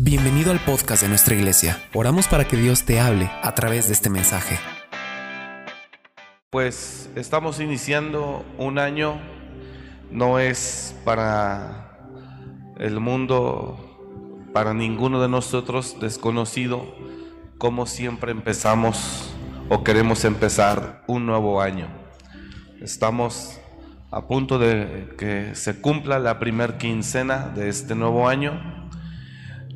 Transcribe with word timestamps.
Bienvenido 0.00 0.52
al 0.52 0.60
podcast 0.60 1.02
de 1.02 1.08
nuestra 1.08 1.34
iglesia. 1.34 1.82
Oramos 1.92 2.28
para 2.28 2.46
que 2.46 2.56
Dios 2.56 2.84
te 2.84 3.00
hable 3.00 3.28
a 3.42 3.52
través 3.56 3.88
de 3.88 3.94
este 3.94 4.08
mensaje. 4.08 4.56
Pues 6.50 7.10
estamos 7.16 7.58
iniciando 7.58 8.44
un 8.58 8.78
año, 8.78 9.20
no 10.12 10.38
es 10.38 10.94
para 11.04 11.98
el 12.78 13.00
mundo, 13.00 14.46
para 14.52 14.72
ninguno 14.72 15.20
de 15.20 15.28
nosotros 15.28 15.96
desconocido, 16.00 16.94
como 17.58 17.84
siempre 17.86 18.30
empezamos 18.30 19.34
o 19.68 19.82
queremos 19.82 20.24
empezar 20.24 21.02
un 21.08 21.26
nuevo 21.26 21.60
año. 21.60 21.88
Estamos 22.80 23.60
a 24.12 24.28
punto 24.28 24.60
de 24.60 25.08
que 25.18 25.56
se 25.56 25.80
cumpla 25.80 26.20
la 26.20 26.38
primer 26.38 26.78
quincena 26.78 27.48
de 27.48 27.68
este 27.68 27.96
nuevo 27.96 28.28
año 28.28 28.78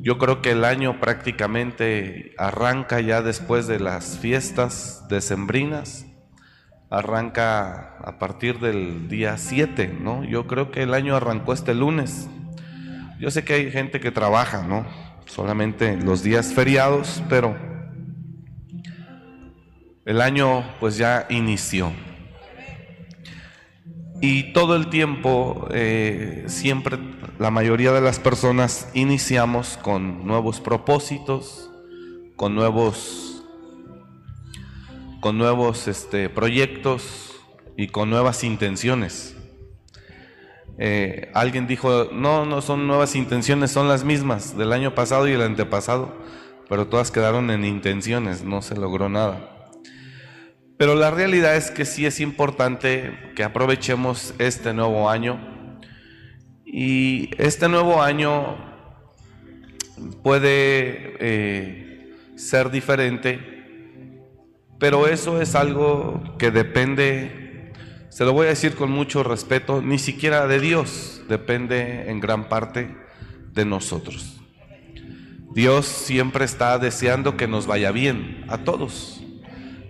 yo 0.03 0.19
creo 0.19 0.43
que 0.43 0.51
el 0.51 0.65
año 0.65 0.99
prácticamente 0.99 2.35
arranca 2.37 3.01
ya 3.01 3.23
después 3.23 3.69
de 3.69 3.79
las 3.79 4.19
fiestas 4.19 5.07
decembrinas, 5.09 6.07
arranca 6.91 7.99
a 7.99 8.19
partir 8.19 8.59
del 8.59 9.09
día 9.09 9.39
7, 9.39 9.97
¿no? 10.01 10.25
Yo 10.25 10.49
creo 10.49 10.73
que 10.73 10.83
el 10.83 10.93
año 10.93 11.15
arrancó 11.15 11.53
este 11.53 11.73
lunes. 11.73 12.29
Yo 13.21 13.31
sé 13.31 13.45
que 13.45 13.55
hay 13.55 13.71
gente 13.71 14.01
que 14.01 14.11
trabaja, 14.11 14.65
¿no? 14.65 14.85
Solamente 15.27 15.97
los 15.97 16.25
días 16.25 16.53
feriados, 16.53 17.23
pero 17.29 17.57
el 20.05 20.21
año 20.21 20.65
pues 20.81 20.97
ya 20.97 21.27
inició. 21.31 21.93
Y 24.25 24.53
todo 24.53 24.77
el 24.77 24.87
tiempo, 24.87 25.67
eh, 25.73 26.45
siempre 26.47 26.97
la 27.41 27.51
mayoría 27.51 27.91
de 27.91 28.01
las 28.01 28.21
personas 28.21 28.89
iniciamos 28.95 29.77
con 29.83 30.25
nuevos 30.25 30.61
propósitos, 30.61 31.73
con 32.37 32.55
nuevos, 32.55 33.43
con 35.21 35.39
nuevos 35.39 35.89
este, 35.89 36.29
proyectos 36.29 37.33
y 37.77 37.89
con 37.89 38.11
nuevas 38.11 38.45
intenciones. 38.45 39.37
Eh, 40.79 41.33
alguien 41.35 41.67
dijo, 41.67 42.09
no, 42.13 42.47
no 42.47 42.63
son 42.63 42.87
nuevas 42.87 43.17
intenciones, 43.17 43.73
son 43.73 43.89
las 43.89 44.05
mismas 44.05 44.57
del 44.57 44.73
año 44.73 44.95
pasado 44.95 45.27
y 45.27 45.33
el 45.33 45.43
antepasado, 45.43 46.15
pero 46.69 46.87
todas 46.87 47.11
quedaron 47.11 47.51
en 47.51 47.65
intenciones, 47.65 48.45
no 48.45 48.63
se 48.63 48.77
logró 48.77 49.09
nada. 49.09 49.52
Pero 50.83 50.97
la 50.97 51.13
realidad 51.13 51.55
es 51.55 51.71
que 51.71 51.85
sí 51.85 52.07
es 52.07 52.19
importante 52.19 53.17
que 53.37 53.45
aprovechemos 53.45 54.35
este 54.41 54.75
nuevo 54.75 55.09
año 55.09 55.39
y 56.67 57.31
este 57.39 57.69
nuevo 57.69 58.03
año 58.03 58.57
puede 60.25 61.15
eh, 61.21 62.17
ser 62.35 62.73
diferente, 62.73 63.39
pero 64.81 65.07
eso 65.07 65.41
es 65.41 65.55
algo 65.55 66.21
que 66.37 66.51
depende, 66.51 67.73
se 68.09 68.25
lo 68.25 68.33
voy 68.33 68.47
a 68.47 68.51
decir 68.51 68.75
con 68.75 68.91
mucho 68.91 69.23
respeto, 69.23 69.83
ni 69.83 70.01
siquiera 70.01 70.49
de 70.49 70.59
Dios, 70.59 71.23
depende 71.29 72.11
en 72.11 72.19
gran 72.19 72.49
parte 72.49 72.93
de 73.53 73.65
nosotros. 73.65 74.41
Dios 75.55 75.87
siempre 75.87 76.45
está 76.45 76.77
deseando 76.81 77.37
que 77.37 77.47
nos 77.47 77.69
vaya 77.69 77.93
bien 77.93 78.45
a 78.49 78.59
todos. 78.59 79.23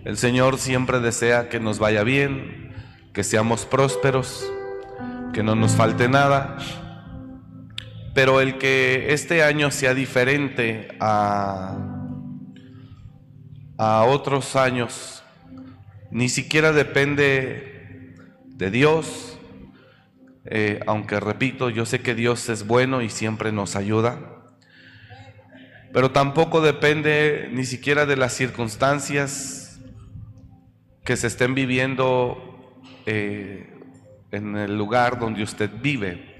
El 0.05 0.17
Señor 0.17 0.57
siempre 0.57 0.99
desea 0.99 1.47
que 1.47 1.61
nos 1.61 1.79
vaya 1.79 2.03
bien, 2.03 2.73
que 3.13 3.23
seamos 3.23 3.65
prósperos, 3.65 4.51
que 5.31 5.43
no 5.43 5.55
nos 5.55 5.77
falte 5.77 6.09
nada. 6.09 6.57
Pero 8.13 8.41
el 8.41 8.57
que 8.57 9.13
este 9.13 9.43
año 9.43 9.71
sea 9.71 9.93
diferente 9.93 10.89
a, 10.99 11.77
a 13.77 14.03
otros 14.03 14.57
años, 14.57 15.23
ni 16.11 16.27
siquiera 16.27 16.73
depende 16.73 18.13
de 18.47 18.71
Dios, 18.71 19.39
eh, 20.43 20.81
aunque 20.85 21.21
repito, 21.21 21.69
yo 21.69 21.85
sé 21.85 22.01
que 22.01 22.13
Dios 22.13 22.49
es 22.49 22.67
bueno 22.67 23.01
y 23.01 23.09
siempre 23.09 23.53
nos 23.53 23.77
ayuda, 23.77 24.19
pero 25.93 26.11
tampoco 26.11 26.59
depende 26.59 27.49
ni 27.53 27.63
siquiera 27.63 28.05
de 28.05 28.17
las 28.17 28.33
circunstancias 28.33 29.62
que 31.03 31.17
se 31.17 31.27
estén 31.27 31.53
viviendo 31.53 32.81
eh, 33.05 33.69
en 34.31 34.55
el 34.55 34.77
lugar 34.77 35.19
donde 35.19 35.43
usted 35.43 35.69
vive, 35.81 36.39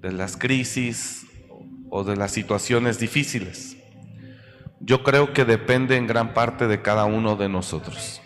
de 0.00 0.12
las 0.12 0.36
crisis 0.36 1.26
o 1.90 2.04
de 2.04 2.16
las 2.16 2.32
situaciones 2.32 2.98
difíciles. 2.98 3.76
Yo 4.80 5.02
creo 5.02 5.32
que 5.32 5.44
depende 5.44 5.96
en 5.96 6.06
gran 6.06 6.34
parte 6.34 6.68
de 6.68 6.80
cada 6.82 7.04
uno 7.04 7.36
de 7.36 7.48
nosotros. 7.48 8.22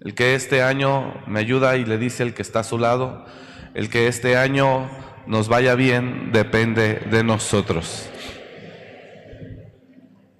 El 0.00 0.14
que 0.14 0.34
este 0.34 0.62
año 0.62 1.22
me 1.26 1.40
ayuda 1.40 1.76
y 1.76 1.84
le 1.84 1.98
dice 1.98 2.22
el 2.22 2.34
que 2.34 2.42
está 2.42 2.60
a 2.60 2.64
su 2.64 2.78
lado, 2.78 3.26
el 3.74 3.90
que 3.90 4.08
este 4.08 4.36
año 4.36 4.88
nos 5.26 5.48
vaya 5.48 5.74
bien 5.74 6.32
depende 6.32 6.94
de 7.10 7.22
nosotros. 7.22 8.08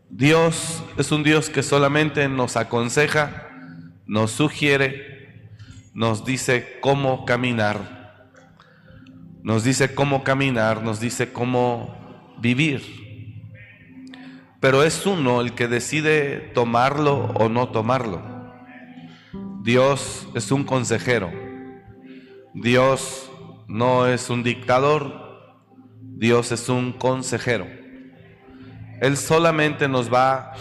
Dios 0.08 0.82
es 0.96 1.12
un 1.12 1.22
Dios 1.22 1.50
que 1.50 1.62
solamente 1.62 2.28
nos 2.28 2.56
aconseja 2.56 3.47
nos 4.08 4.30
sugiere, 4.32 5.52
nos 5.92 6.24
dice 6.24 6.78
cómo 6.80 7.26
caminar, 7.26 8.24
nos 9.42 9.62
dice 9.62 9.94
cómo 9.94 10.24
caminar, 10.24 10.82
nos 10.82 10.98
dice 10.98 11.30
cómo 11.32 12.34
vivir. 12.41 12.82
Pero 14.60 14.82
es 14.82 15.06
uno 15.06 15.41
el 15.41 15.52
que 15.54 15.68
decide 15.68 16.50
tomarlo 16.54 17.26
o 17.34 17.48
no 17.48 17.68
tomarlo. 17.68 18.22
Dios 19.62 20.26
es 20.34 20.50
un 20.50 20.64
consejero. 20.64 21.30
Dios 22.54 23.30
no 23.68 24.06
es 24.06 24.30
un 24.30 24.42
dictador. 24.42 25.28
Dios 26.00 26.50
es 26.50 26.68
un 26.68 26.92
consejero. 26.92 27.66
Él 29.00 29.16
solamente 29.16 29.86
nos 29.86 30.12
va 30.12 30.54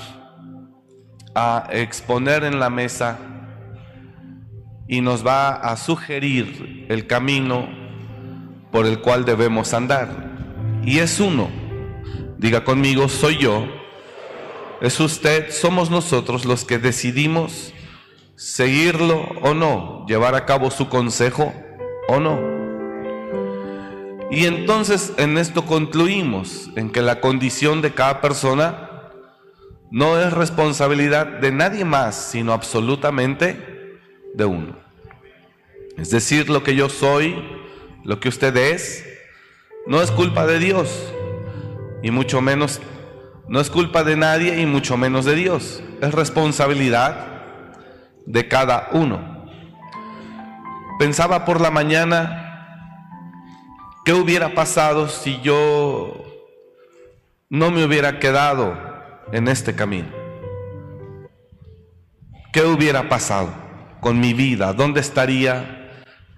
a 1.33 1.67
exponer 1.71 2.43
en 2.43 2.59
la 2.59 2.69
mesa 2.69 3.17
y 4.87 5.01
nos 5.01 5.25
va 5.25 5.49
a 5.49 5.75
sugerir 5.77 6.85
el 6.89 7.07
camino 7.07 7.67
por 8.71 8.85
el 8.85 8.99
cual 9.01 9.25
debemos 9.25 9.73
andar. 9.73 10.37
Y 10.83 10.99
es 10.99 11.19
uno. 11.19 11.49
Diga 12.37 12.63
conmigo, 12.63 13.09
soy 13.09 13.37
yo. 13.37 13.65
Es 14.81 14.99
usted, 14.99 15.51
somos 15.51 15.89
nosotros 15.89 16.45
los 16.45 16.63
que 16.63 16.77
decidimos 16.77 17.73
seguirlo 18.35 19.21
o 19.41 19.55
no, 19.55 20.05
llevar 20.07 20.35
a 20.35 20.45
cabo 20.45 20.69
su 20.69 20.87
consejo 20.87 21.53
o 22.07 22.19
no. 22.19 22.39
Y 24.29 24.45
entonces 24.45 25.13
en 25.17 25.37
esto 25.37 25.65
concluimos, 25.65 26.69
en 26.75 26.91
que 26.91 27.01
la 27.01 27.19
condición 27.21 27.81
de 27.81 27.93
cada 27.93 28.21
persona 28.21 28.89
no 29.89 30.19
es 30.19 30.31
responsabilidad 30.33 31.25
de 31.25 31.51
nadie 31.51 31.85
más, 31.85 32.15
sino 32.15 32.53
absolutamente 32.53 33.76
de 34.37 34.45
uno. 34.45 34.75
Es 35.97 36.11
decir, 36.11 36.49
lo 36.49 36.63
que 36.63 36.75
yo 36.75 36.89
soy, 36.89 37.43
lo 38.03 38.19
que 38.19 38.29
usted 38.29 38.55
es, 38.55 39.03
no 39.87 40.01
es 40.01 40.11
culpa 40.11 40.45
de 40.45 40.59
Dios, 40.59 41.11
y 42.03 42.11
mucho 42.11 42.39
menos, 42.39 42.79
no 43.47 43.59
es 43.59 43.71
culpa 43.71 44.03
de 44.03 44.15
nadie 44.15 44.61
y 44.61 44.65
mucho 44.67 44.95
menos 44.95 45.25
de 45.25 45.35
Dios. 45.35 45.81
Es 46.01 46.13
responsabilidad 46.13 47.41
de 48.27 48.47
cada 48.47 48.89
uno. 48.91 49.49
Pensaba 50.99 51.43
por 51.43 51.59
la 51.59 51.71
mañana, 51.71 52.69
¿qué 54.05 54.13
hubiera 54.13 54.53
pasado 54.53 55.09
si 55.09 55.41
yo 55.41 56.23
no 57.49 57.71
me 57.71 57.83
hubiera 57.83 58.19
quedado 58.19 58.77
en 59.31 59.47
este 59.47 59.73
camino? 59.73 60.09
¿Qué 62.53 62.63
hubiera 62.63 63.09
pasado? 63.09 63.66
Con 63.99 64.19
mi 64.19 64.33
vida? 64.33 64.73
¿Dónde 64.73 65.01
estaría? 65.01 65.91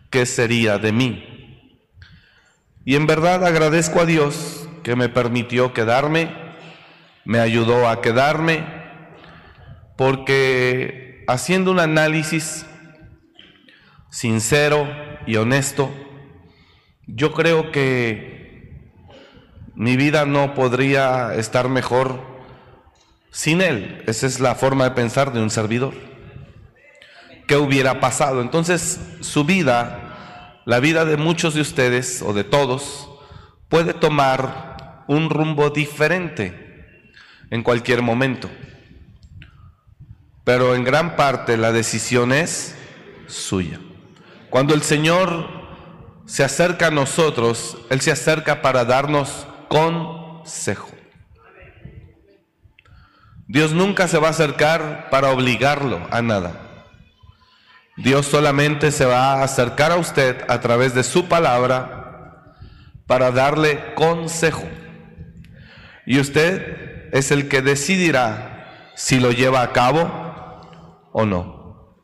¿Qué 0.09 0.25
sería 0.25 0.77
de 0.77 0.91
mí? 0.91 1.29
Y 2.85 2.95
en 2.95 3.05
verdad 3.05 3.45
agradezco 3.45 4.01
a 4.01 4.05
Dios 4.05 4.67
que 4.83 4.95
me 4.95 5.09
permitió 5.09 5.73
quedarme, 5.73 6.31
me 7.25 7.39
ayudó 7.39 7.87
a 7.87 8.01
quedarme, 8.01 8.65
porque 9.97 11.23
haciendo 11.27 11.71
un 11.71 11.79
análisis 11.79 12.65
sincero 14.09 14.87
y 15.27 15.35
honesto, 15.35 15.93
yo 17.05 17.33
creo 17.33 17.71
que 17.71 18.91
mi 19.75 19.95
vida 19.95 20.25
no 20.25 20.55
podría 20.55 21.35
estar 21.35 21.69
mejor 21.69 22.21
sin 23.31 23.61
Él. 23.61 24.03
Esa 24.07 24.25
es 24.25 24.39
la 24.39 24.55
forma 24.55 24.85
de 24.85 24.91
pensar 24.91 25.31
de 25.31 25.41
un 25.41 25.49
servidor 25.49 26.08
qué 27.49 27.57
hubiera 27.57 27.99
pasado. 27.99 28.41
Entonces, 28.41 28.99
su 29.21 29.43
vida, 29.43 30.61
la 30.65 30.79
vida 30.79 31.03
de 31.03 31.17
muchos 31.17 31.55
de 31.55 31.61
ustedes 31.61 32.21
o 32.21 32.31
de 32.31 32.43
todos, 32.43 33.09
puede 33.69 33.95
tomar 33.95 35.03
un 35.07 35.31
rumbo 35.31 35.71
diferente 35.71 37.09
en 37.49 37.63
cualquier 37.63 38.03
momento. 38.03 38.51
Pero 40.43 40.75
en 40.75 40.83
gran 40.83 41.15
parte 41.15 41.57
la 41.57 41.71
decisión 41.71 42.33
es 42.33 42.75
suya. 43.25 43.79
Cuando 44.51 44.75
el 44.75 44.83
Señor 44.83 45.49
se 46.27 46.43
acerca 46.43 46.87
a 46.87 46.91
nosotros, 46.91 47.77
Él 47.89 47.99
se 47.99 48.11
acerca 48.11 48.61
para 48.61 48.85
darnos 48.85 49.47
consejo. 49.69 50.91
Dios 53.47 53.73
nunca 53.73 54.07
se 54.07 54.19
va 54.19 54.27
a 54.27 54.31
acercar 54.31 55.09
para 55.09 55.31
obligarlo 55.31 56.07
a 56.11 56.21
nada. 56.21 56.68
Dios 58.01 58.27
solamente 58.27 58.91
se 58.91 59.05
va 59.05 59.33
a 59.33 59.43
acercar 59.43 59.91
a 59.91 59.97
usted 59.97 60.45
a 60.47 60.61
través 60.61 60.95
de 60.95 61.03
su 61.03 61.25
palabra 61.27 62.55
para 63.05 63.31
darle 63.31 63.93
consejo. 63.93 64.63
Y 66.05 66.17
usted 66.19 67.09
es 67.11 67.31
el 67.31 67.49
que 67.49 67.61
decidirá 67.61 68.93
si 68.95 69.19
lo 69.19 69.31
lleva 69.31 69.61
a 69.61 69.73
cabo 69.73 71.09
o 71.11 71.25
no. 71.25 71.97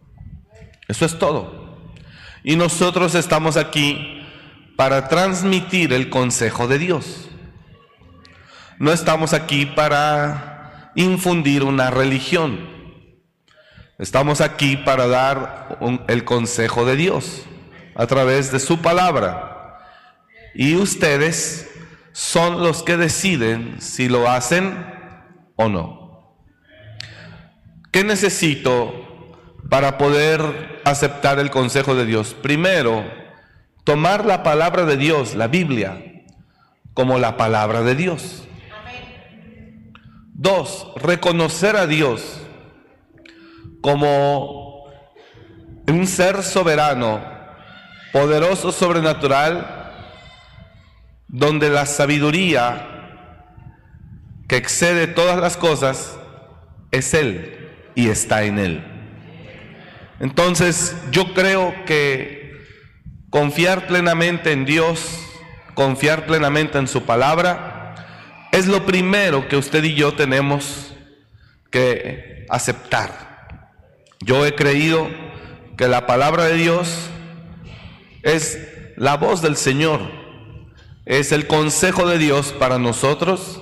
Eso 0.89 1.05
es 1.05 1.17
todo. 1.17 1.79
Y 2.43 2.57
nosotros 2.57 3.15
estamos 3.15 3.55
aquí 3.55 4.21
para 4.75 5.07
transmitir 5.07 5.93
el 5.93 6.09
consejo 6.09 6.67
de 6.67 6.77
Dios. 6.77 7.29
No 8.79 8.91
estamos 8.91 9.31
aquí 9.31 9.65
para 9.65 10.91
infundir 10.95 11.63
una 11.63 11.89
religión. 11.89 12.74
Estamos 13.97 14.41
aquí 14.41 14.75
para 14.75 15.07
dar 15.07 15.79
el 16.09 16.25
consejo 16.25 16.85
de 16.85 16.97
Dios 16.97 17.43
a 17.95 18.05
través 18.07 18.51
de 18.51 18.59
su 18.59 18.81
palabra. 18.81 19.79
Y 20.53 20.75
ustedes 20.75 21.71
son 22.11 22.61
los 22.61 22.83
que 22.83 22.97
deciden 22.97 23.79
si 23.79 24.09
lo 24.09 24.29
hacen 24.29 24.75
o 25.55 25.69
no. 25.69 26.35
¿Qué 27.91 28.03
necesito 28.03 29.37
para 29.69 29.97
poder 29.97 30.81
aceptar 30.83 31.39
el 31.39 31.49
consejo 31.49 31.95
de 31.95 32.05
Dios? 32.05 32.33
Primero, 32.33 33.05
tomar 33.85 34.25
la 34.25 34.43
palabra 34.43 34.85
de 34.85 34.97
Dios, 34.97 35.35
la 35.35 35.47
Biblia, 35.47 36.25
como 36.93 37.17
la 37.17 37.37
palabra 37.37 37.81
de 37.81 37.95
Dios. 37.95 38.45
Dos, 40.33 40.91
reconocer 40.97 41.77
a 41.77 41.87
Dios 41.87 42.44
como 43.85 44.89
un 45.87 46.07
ser 46.07 46.41
soberano, 46.41 47.21
poderoso, 48.11 48.71
sobrenatural, 48.71 49.93
donde 51.27 51.69
la 51.69 51.85
sabiduría 51.85 52.87
que 54.47 54.57
excede 54.57 55.05
todas 55.05 55.39
las 55.39 55.55
cosas 55.55 56.17
es 56.89 57.13
Él 57.13 57.69
y 57.93 58.09
está 58.09 58.45
en 58.45 58.57
Él. 58.57 58.83
Entonces 60.19 60.97
yo 61.11 61.35
creo 61.35 61.75
que 61.85 62.57
confiar 63.29 63.85
plenamente 63.85 64.51
en 64.51 64.65
Dios, 64.65 65.15
confiar 65.75 66.25
plenamente 66.25 66.79
en 66.79 66.87
su 66.87 67.03
palabra, 67.03 67.93
es 68.51 68.65
lo 68.65 68.83
primero 68.83 69.47
que 69.47 69.57
usted 69.57 69.83
y 69.83 69.93
yo 69.93 70.15
tenemos 70.15 70.95
que 71.69 72.47
aceptar. 72.49 73.24
Yo 74.21 74.45
he 74.45 74.55
creído 74.55 75.09
que 75.77 75.87
la 75.87 76.05
palabra 76.07 76.45
de 76.45 76.55
Dios 76.55 77.09
es 78.23 78.59
la 78.95 79.17
voz 79.17 79.41
del 79.41 79.57
Señor, 79.57 80.01
es 81.05 81.31
el 81.31 81.47
consejo 81.47 82.07
de 82.07 82.17
Dios 82.17 82.53
para 82.57 82.79
nosotros 82.79 83.61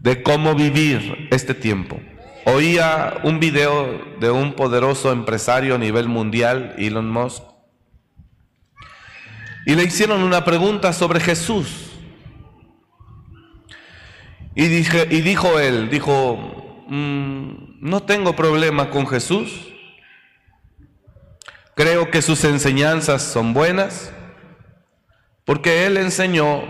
de 0.00 0.22
cómo 0.22 0.54
vivir 0.54 1.28
este 1.30 1.52
tiempo. 1.52 2.00
Oía 2.44 3.20
un 3.24 3.40
video 3.40 4.16
de 4.20 4.30
un 4.30 4.52
poderoso 4.52 5.10
empresario 5.10 5.74
a 5.74 5.78
nivel 5.78 6.06
mundial, 6.08 6.74
Elon 6.78 7.10
Musk, 7.10 7.42
y 9.66 9.74
le 9.74 9.82
hicieron 9.82 10.22
una 10.22 10.44
pregunta 10.44 10.92
sobre 10.92 11.18
Jesús. 11.18 11.90
Y, 14.54 14.68
dijo 14.68 15.58
él, 15.58 15.90
dijo, 15.90 16.84
mm, 16.88 17.65
no 17.80 18.02
tengo 18.02 18.34
problema 18.34 18.90
con 18.90 19.06
Jesús. 19.06 19.72
Creo 21.74 22.10
que 22.10 22.22
sus 22.22 22.44
enseñanzas 22.44 23.22
son 23.22 23.52
buenas, 23.52 24.12
porque 25.44 25.86
él 25.86 25.96
enseñó 25.96 26.62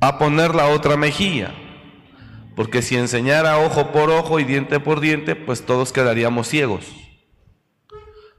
a 0.00 0.18
poner 0.18 0.54
la 0.54 0.68
otra 0.68 0.96
mejilla. 0.96 1.54
Porque 2.54 2.82
si 2.82 2.96
enseñara 2.96 3.58
ojo 3.58 3.92
por 3.92 4.10
ojo 4.10 4.38
y 4.38 4.44
diente 4.44 4.80
por 4.80 5.00
diente, 5.00 5.34
pues 5.34 5.64
todos 5.64 5.92
quedaríamos 5.92 6.48
ciegos. 6.48 6.92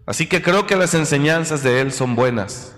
Así 0.05 0.27
que 0.27 0.41
creo 0.41 0.67
que 0.67 0.75
las 0.75 0.93
enseñanzas 0.93 1.63
de 1.63 1.81
Él 1.81 1.91
son 1.91 2.15
buenas. 2.15 2.75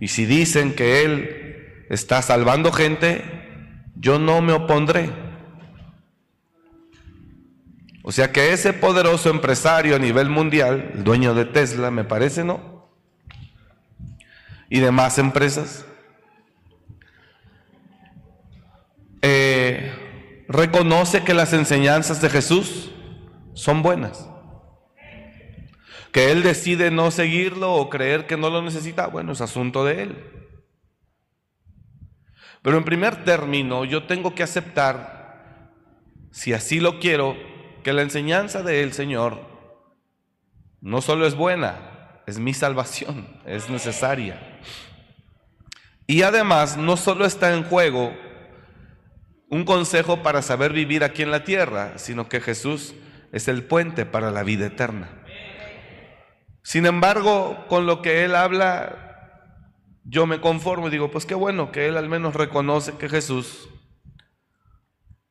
Y 0.00 0.08
si 0.08 0.24
dicen 0.24 0.74
que 0.74 1.04
Él 1.04 1.84
está 1.90 2.22
salvando 2.22 2.72
gente, 2.72 3.22
yo 3.94 4.18
no 4.18 4.40
me 4.40 4.54
opondré. 4.54 5.29
O 8.02 8.12
sea 8.12 8.32
que 8.32 8.52
ese 8.52 8.72
poderoso 8.72 9.28
empresario 9.30 9.96
a 9.96 9.98
nivel 9.98 10.30
mundial, 10.30 10.92
el 10.94 11.04
dueño 11.04 11.34
de 11.34 11.44
Tesla, 11.44 11.90
me 11.90 12.04
parece, 12.04 12.44
¿no? 12.44 12.88
Y 14.70 14.80
demás 14.80 15.18
empresas, 15.18 15.84
eh, 19.20 20.44
reconoce 20.48 21.24
que 21.24 21.34
las 21.34 21.52
enseñanzas 21.52 22.22
de 22.22 22.30
Jesús 22.30 22.90
son 23.52 23.82
buenas. 23.82 24.28
Que 26.12 26.32
él 26.32 26.42
decide 26.42 26.90
no 26.90 27.10
seguirlo 27.10 27.74
o 27.74 27.90
creer 27.90 28.26
que 28.26 28.36
no 28.36 28.48
lo 28.48 28.62
necesita, 28.62 29.06
bueno, 29.08 29.32
es 29.32 29.40
asunto 29.40 29.84
de 29.84 30.02
él. 30.02 30.24
Pero 32.62 32.78
en 32.78 32.84
primer 32.84 33.24
término, 33.24 33.84
yo 33.84 34.04
tengo 34.04 34.34
que 34.34 34.42
aceptar, 34.42 35.70
si 36.30 36.52
así 36.52 36.80
lo 36.80 36.98
quiero, 36.98 37.49
que 37.82 37.92
la 37.92 38.02
enseñanza 38.02 38.62
del 38.62 38.92
Señor 38.92 39.40
no 40.80 41.00
solo 41.00 41.26
es 41.26 41.34
buena, 41.34 42.22
es 42.26 42.38
mi 42.38 42.54
salvación, 42.54 43.40
es 43.46 43.68
necesaria. 43.70 44.60
Y 46.06 46.22
además, 46.22 46.76
no 46.76 46.96
solo 46.96 47.24
está 47.24 47.54
en 47.54 47.64
juego 47.64 48.12
un 49.48 49.64
consejo 49.64 50.22
para 50.22 50.42
saber 50.42 50.72
vivir 50.72 51.04
aquí 51.04 51.22
en 51.22 51.30
la 51.30 51.44
tierra, 51.44 51.98
sino 51.98 52.28
que 52.28 52.40
Jesús 52.40 52.94
es 53.32 53.48
el 53.48 53.64
puente 53.64 54.06
para 54.06 54.30
la 54.30 54.42
vida 54.42 54.66
eterna. 54.66 55.08
Sin 56.62 56.86
embargo, 56.86 57.64
con 57.68 57.86
lo 57.86 58.02
que 58.02 58.24
Él 58.24 58.34
habla, 58.34 59.10
yo 60.04 60.26
me 60.26 60.40
conformo 60.40 60.88
y 60.88 60.90
digo, 60.90 61.10
pues 61.10 61.26
qué 61.26 61.34
bueno 61.34 61.70
que 61.70 61.86
él 61.86 61.96
al 61.96 62.08
menos 62.08 62.34
reconoce 62.34 62.96
que 62.96 63.08
Jesús, 63.08 63.68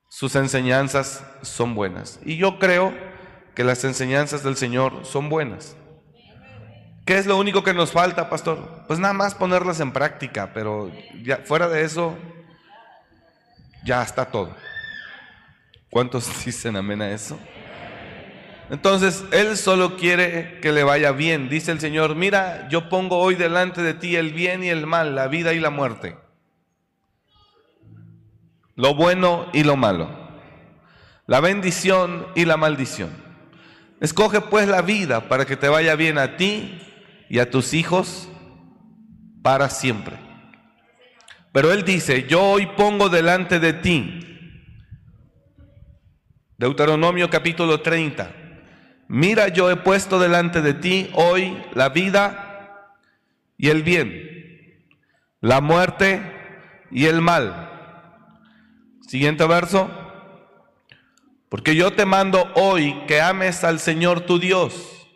sus 0.09 0.35
enseñanzas 0.35 1.23
son 1.43 1.75
buenas. 1.75 2.19
Y 2.25 2.37
yo 2.37 2.59
creo 2.59 2.93
que 3.55 3.63
las 3.63 3.83
enseñanzas 3.83 4.43
del 4.43 4.57
Señor 4.57 5.05
son 5.05 5.29
buenas. 5.29 5.75
¿Qué 7.05 7.17
es 7.17 7.25
lo 7.25 7.37
único 7.37 7.63
que 7.63 7.73
nos 7.73 7.91
falta, 7.91 8.29
pastor? 8.29 8.83
Pues 8.87 8.99
nada 8.99 9.13
más 9.13 9.33
ponerlas 9.33 9.79
en 9.79 9.91
práctica, 9.91 10.51
pero 10.53 10.91
ya, 11.23 11.37
fuera 11.37 11.67
de 11.67 11.83
eso, 11.83 12.17
ya 13.83 14.03
está 14.03 14.25
todo. 14.25 14.55
¿Cuántos 15.89 16.29
dicen 16.45 16.75
amén 16.75 17.01
a 17.01 17.11
eso? 17.11 17.39
Entonces, 18.69 19.23
Él 19.31 19.57
solo 19.57 19.97
quiere 19.97 20.59
que 20.61 20.71
le 20.71 20.83
vaya 20.83 21.11
bien. 21.11 21.49
Dice 21.49 21.71
el 21.71 21.79
Señor, 21.79 22.15
mira, 22.15 22.67
yo 22.69 22.89
pongo 22.89 23.17
hoy 23.17 23.35
delante 23.35 23.81
de 23.81 23.95
ti 23.95 24.15
el 24.15 24.31
bien 24.31 24.63
y 24.63 24.69
el 24.69 24.85
mal, 24.85 25.15
la 25.15 25.27
vida 25.27 25.53
y 25.53 25.59
la 25.59 25.71
muerte. 25.71 26.17
Lo 28.79 28.95
bueno 28.95 29.47
y 29.51 29.65
lo 29.65 29.75
malo. 29.75 30.09
La 31.27 31.41
bendición 31.41 32.25
y 32.33 32.45
la 32.45 32.55
maldición. 32.55 33.09
Escoge 33.99 34.39
pues 34.39 34.69
la 34.69 34.81
vida 34.81 35.27
para 35.27 35.43
que 35.43 35.57
te 35.57 35.67
vaya 35.67 35.95
bien 35.95 36.17
a 36.17 36.37
ti 36.37 36.81
y 37.29 37.39
a 37.39 37.51
tus 37.51 37.73
hijos 37.73 38.29
para 39.43 39.69
siempre. 39.69 40.15
Pero 41.51 41.73
Él 41.73 41.83
dice, 41.83 42.25
yo 42.29 42.41
hoy 42.41 42.67
pongo 42.77 43.09
delante 43.09 43.59
de 43.59 43.73
ti. 43.73 44.21
Deuteronomio 46.57 47.29
capítulo 47.29 47.81
30 47.81 48.33
mira 49.09 49.49
yo 49.49 49.69
he 49.69 49.75
puesto 49.75 50.19
delante 50.19 50.61
de 50.61 50.73
ti 50.73 51.09
hoy 51.15 51.61
la 51.73 51.89
vida 51.89 52.95
y 53.57 53.67
el 53.67 53.83
bien, 53.83 54.87
la 55.41 55.59
muerte 55.59 56.21
y 56.91 57.07
el 57.07 57.19
mal. 57.19 57.68
Siguiente 59.09 59.43
verso. 59.47 59.89
Porque 61.49 61.75
yo 61.75 61.93
te 61.93 62.05
mando 62.05 62.47
hoy 62.53 62.93
que 63.07 63.21
ames 63.21 63.63
al 63.63 63.79
Señor 63.79 64.21
tu 64.21 64.37
Dios, 64.37 65.07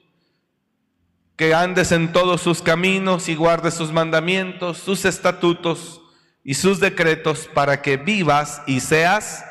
que 1.36 1.54
andes 1.54 1.92
en 1.92 2.12
todos 2.12 2.42
sus 2.42 2.64
caminos 2.64 3.30
y 3.30 3.36
guardes 3.36 3.76
sus 3.76 3.92
mandamientos, 3.92 4.80
sus 4.80 5.06
estatutos 5.06 6.02
y 6.44 6.56
sus 6.56 6.80
decretos 6.80 7.48
para 7.54 7.84
que 7.84 7.98
vivas 7.98 8.64
y 8.66 8.80
seas 8.80 9.46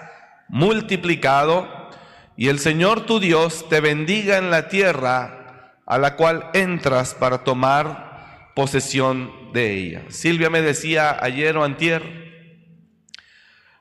multiplicado 0.49 1.69
y 2.37 2.49
el 2.49 2.59
Señor 2.59 3.07
tu 3.07 3.21
Dios 3.21 3.69
te 3.69 3.81
bendiga 3.81 4.39
en 4.39 4.51
la 4.51 4.67
tierra 4.67 5.77
a 5.87 5.99
la 5.99 6.17
cual 6.17 6.51
entras 6.53 7.15
para 7.15 7.45
tomar 7.45 8.51
posesión 8.57 9.53
de 9.53 9.73
ella. 9.73 10.03
Silvia 10.09 10.51
me 10.51 10.63
decía 10.63 11.17
ayer 11.21 11.57
o 11.57 11.63
antier, 11.63 12.22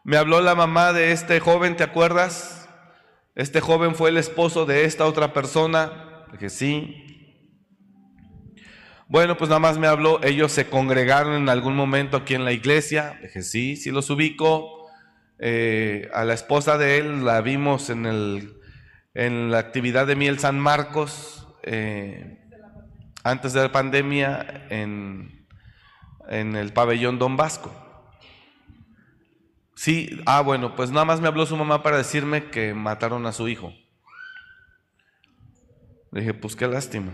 me 0.03 0.17
habló 0.17 0.41
la 0.41 0.55
mamá 0.55 0.93
de 0.93 1.11
este 1.11 1.39
joven, 1.39 1.75
¿te 1.75 1.83
acuerdas? 1.83 2.67
Este 3.35 3.61
joven 3.61 3.95
fue 3.95 4.09
el 4.09 4.17
esposo 4.17 4.65
de 4.65 4.85
esta 4.85 5.05
otra 5.05 5.31
persona. 5.31 6.25
Dije, 6.31 6.49
sí. 6.49 7.07
Bueno, 9.07 9.37
pues 9.37 9.49
nada 9.49 9.59
más 9.59 9.77
me 9.77 9.87
habló, 9.87 10.23
ellos 10.23 10.51
se 10.51 10.67
congregaron 10.67 11.33
en 11.33 11.49
algún 11.49 11.75
momento 11.75 12.17
aquí 12.17 12.33
en 12.33 12.45
la 12.45 12.51
iglesia. 12.51 13.19
Dije, 13.21 13.41
sí, 13.41 13.75
sí 13.75 13.91
los 13.91 14.09
ubico. 14.09 14.87
Eh, 15.37 16.09
a 16.13 16.23
la 16.23 16.33
esposa 16.33 16.77
de 16.77 16.97
él 16.97 17.25
la 17.25 17.41
vimos 17.41 17.89
en, 17.89 18.05
el, 18.05 18.53
en 19.13 19.51
la 19.51 19.59
actividad 19.59 20.07
de 20.07 20.15
Miel 20.15 20.39
San 20.39 20.59
Marcos, 20.59 21.47
eh, 21.63 22.39
antes 23.23 23.53
de 23.53 23.61
la 23.61 23.71
pandemia, 23.71 24.67
en, 24.69 25.47
en 26.29 26.55
el 26.55 26.73
pabellón 26.73 27.19
Don 27.19 27.37
Vasco. 27.37 27.90
Sí, 29.81 30.21
ah, 30.27 30.41
bueno, 30.41 30.75
pues 30.75 30.91
nada 30.91 31.05
más 31.05 31.21
me 31.21 31.27
habló 31.27 31.43
su 31.47 31.57
mamá 31.57 31.81
para 31.81 31.97
decirme 31.97 32.51
que 32.51 32.75
mataron 32.75 33.25
a 33.25 33.31
su 33.31 33.47
hijo. 33.47 33.73
Le 36.11 36.19
dije, 36.19 36.35
pues 36.35 36.55
qué 36.55 36.67
lástima. 36.67 37.13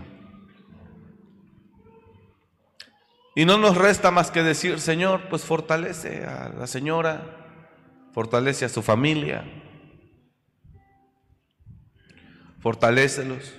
Y 3.34 3.46
no 3.46 3.56
nos 3.56 3.74
resta 3.74 4.10
más 4.10 4.30
que 4.30 4.42
decir, 4.42 4.80
Señor, 4.80 5.30
pues 5.30 5.46
fortalece 5.46 6.26
a 6.26 6.50
la 6.50 6.66
señora, 6.66 7.46
fortalece 8.12 8.66
a 8.66 8.68
su 8.68 8.82
familia, 8.82 9.50
fortalécelos, 12.60 13.54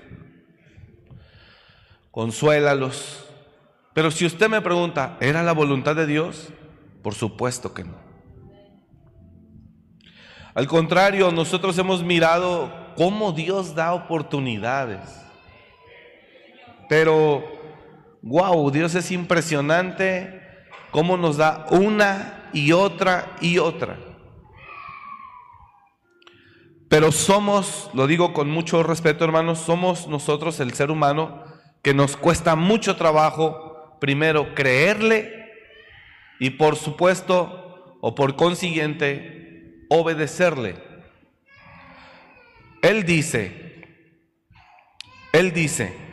consuélalos. 2.11 3.27
Pero 3.95 4.11
si 4.11 4.27
usted 4.27 4.49
me 4.49 4.61
pregunta, 4.61 5.17
¿era 5.19 5.41
la 5.41 5.53
voluntad 5.53 5.95
de 5.95 6.05
Dios? 6.05 6.49
Por 7.01 7.15
supuesto 7.15 7.73
que 7.73 7.85
no. 7.85 8.08
Al 10.59 10.67
contrario, 10.67 11.31
nosotros 11.31 11.77
hemos 11.77 12.03
mirado 12.03 12.69
cómo 12.97 13.31
Dios 13.31 13.75
da 13.75 13.93
oportunidades. 13.93 14.99
Pero 16.89 17.45
wow, 18.21 18.69
Dios 18.69 18.93
es 18.93 19.09
impresionante 19.09 20.41
cómo 20.91 21.15
nos 21.15 21.37
da 21.37 21.65
una 21.71 22.49
y 22.51 22.73
otra 22.73 23.37
y 23.39 23.57
otra. 23.57 23.99
Pero 26.89 27.13
somos, 27.13 27.89
lo 27.93 28.05
digo 28.05 28.33
con 28.33 28.49
mucho 28.49 28.83
respeto 28.83 29.23
hermanos, 29.23 29.59
somos 29.59 30.09
nosotros 30.09 30.59
el 30.59 30.73
ser 30.73 30.91
humano 30.91 31.41
que 31.81 31.93
nos 31.93 32.17
cuesta 32.17 32.57
mucho 32.57 32.97
trabajo 32.97 33.97
primero 34.01 34.53
creerle 34.55 35.53
y 36.37 36.49
por 36.49 36.75
supuesto 36.75 37.95
o 38.01 38.13
por 38.13 38.35
consiguiente 38.35 39.38
obedecerle. 39.89 40.77
Él 42.81 43.03
dice, 43.03 43.83
Él 45.33 45.51
dice, 45.51 46.09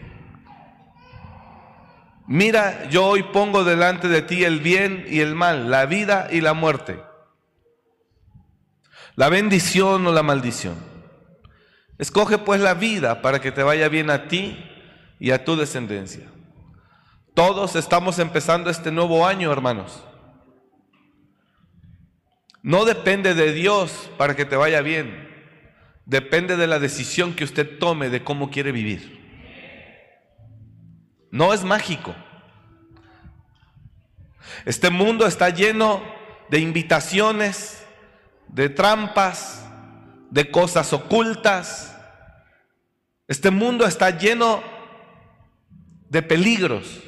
Mira, 2.29 2.89
yo 2.89 3.07
hoy 3.07 3.23
pongo 3.23 3.63
delante 3.63 4.09
de 4.09 4.21
ti 4.21 4.43
el 4.43 4.59
bien 4.59 5.05
y 5.09 5.21
el 5.21 5.37
mal, 5.37 5.71
la 5.71 5.87
vida 5.87 6.27
y 6.31 6.41
la 6.41 6.55
muerte, 6.55 7.01
la 9.15 9.29
bendición 9.29 10.05
o 10.07 10.13
la 10.13 10.25
maldición. 10.25 10.75
Escoge 11.99 12.39
pues 12.39 12.61
la 12.61 12.75
vida 12.75 13.23
para 13.23 13.41
que 13.41 13.53
te 13.53 13.63
vaya 13.63 13.89
bien 13.89 14.11
a 14.11 14.27
ti 14.27 14.59
y 15.21 15.31
a 15.31 15.45
tu 15.45 15.57
descendencia. 15.57 16.27
Todos 17.33 17.77
estamos 17.77 18.19
empezando 18.19 18.71
este 18.71 18.91
nuevo 18.91 19.25
año, 19.27 19.53
hermanos. 19.53 20.03
No 22.67 22.85
depende 22.85 23.35
de 23.35 23.53
Dios 23.53 24.11
para 24.19 24.35
que 24.35 24.45
te 24.45 24.57
vaya 24.57 24.81
bien. 24.81 25.29
Depende 26.05 26.57
de 26.57 26.67
la 26.67 26.81
decisión 26.81 27.33
que 27.33 27.45
usted 27.45 27.79
tome 27.79 28.11
de 28.11 28.25
cómo 28.25 28.51
quiere 28.51 28.73
vivir. 28.73 29.21
No 31.31 31.55
es 31.55 31.63
mágico. 31.63 32.13
Este 34.65 34.91
mundo 34.91 35.29
está 35.29 35.51
lleno 35.51 36.03
de 36.49 36.59
invitaciones, 36.59 37.87
de 38.49 38.69
trampas, 38.69 39.65
de 40.33 40.51
cosas 40.51 40.93
ocultas. 40.93 41.97
Este 43.29 43.53
mundo 43.53 43.87
está 43.87 44.11
lleno 44.11 44.61
de 46.09 46.21
peligros. 46.21 47.01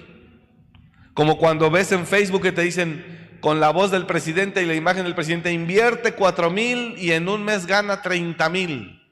Como 1.14 1.36
cuando 1.36 1.68
ves 1.68 1.90
en 1.90 2.06
Facebook 2.06 2.42
que 2.42 2.52
te 2.52 2.62
dicen 2.62 3.27
con 3.40 3.60
la 3.60 3.70
voz 3.70 3.90
del 3.90 4.06
presidente 4.06 4.62
y 4.62 4.66
la 4.66 4.74
imagen 4.74 5.04
del 5.04 5.14
presidente, 5.14 5.52
invierte 5.52 6.12
cuatro 6.12 6.50
mil 6.50 6.94
y 6.98 7.12
en 7.12 7.28
un 7.28 7.44
mes 7.44 7.66
gana 7.66 8.02
30 8.02 8.48
mil. 8.48 9.02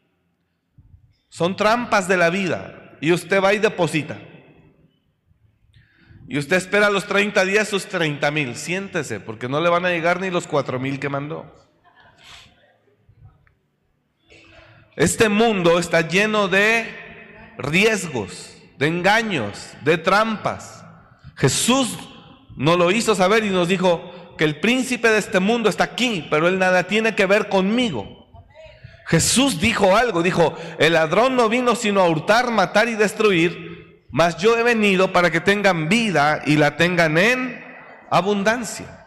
Son 1.29 1.57
trampas 1.57 2.09
de 2.09 2.17
la 2.17 2.31
vida 2.31 2.97
y 3.01 3.13
usted 3.13 3.43
va 3.43 3.55
y 3.55 3.59
deposita. 3.59 4.19
Y 6.29 6.39
usted 6.39 6.57
espera 6.57 6.91
los 6.91 7.07
30 7.07 7.45
días 7.45 7.69
sus 7.69 7.87
30 7.87 8.31
mil. 8.31 8.57
Siéntese, 8.57 9.21
porque 9.21 9.49
no 9.49 9.61
le 9.61 9.69
van 9.69 9.85
a 9.85 9.91
llegar 9.91 10.21
ni 10.21 10.31
los 10.31 10.47
4 10.47 10.81
mil 10.81 10.99
que 10.99 11.09
mandó. 11.09 11.55
Este 14.97 15.29
mundo 15.29 15.79
está 15.79 16.01
lleno 16.01 16.49
de 16.49 16.87
riesgos, 17.59 18.57
de 18.79 18.89
engaños, 18.89 19.73
de 19.83 19.99
trampas. 19.99 20.85
Jesús 21.37 21.99
nos 22.57 22.79
lo 22.79 22.91
hizo 22.91 23.15
saber 23.15 23.45
y 23.45 23.51
nos 23.51 23.69
dijo 23.69 24.11
que 24.37 24.45
el 24.45 24.61
príncipe 24.61 25.09
de 25.09 25.19
este 25.19 25.41
mundo 25.41 25.69
está 25.69 25.85
aquí, 25.85 26.27
pero 26.31 26.49
él 26.49 26.59
nada 26.59 26.85
tiene 26.85 27.15
que 27.15 27.27
ver 27.27 27.49
conmigo. 27.49 28.27
Jesús 29.07 29.61
dijo 29.61 29.97
algo, 29.97 30.23
dijo, 30.23 30.57
el 30.79 30.95
ladrón 30.95 31.37
no 31.37 31.49
vino 31.49 31.77
sino 31.77 32.01
a 32.01 32.09
hurtar, 32.09 32.51
matar 32.51 32.89
y 32.89 32.95
destruir, 32.95 34.05
mas 34.11 34.37
yo 34.37 34.59
he 34.59 34.63
venido 34.63 35.13
para 35.13 35.31
que 35.31 35.41
tengan 35.41 35.89
vida 35.89 36.43
y 36.45 36.57
la 36.57 36.77
tengan 36.77 37.17
en 37.17 37.65
abundancia. 38.11 39.07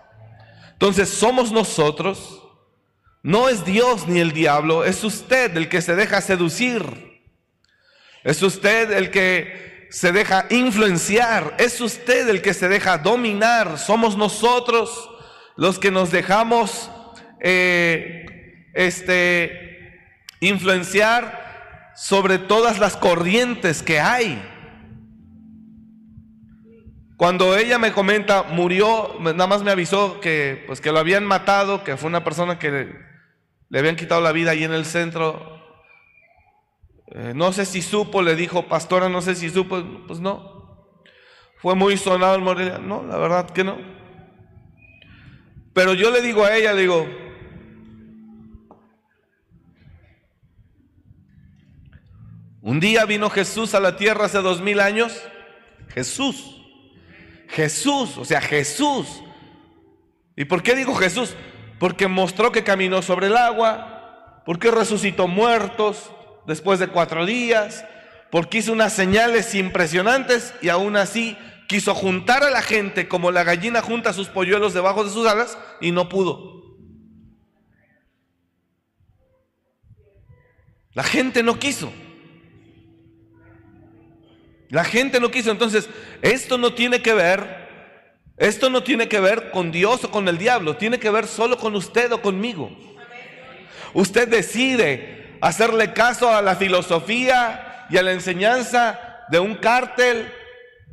Entonces 0.71 1.09
somos 1.09 1.51
nosotros, 1.51 2.41
no 3.21 3.50
es 3.50 3.65
Dios 3.65 4.07
ni 4.07 4.21
el 4.21 4.31
diablo, 4.31 4.86
es 4.86 5.03
usted 5.03 5.55
el 5.57 5.67
que 5.67 5.81
se 5.81 5.95
deja 5.95 6.21
seducir. 6.21 7.21
Es 8.24 8.41
usted 8.41 8.91
el 8.91 9.12
que 9.12 9.88
se 9.91 10.12
deja 10.13 10.45
influenciar, 10.50 11.55
es 11.57 11.81
usted 11.81 12.29
el 12.29 12.41
que 12.41 12.53
se 12.53 12.69
deja 12.69 12.98
dominar, 12.98 13.77
somos 13.77 14.15
nosotros 14.15 15.09
los 15.59 15.77
que 15.77 15.91
nos 15.91 16.09
dejamos 16.09 16.89
eh, 17.41 18.71
este, 18.73 19.99
influenciar 20.39 21.91
sobre 21.97 22.37
todas 22.37 22.79
las 22.79 22.95
corrientes 22.95 23.83
que 23.83 23.99
hay. 23.99 24.41
Cuando 27.17 27.57
ella 27.57 27.77
me 27.77 27.91
comenta, 27.91 28.43
murió, 28.43 29.17
nada 29.19 29.47
más 29.47 29.61
me 29.61 29.71
avisó 29.71 30.21
que, 30.21 30.63
pues, 30.65 30.79
que 30.79 30.93
lo 30.93 30.99
habían 30.99 31.25
matado, 31.25 31.83
que 31.83 31.97
fue 31.97 32.07
una 32.07 32.23
persona 32.23 32.57
que 32.57 32.95
le, 33.69 33.77
habían 33.77 33.97
quitado 33.97 34.21
la 34.21 34.31
vida 34.31 34.51
ahí 34.51 34.63
en 34.63 34.71
el 34.71 34.85
centro. 34.85 35.59
Eh, 37.07 37.33
no 37.35 37.51
sé 37.51 37.65
si 37.65 37.81
supo, 37.81 38.21
le 38.21 38.37
dijo, 38.37 38.69
pastora, 38.69 39.09
no 39.09 39.21
sé 39.21 39.35
si 39.35 39.49
supo, 39.49 39.83
pues 40.07 40.21
no. 40.21 40.95
Fue 41.57 41.75
muy 41.75 41.97
sonado 41.97 42.35
el 42.35 42.41
morir, 42.43 42.79
no, 42.79 43.03
la 43.03 43.17
verdad 43.17 43.49
que 43.49 43.65
no. 43.65 43.99
Pero 45.73 45.93
yo 45.93 46.11
le 46.11 46.21
digo 46.21 46.43
a 46.43 46.55
ella, 46.55 46.73
le 46.73 46.81
digo, 46.81 47.07
un 52.61 52.79
día 52.79 53.05
vino 53.05 53.29
Jesús 53.29 53.73
a 53.73 53.79
la 53.79 53.97
tierra 53.97 54.25
hace 54.25 54.39
dos 54.39 54.61
mil 54.61 54.79
años, 54.79 55.21
Jesús 55.89 56.59
Jesús, 57.49 58.17
o 58.17 58.25
sea, 58.25 58.41
Jesús. 58.41 59.23
¿Y 60.35 60.45
por 60.45 60.63
qué 60.63 60.75
digo 60.75 60.95
Jesús? 60.95 61.35
Porque 61.79 62.07
mostró 62.07 62.51
que 62.51 62.63
caminó 62.63 63.01
sobre 63.01 63.27
el 63.27 63.38
agua, 63.38 64.43
porque 64.45 64.71
resucitó 64.71 65.27
muertos 65.27 66.11
después 66.45 66.79
de 66.79 66.88
cuatro 66.88 67.25
días, 67.25 67.85
porque 68.31 68.59
hizo 68.59 68.71
unas 68.71 68.93
señales 68.93 69.55
impresionantes 69.55 70.53
y 70.61 70.69
aún 70.69 70.95
así 70.95 71.38
quiso 71.69 71.93
juntar 71.93 72.43
a 72.43 72.49
la 72.49 72.63
gente 72.63 73.07
como 73.07 73.29
la 73.29 73.43
gallina 73.43 73.83
junta 73.83 74.11
sus 74.11 74.27
polluelos 74.27 74.73
debajo 74.73 75.03
de 75.03 75.11
sus 75.11 75.27
alas 75.27 75.55
y 75.79 75.91
no 75.91 76.09
pudo. 76.09 76.63
La 80.93 81.03
gente 81.03 81.43
no 81.43 81.59
quiso. 81.59 81.93
La 84.69 84.83
gente 84.83 85.19
no 85.19 85.29
quiso. 85.29 85.51
Entonces, 85.51 85.88
esto 86.23 86.57
no 86.57 86.73
tiene 86.73 87.03
que 87.03 87.13
ver, 87.13 87.69
Esto 88.38 88.69
no 88.69 88.81
tiene 88.83 89.07
que 89.07 89.19
ver 89.19 89.51
con 89.51 89.69
Dios 89.69 90.05
o 90.05 90.11
con 90.11 90.27
el 90.27 90.38
diablo, 90.38 90.77
tiene 90.77 90.97
que 90.97 91.09
ver 91.09 91.27
solo 91.27 91.57
con 91.57 91.75
usted 91.75 92.11
o 92.13 92.21
conmigo. 92.21 92.71
Usted 93.93 94.27
decide 94.27 95.38
hacerle 95.41 95.93
caso 95.93 96.33
a 96.33 96.41
la 96.41 96.55
filosofía 96.55 97.85
y 97.89 97.97
a 97.97 98.01
la 98.01 98.13
enseñanza 98.13 99.25
de 99.29 99.39
un 99.39 99.55
cártel, 99.55 100.31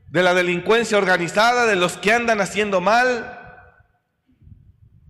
de 0.08 0.22
la 0.22 0.34
delincuencia 0.34 0.98
organizada, 0.98 1.66
de 1.66 1.76
los 1.76 1.96
que 1.96 2.12
andan 2.12 2.40
haciendo 2.40 2.80
mal. 2.80 3.38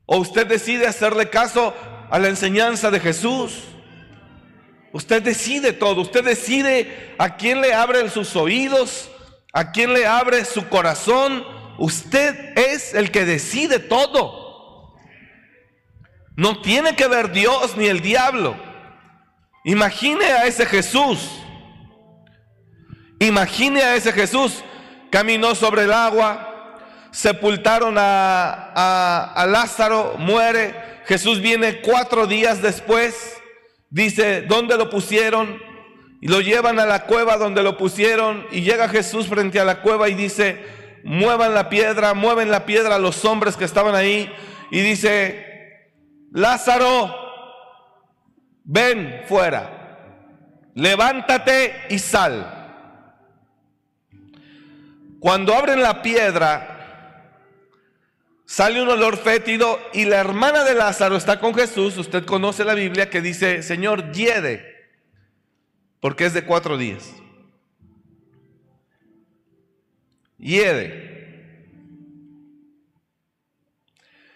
O 0.07 0.19
usted 0.19 0.47
decide 0.47 0.87
hacerle 0.87 1.31
caso 1.31 1.75
a 2.11 2.19
la 2.19 2.29
enseñanza 2.29 2.91
de 2.91 3.01
Jesús. 3.01 3.65
Usted 4.93 5.23
decide 5.23 5.73
todo, 5.73 6.01
usted 6.01 6.25
decide 6.25 7.15
a 7.19 7.37
quién 7.37 7.61
le 7.61 7.75
abre 7.75 8.09
sus 8.09 8.35
oídos, 8.37 9.11
a 9.53 9.73
quién 9.73 9.93
le 9.93 10.07
abre 10.07 10.45
su 10.45 10.69
corazón. 10.69 11.45
Usted 11.79 12.57
es 12.57 12.95
el 12.95 13.11
que 13.11 13.25
decide 13.25 13.79
todo. 13.79 14.95
No 16.37 16.61
tiene 16.61 16.95
que 16.97 17.09
ver 17.09 17.33
Dios 17.33 17.77
ni 17.77 17.87
el 17.87 18.01
diablo. 18.01 18.57
Imagine 19.65 20.25
a 20.27 20.47
ese 20.47 20.65
Jesús. 20.65 21.31
Imagine 23.19 23.83
a 23.83 23.97
ese 23.97 24.13
Jesús. 24.13 24.63
Caminó 25.17 25.55
sobre 25.55 25.85
el 25.85 25.95
agua. 25.95 26.75
Sepultaron 27.11 27.95
a, 27.97 29.33
a 29.35 29.47
Lázaro. 29.47 30.17
Muere. 30.19 30.75
Jesús 31.07 31.41
viene 31.41 31.81
cuatro 31.81 32.27
días 32.27 32.61
después. 32.61 33.41
Dice, 33.89 34.43
¿dónde 34.43 34.77
lo 34.77 34.91
pusieron? 34.91 35.59
Y 36.21 36.29
lo 36.29 36.43
llevan 36.43 36.79
a 36.79 36.85
la 36.85 37.07
cueva 37.07 37.39
donde 37.39 37.63
lo 37.63 37.79
pusieron. 37.79 38.47
Y 38.51 38.61
llega 38.61 38.91
Jesús 38.91 39.27
frente 39.27 39.59
a 39.59 39.65
la 39.65 39.81
cueva 39.81 40.11
y 40.11 40.15
dice, 40.15 40.63
muevan 41.03 41.55
la 41.55 41.71
piedra, 41.71 42.13
mueven 42.13 42.51
la 42.51 42.67
piedra 42.67 42.97
a 42.97 42.99
los 42.99 43.25
hombres 43.25 43.57
que 43.57 43.65
estaban 43.65 43.95
ahí. 43.95 44.31
Y 44.71 44.83
dice, 44.83 45.89
Lázaro, 46.31 47.17
ven 48.65 49.23
fuera, 49.27 50.29
levántate 50.75 51.87
y 51.89 51.99
sal. 52.01 52.56
Cuando 55.27 55.57
abren 55.57 55.83
la 55.83 56.03
piedra, 56.03 56.73
Sale 58.45 58.81
un 58.81 58.89
olor 58.89 59.17
fétido 59.17 59.81
y 59.93 60.05
la 60.05 60.19
hermana 60.19 60.63
de 60.63 60.77
Lázaro 60.77 61.17
está 61.17 61.41
con 61.41 61.53
Jesús. 61.53 61.97
Usted 61.97 62.25
conoce 62.25 62.65
la 62.65 62.75
Biblia 62.75 63.11
que 63.11 63.21
dice, 63.21 63.65
Señor, 63.65 64.13
hiede, 64.13 64.65
porque 65.99 66.27
es 66.27 66.33
de 66.33 66.45
cuatro 66.45 66.79
días. 66.79 67.13
Hiede. 70.39 71.65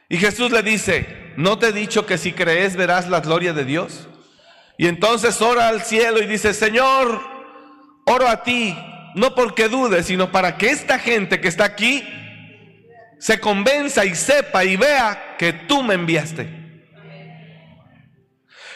Y 0.08 0.16
Jesús 0.16 0.50
le 0.50 0.64
dice, 0.64 1.32
¿no 1.36 1.60
te 1.60 1.68
he 1.68 1.72
dicho 1.72 2.04
que 2.04 2.18
si 2.18 2.32
crees 2.32 2.74
verás 2.74 3.08
la 3.08 3.20
gloria 3.20 3.52
de 3.52 3.64
Dios? 3.64 4.08
Y 4.76 4.88
entonces 4.88 5.40
ora 5.40 5.68
al 5.68 5.82
cielo 5.82 6.20
y 6.20 6.26
dice, 6.26 6.52
Señor, 6.52 7.20
oro 8.06 8.26
a 8.26 8.42
ti, 8.42 8.76
no 9.14 9.34
porque 9.34 9.68
dudes, 9.68 10.06
sino 10.06 10.30
para 10.30 10.56
que 10.56 10.70
esta 10.70 10.98
gente 10.98 11.40
que 11.40 11.48
está 11.48 11.64
aquí 11.64 12.06
se 13.18 13.38
convenza 13.38 14.04
y 14.04 14.14
sepa 14.14 14.64
y 14.64 14.76
vea 14.76 15.36
que 15.38 15.52
tú 15.52 15.82
me 15.82 15.94
enviaste. 15.94 16.48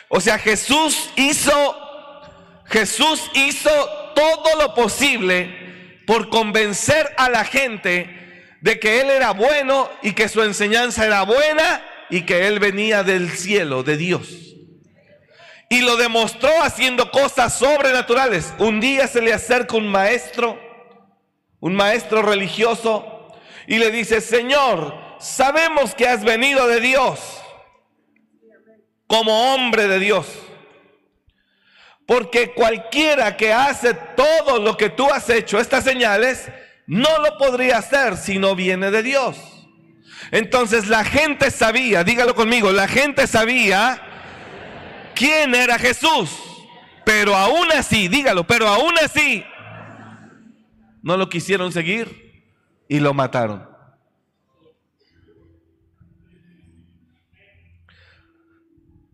O 0.09 0.21
sea, 0.21 0.38
Jesús 0.38 1.11
hizo, 1.17 2.62
Jesús 2.67 3.31
hizo 3.35 3.71
todo 4.14 4.61
lo 4.61 4.75
posible 4.75 6.03
por 6.07 6.29
convencer 6.29 7.12
a 7.17 7.31
la 7.31 7.45
gente 7.45 8.57
de 8.61 8.79
que 8.79 9.00
Él 9.00 9.11
era 9.11 9.33
bueno 9.33 9.91
y 10.03 10.12
que 10.12 10.29
su 10.29 10.43
enseñanza 10.43 11.05
era 11.07 11.23
buena 11.23 11.85
y 12.11 12.23
que 12.23 12.47
Él 12.47 12.59
venía 12.59 13.03
del 13.03 13.31
cielo, 13.31 13.83
de 13.83 13.97
Dios. 13.97 14.53
Y 15.75 15.81
lo 15.81 15.97
demostró 15.97 16.62
haciendo 16.62 17.11
cosas 17.11 17.59
sobrenaturales. 17.59 18.55
Un 18.59 18.79
día 18.79 19.09
se 19.09 19.20
le 19.20 19.33
acerca 19.33 19.77
un 19.77 19.88
maestro, 19.88 20.57
un 21.59 21.75
maestro 21.75 22.22
religioso, 22.22 23.33
y 23.66 23.79
le 23.79 23.90
dice, 23.90 24.20
Señor, 24.20 24.94
sabemos 25.18 25.96
que 25.96 26.07
has 26.07 26.22
venido 26.22 26.68
de 26.68 26.81
Dios 26.81 27.18
como 29.09 29.53
hombre 29.53 29.88
de 29.88 29.98
Dios. 29.98 30.29
Porque 32.07 32.53
cualquiera 32.53 33.37
que 33.37 33.53
hace 33.53 33.94
todo 33.94 34.61
lo 34.61 34.77
que 34.77 34.90
tú 34.90 35.11
has 35.11 35.29
hecho, 35.29 35.59
estas 35.59 35.83
señales, 35.83 36.53
no 36.87 37.18
lo 37.18 37.37
podría 37.37 37.79
hacer 37.79 38.16
si 38.16 38.38
no 38.38 38.55
viene 38.55 38.92
de 38.92 39.03
Dios. 39.03 39.37
Entonces 40.31 40.87
la 40.87 41.03
gente 41.03 41.51
sabía, 41.51 42.05
dígalo 42.05 42.37
conmigo, 42.37 42.70
la 42.70 42.87
gente 42.87 43.27
sabía 43.27 44.13
quién 45.14 45.55
era 45.55 45.79
Jesús. 45.79 46.31
Pero 47.05 47.35
aún 47.35 47.70
así, 47.72 48.09
dígalo, 48.09 48.46
pero 48.46 48.66
aún 48.66 48.94
así, 49.03 49.44
no 51.03 51.16
lo 51.16 51.29
quisieron 51.29 51.70
seguir 51.70 52.42
y 52.88 52.98
lo 52.98 53.12
mataron. 53.12 53.68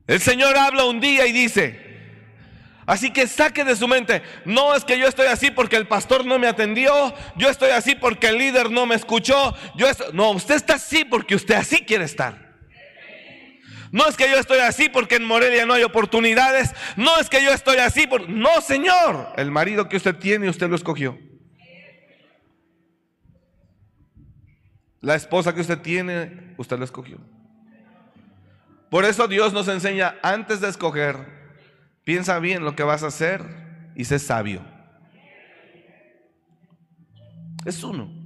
El 0.07 0.21
Señor 0.21 0.57
habla 0.57 0.85
un 0.85 1.01
día 1.01 1.27
y 1.27 1.33
dice, 1.33 1.91
Así 2.91 3.13
que 3.13 3.29
saque 3.29 3.63
de 3.63 3.77
su 3.77 3.87
mente, 3.87 4.21
no 4.45 4.75
es 4.75 4.85
que 4.85 4.99
yo 4.99 5.07
estoy 5.07 5.29
así 5.29 5.53
porque 5.53 5.77
el 5.77 5.87
pastor 5.87 6.27
no 6.27 6.41
me 6.41 6.49
atendió, 6.49 7.15
yo 7.37 7.49
estoy 7.49 7.71
así 7.71 7.95
porque 7.95 8.27
el 8.27 8.39
líder 8.39 8.69
no 8.73 8.85
me 8.85 8.97
escuchó, 8.97 9.55
yo 9.77 9.87
no, 10.13 10.33
usted 10.33 10.57
está 10.57 10.75
así 10.75 11.05
porque 11.05 11.37
usted 11.37 11.55
así 11.55 11.85
quiere 11.85 12.03
estar. 12.03 12.50
No 13.93 14.07
es 14.07 14.17
que 14.17 14.31
yo 14.31 14.37
estoy 14.37 14.59
así 14.59 14.89
porque 14.89 15.17
en 15.17 15.25
Morelia 15.25 15.67
no 15.67 15.75
hay 15.75 15.83
oportunidades, 15.83 16.73
no 16.97 17.19
es 17.19 17.29
que 17.29 17.43
yo 17.43 17.53
estoy 17.53 17.79
así 17.79 18.07
por 18.07 18.29
no, 18.29 18.61
Señor, 18.61 19.33
el 19.37 19.51
marido 19.51 19.89
que 19.89 19.97
usted 19.97 20.15
tiene 20.17 20.49
usted 20.49 20.69
lo 20.69 20.77
escogió. 20.77 21.19
La 25.01 25.15
esposa 25.15 25.55
que 25.55 25.63
usted 25.63 25.79
tiene, 25.79 26.55
usted 26.59 26.79
la 26.79 26.85
escogió. 26.85 27.19
Por 28.91 29.05
eso 29.05 29.29
Dios 29.29 29.53
nos 29.53 29.69
enseña 29.69 30.17
antes 30.23 30.61
de 30.61 30.69
escoger, 30.69 31.17
piensa 32.05 32.39
bien 32.39 32.65
lo 32.65 32.77
que 32.77 32.83
vas 32.83 33.03
a 33.03 33.07
hacer 33.07 33.43
y 33.97 34.05
sé 34.05 34.19
sabio. 34.19 34.63
Es 37.65 37.83
uno. 37.83 38.20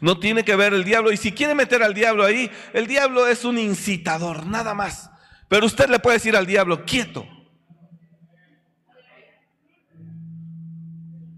No 0.00 0.18
tiene 0.18 0.44
que 0.44 0.56
ver 0.56 0.74
el 0.74 0.84
diablo. 0.84 1.12
Y 1.12 1.16
si 1.16 1.32
quiere 1.32 1.54
meter 1.54 1.82
al 1.82 1.94
diablo 1.94 2.24
ahí, 2.24 2.50
el 2.72 2.86
diablo 2.86 3.26
es 3.26 3.44
un 3.44 3.58
incitador, 3.58 4.46
nada 4.46 4.74
más. 4.74 5.10
Pero 5.48 5.66
usted 5.66 5.88
le 5.88 5.98
puede 5.98 6.16
decir 6.16 6.36
al 6.36 6.46
diablo, 6.46 6.84
quieto. 6.84 7.26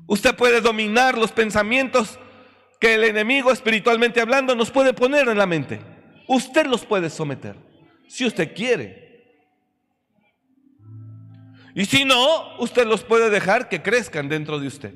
Usted 0.07 0.35
puede 0.35 0.61
dominar 0.61 1.17
los 1.17 1.31
pensamientos 1.31 2.19
que 2.81 2.95
el 2.95 3.05
enemigo 3.05 3.53
espiritualmente 3.53 4.21
hablando 4.21 4.57
nos 4.57 4.71
puede 4.71 4.93
poner 4.93 5.29
en 5.29 5.39
la 5.39 5.47
mente. 5.47 5.81
Usted 6.27 6.67
los 6.67 6.85
puede 6.85 7.11
someter, 7.11 7.57
si 8.09 8.27
usted 8.27 8.55
quiere. 8.55 9.11
Y 11.75 11.85
si 11.85 12.05
no, 12.05 12.57
usted 12.59 12.87
los 12.87 13.05
puede 13.05 13.31
dejar 13.31 13.69
que 13.69 13.83
crezcan 13.83 14.29
dentro 14.29 14.59
de 14.59 14.67
usted. 14.67 14.95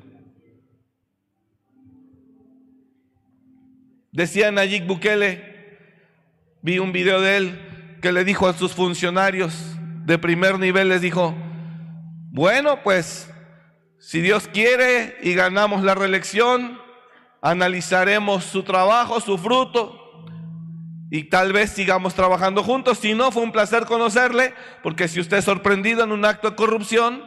Decía 4.15 4.49
Nayib 4.49 4.87
Bukele, 4.87 5.77
vi 6.61 6.79
un 6.79 6.93
video 6.93 7.19
de 7.19 7.35
él 7.35 7.97
que 8.01 8.13
le 8.13 8.23
dijo 8.23 8.47
a 8.47 8.53
sus 8.53 8.73
funcionarios 8.73 9.53
de 10.05 10.17
primer 10.17 10.57
nivel, 10.57 10.87
les 10.87 11.01
dijo, 11.01 11.35
bueno, 12.31 12.81
pues 12.81 13.29
si 13.99 14.21
Dios 14.21 14.47
quiere 14.47 15.17
y 15.21 15.33
ganamos 15.33 15.83
la 15.83 15.95
reelección, 15.95 16.79
analizaremos 17.41 18.45
su 18.45 18.63
trabajo, 18.63 19.19
su 19.19 19.37
fruto, 19.37 20.23
y 21.11 21.25
tal 21.25 21.51
vez 21.51 21.71
sigamos 21.71 22.15
trabajando 22.15 22.63
juntos. 22.63 22.99
Si 22.99 23.15
no, 23.15 23.33
fue 23.33 23.43
un 23.43 23.51
placer 23.51 23.83
conocerle, 23.83 24.53
porque 24.81 25.09
si 25.09 25.19
usted 25.19 25.37
es 25.37 25.45
sorprendido 25.45 26.05
en 26.05 26.13
un 26.13 26.23
acto 26.23 26.51
de 26.51 26.55
corrupción, 26.55 27.25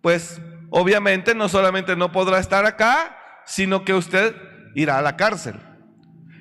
pues 0.00 0.40
obviamente 0.70 1.36
no 1.36 1.48
solamente 1.48 1.94
no 1.94 2.10
podrá 2.10 2.40
estar 2.40 2.66
acá, 2.66 3.16
sino 3.44 3.84
que 3.84 3.94
usted 3.94 4.34
irá 4.74 4.98
a 4.98 5.02
la 5.02 5.16
cárcel. 5.16 5.60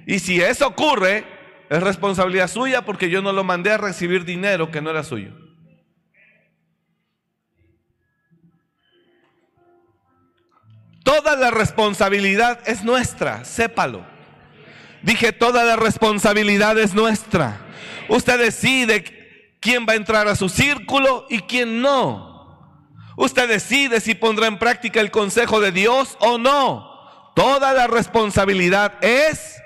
Y 0.05 0.19
si 0.19 0.41
eso 0.41 0.67
ocurre, 0.67 1.25
es 1.69 1.81
responsabilidad 1.81 2.47
suya 2.47 2.83
porque 2.83 3.09
yo 3.09 3.21
no 3.21 3.31
lo 3.31 3.43
mandé 3.43 3.71
a 3.71 3.77
recibir 3.77 4.23
dinero 4.25 4.71
que 4.71 4.81
no 4.81 4.89
era 4.89 5.03
suyo. 5.03 5.31
Toda 11.03 11.35
la 11.35 11.51
responsabilidad 11.51 12.59
es 12.67 12.83
nuestra, 12.83 13.45
sépalo. 13.45 14.03
Dije, 15.03 15.31
toda 15.31 15.63
la 15.63 15.75
responsabilidad 15.75 16.79
es 16.79 16.95
nuestra. 16.95 17.61
Usted 18.09 18.39
decide 18.39 19.57
quién 19.59 19.85
va 19.87 19.93
a 19.93 19.97
entrar 19.97 20.27
a 20.27 20.35
su 20.35 20.49
círculo 20.49 21.27
y 21.29 21.41
quién 21.41 21.81
no. 21.81 22.35
Usted 23.17 23.47
decide 23.47 24.01
si 24.01 24.15
pondrá 24.15 24.47
en 24.47 24.57
práctica 24.57 24.99
el 24.99 25.11
consejo 25.11 25.59
de 25.59 25.71
Dios 25.71 26.17
o 26.19 26.39
no. 26.39 26.91
Toda 27.35 27.73
la 27.73 27.85
responsabilidad 27.85 28.93
es 29.03 29.61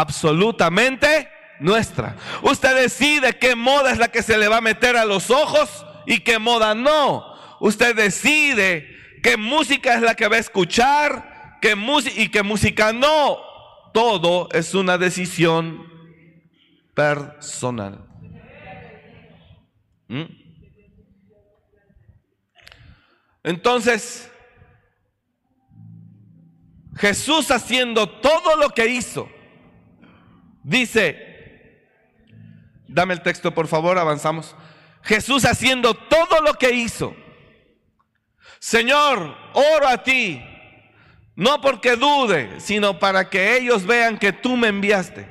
absolutamente 0.00 1.28
nuestra. 1.60 2.16
Usted 2.42 2.82
decide 2.82 3.38
qué 3.38 3.54
moda 3.56 3.90
es 3.90 3.98
la 3.98 4.08
que 4.08 4.22
se 4.22 4.38
le 4.38 4.48
va 4.48 4.58
a 4.58 4.60
meter 4.60 4.96
a 4.96 5.04
los 5.04 5.30
ojos 5.30 5.84
y 6.06 6.20
qué 6.20 6.38
moda 6.38 6.74
no. 6.74 7.24
Usted 7.60 7.96
decide 7.96 8.88
qué 9.22 9.36
música 9.36 9.94
es 9.94 10.02
la 10.02 10.14
que 10.14 10.28
va 10.28 10.36
a 10.36 10.40
escuchar 10.40 11.58
qué 11.60 11.76
y 12.16 12.28
qué 12.28 12.42
música 12.42 12.92
no. 12.92 13.38
Todo 13.92 14.48
es 14.52 14.74
una 14.74 14.98
decisión 14.98 15.86
personal. 16.94 18.04
¿Mm? 20.08 20.22
Entonces, 23.42 24.30
Jesús 26.96 27.50
haciendo 27.50 28.08
todo 28.08 28.56
lo 28.56 28.70
que 28.70 28.86
hizo, 28.88 29.28
dice, 30.68 31.82
dame 32.86 33.14
el 33.14 33.22
texto 33.22 33.52
por 33.54 33.66
favor, 33.66 33.98
avanzamos. 33.98 34.54
Jesús 35.02 35.44
haciendo 35.44 35.94
todo 35.94 36.40
lo 36.42 36.54
que 36.54 36.72
hizo. 36.72 37.14
Señor, 38.58 39.36
oro 39.54 39.88
a 39.88 40.02
ti, 40.02 40.42
no 41.36 41.60
porque 41.60 41.96
dude, 41.96 42.60
sino 42.60 42.98
para 42.98 43.30
que 43.30 43.56
ellos 43.56 43.86
vean 43.86 44.18
que 44.18 44.32
tú 44.32 44.56
me 44.56 44.68
enviaste 44.68 45.26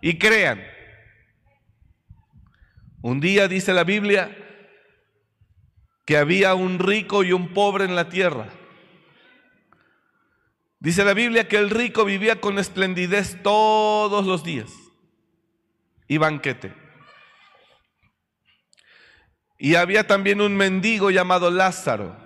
y 0.00 0.18
crean. 0.18 0.62
Un 3.02 3.20
día 3.20 3.46
dice 3.46 3.72
la 3.72 3.84
Biblia 3.84 4.36
que 6.06 6.16
había 6.16 6.54
un 6.54 6.78
rico 6.78 7.22
y 7.24 7.32
un 7.32 7.52
pobre 7.52 7.84
en 7.84 7.94
la 7.94 8.08
tierra. 8.08 8.48
Dice 10.86 11.04
la 11.04 11.14
Biblia 11.14 11.48
que 11.48 11.56
el 11.56 11.68
rico 11.68 12.04
vivía 12.04 12.40
con 12.40 12.60
esplendidez 12.60 13.42
todos 13.42 14.24
los 14.24 14.44
días 14.44 14.72
y 16.06 16.16
banquete. 16.16 16.72
Y 19.58 19.74
había 19.74 20.06
también 20.06 20.40
un 20.40 20.56
mendigo 20.56 21.10
llamado 21.10 21.50
Lázaro, 21.50 22.16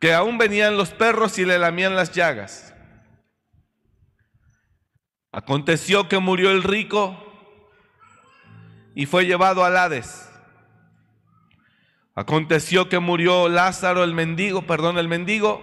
que 0.00 0.14
aún 0.14 0.38
venían 0.38 0.78
los 0.78 0.92
perros 0.92 1.38
y 1.38 1.44
le 1.44 1.58
lamían 1.58 1.94
las 1.94 2.12
llagas. 2.12 2.72
Aconteció 5.30 6.08
que 6.08 6.20
murió 6.20 6.52
el 6.52 6.62
rico 6.62 7.22
y 8.94 9.04
fue 9.04 9.26
llevado 9.26 9.62
al 9.62 9.76
Hades. 9.76 10.33
Aconteció 12.14 12.88
que 12.88 13.00
murió 13.00 13.48
Lázaro 13.48 14.04
el 14.04 14.14
mendigo, 14.14 14.62
perdón, 14.62 14.98
el 14.98 15.08
mendigo, 15.08 15.62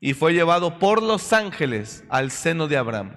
y 0.00 0.14
fue 0.14 0.32
llevado 0.32 0.78
por 0.78 1.02
los 1.02 1.32
ángeles 1.32 2.04
al 2.08 2.30
seno 2.30 2.68
de 2.68 2.78
Abraham. 2.78 3.16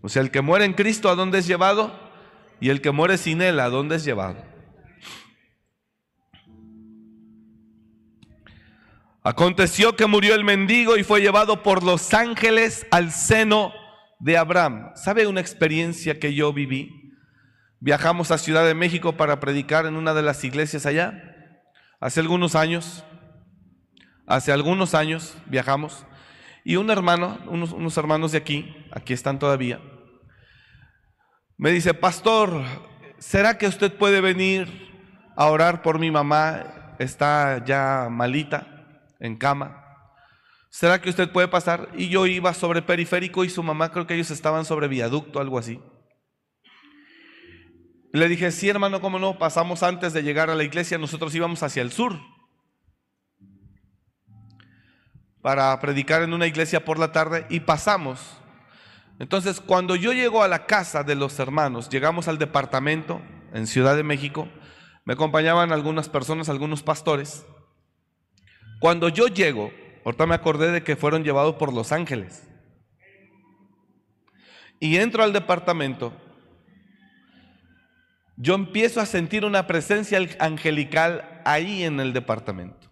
O 0.00 0.08
sea, 0.08 0.22
el 0.22 0.30
que 0.30 0.40
muere 0.40 0.64
en 0.64 0.74
Cristo, 0.74 1.10
¿a 1.10 1.16
dónde 1.16 1.38
es 1.38 1.48
llevado? 1.48 1.92
Y 2.60 2.70
el 2.70 2.80
que 2.80 2.92
muere 2.92 3.18
sin 3.18 3.42
Él, 3.42 3.58
¿a 3.58 3.68
dónde 3.68 3.96
es 3.96 4.04
llevado? 4.04 4.36
Aconteció 9.24 9.96
que 9.96 10.06
murió 10.06 10.36
el 10.36 10.44
mendigo 10.44 10.96
y 10.96 11.02
fue 11.02 11.20
llevado 11.20 11.64
por 11.64 11.82
los 11.82 12.14
ángeles 12.14 12.86
al 12.92 13.10
seno 13.10 13.72
de 14.20 14.38
Abraham. 14.38 14.92
¿Sabe 14.94 15.26
una 15.26 15.40
experiencia 15.40 16.20
que 16.20 16.32
yo 16.32 16.52
viví? 16.52 16.95
Viajamos 17.80 18.30
a 18.30 18.38
Ciudad 18.38 18.64
de 18.64 18.74
México 18.74 19.16
para 19.16 19.40
predicar 19.40 19.86
en 19.86 19.96
una 19.96 20.14
de 20.14 20.22
las 20.22 20.42
iglesias 20.44 20.86
allá. 20.86 21.36
Hace 22.00 22.20
algunos 22.20 22.54
años, 22.54 23.04
hace 24.26 24.52
algunos 24.52 24.94
años 24.94 25.36
viajamos 25.46 26.06
y 26.66 26.74
un 26.74 26.90
hermano, 26.90 27.38
unos, 27.46 27.96
hermanos 27.96 28.32
de 28.32 28.38
aquí, 28.38 28.74
aquí 28.90 29.12
están 29.12 29.38
todavía, 29.38 29.80
me 31.56 31.70
dice, 31.70 31.94
pastor, 31.94 32.64
¿será 33.18 33.56
que 33.56 33.68
usted 33.68 33.96
puede 33.96 34.20
venir 34.20 34.68
a 35.36 35.46
orar 35.46 35.80
por 35.80 36.00
mi 36.00 36.10
mamá? 36.10 36.96
Está 36.98 37.64
ya 37.64 38.08
malita, 38.10 38.66
en 39.20 39.36
cama. 39.36 39.84
¿Será 40.68 41.00
que 41.00 41.08
usted 41.08 41.30
puede 41.30 41.46
pasar? 41.46 41.88
Y 41.94 42.08
yo 42.08 42.26
iba 42.26 42.52
sobre 42.52 42.82
periférico 42.82 43.44
y 43.44 43.48
su 43.48 43.62
mamá, 43.62 43.92
creo 43.92 44.08
que 44.08 44.14
ellos 44.14 44.32
estaban 44.32 44.64
sobre 44.64 44.88
viaducto, 44.88 45.38
algo 45.38 45.60
así. 45.60 45.80
Le 48.16 48.28
dije, 48.28 48.50
sí 48.50 48.68
hermano, 48.68 49.02
¿cómo 49.02 49.18
no? 49.18 49.36
Pasamos 49.36 49.82
antes 49.82 50.14
de 50.14 50.22
llegar 50.22 50.48
a 50.48 50.54
la 50.54 50.64
iglesia, 50.64 50.96
nosotros 50.96 51.34
íbamos 51.34 51.62
hacia 51.62 51.82
el 51.82 51.92
sur 51.92 52.18
para 55.42 55.78
predicar 55.80 56.22
en 56.22 56.32
una 56.32 56.46
iglesia 56.46 56.84
por 56.84 56.98
la 56.98 57.12
tarde 57.12 57.46
y 57.50 57.60
pasamos. 57.60 58.38
Entonces, 59.18 59.60
cuando 59.60 59.96
yo 59.96 60.14
llego 60.14 60.42
a 60.42 60.48
la 60.48 60.64
casa 60.64 61.04
de 61.04 61.14
los 61.14 61.38
hermanos, 61.38 61.90
llegamos 61.90 62.26
al 62.26 62.38
departamento 62.38 63.20
en 63.52 63.66
Ciudad 63.66 63.94
de 63.96 64.02
México, 64.02 64.48
me 65.04 65.12
acompañaban 65.12 65.70
algunas 65.70 66.08
personas, 66.08 66.48
algunos 66.48 66.82
pastores. 66.82 67.44
Cuando 68.80 69.08
yo 69.10 69.28
llego, 69.28 69.70
ahorita 70.06 70.26
me 70.26 70.34
acordé 70.34 70.72
de 70.72 70.82
que 70.82 70.96
fueron 70.96 71.22
llevados 71.22 71.56
por 71.56 71.72
los 71.72 71.92
ángeles. 71.92 72.48
Y 74.80 74.96
entro 74.96 75.22
al 75.22 75.34
departamento 75.34 76.12
yo 78.36 78.54
empiezo 78.54 79.00
a 79.00 79.06
sentir 79.06 79.44
una 79.44 79.66
presencia 79.66 80.18
angelical 80.38 81.40
ahí 81.44 81.84
en 81.84 82.00
el 82.00 82.12
departamento. 82.12 82.86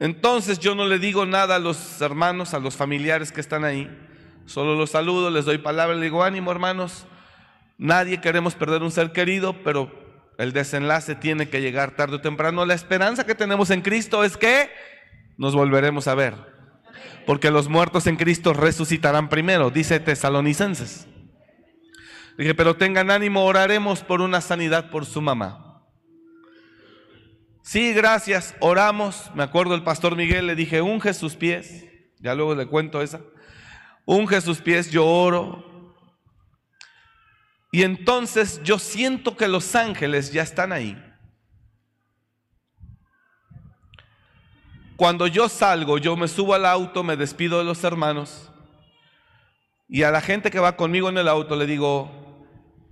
Entonces 0.00 0.60
yo 0.60 0.76
no 0.76 0.86
le 0.86 1.00
digo 1.00 1.26
nada 1.26 1.56
a 1.56 1.58
los 1.58 2.00
hermanos, 2.00 2.54
a 2.54 2.60
los 2.60 2.76
familiares 2.76 3.32
que 3.32 3.40
están 3.40 3.64
ahí, 3.64 3.90
solo 4.46 4.76
los 4.76 4.90
saludo, 4.90 5.28
les 5.28 5.44
doy 5.44 5.58
palabra, 5.58 5.96
le 5.96 6.04
digo, 6.04 6.22
ánimo 6.22 6.52
hermanos, 6.52 7.06
nadie 7.78 8.20
queremos 8.20 8.54
perder 8.54 8.82
un 8.82 8.92
ser 8.92 9.10
querido, 9.10 9.64
pero 9.64 9.90
el 10.38 10.52
desenlace 10.52 11.16
tiene 11.16 11.48
que 11.48 11.60
llegar 11.60 11.96
tarde 11.96 12.16
o 12.16 12.20
temprano. 12.20 12.64
La 12.64 12.74
esperanza 12.74 13.26
que 13.26 13.34
tenemos 13.34 13.70
en 13.70 13.82
Cristo 13.82 14.22
es 14.22 14.36
que 14.36 14.70
nos 15.36 15.56
volveremos 15.56 16.06
a 16.06 16.14
ver, 16.14 16.34
porque 17.26 17.50
los 17.50 17.68
muertos 17.68 18.06
en 18.06 18.14
Cristo 18.14 18.52
resucitarán 18.52 19.28
primero, 19.28 19.70
dice 19.70 19.98
Tesalonicenses. 19.98 21.08
Dije, 22.38 22.54
pero 22.54 22.76
tengan 22.76 23.10
ánimo, 23.10 23.44
oraremos 23.44 24.04
por 24.04 24.20
una 24.20 24.40
sanidad 24.40 24.90
por 24.90 25.04
su 25.04 25.20
mamá. 25.20 25.82
Sí, 27.64 27.92
gracias, 27.92 28.54
oramos. 28.60 29.32
Me 29.34 29.42
acuerdo 29.42 29.74
el 29.74 29.82
pastor 29.82 30.14
Miguel, 30.14 30.46
le 30.46 30.54
dije, 30.54 30.80
unge 30.80 31.12
sus 31.14 31.34
pies. 31.34 31.84
Ya 32.20 32.36
luego 32.36 32.54
le 32.54 32.66
cuento 32.66 33.02
esa. 33.02 33.20
Unge 34.06 34.40
sus 34.40 34.60
pies, 34.60 34.88
yo 34.88 35.04
oro. 35.04 35.96
Y 37.72 37.82
entonces 37.82 38.62
yo 38.62 38.78
siento 38.78 39.36
que 39.36 39.48
los 39.48 39.74
ángeles 39.74 40.32
ya 40.32 40.42
están 40.42 40.72
ahí. 40.72 40.96
Cuando 44.96 45.26
yo 45.26 45.48
salgo, 45.48 45.98
yo 45.98 46.16
me 46.16 46.28
subo 46.28 46.54
al 46.54 46.64
auto, 46.64 47.02
me 47.02 47.16
despido 47.16 47.58
de 47.58 47.64
los 47.64 47.82
hermanos. 47.82 48.50
Y 49.88 50.04
a 50.04 50.12
la 50.12 50.20
gente 50.20 50.52
que 50.52 50.60
va 50.60 50.76
conmigo 50.76 51.08
en 51.08 51.18
el 51.18 51.28
auto 51.28 51.56
le 51.56 51.66
digo, 51.66 52.17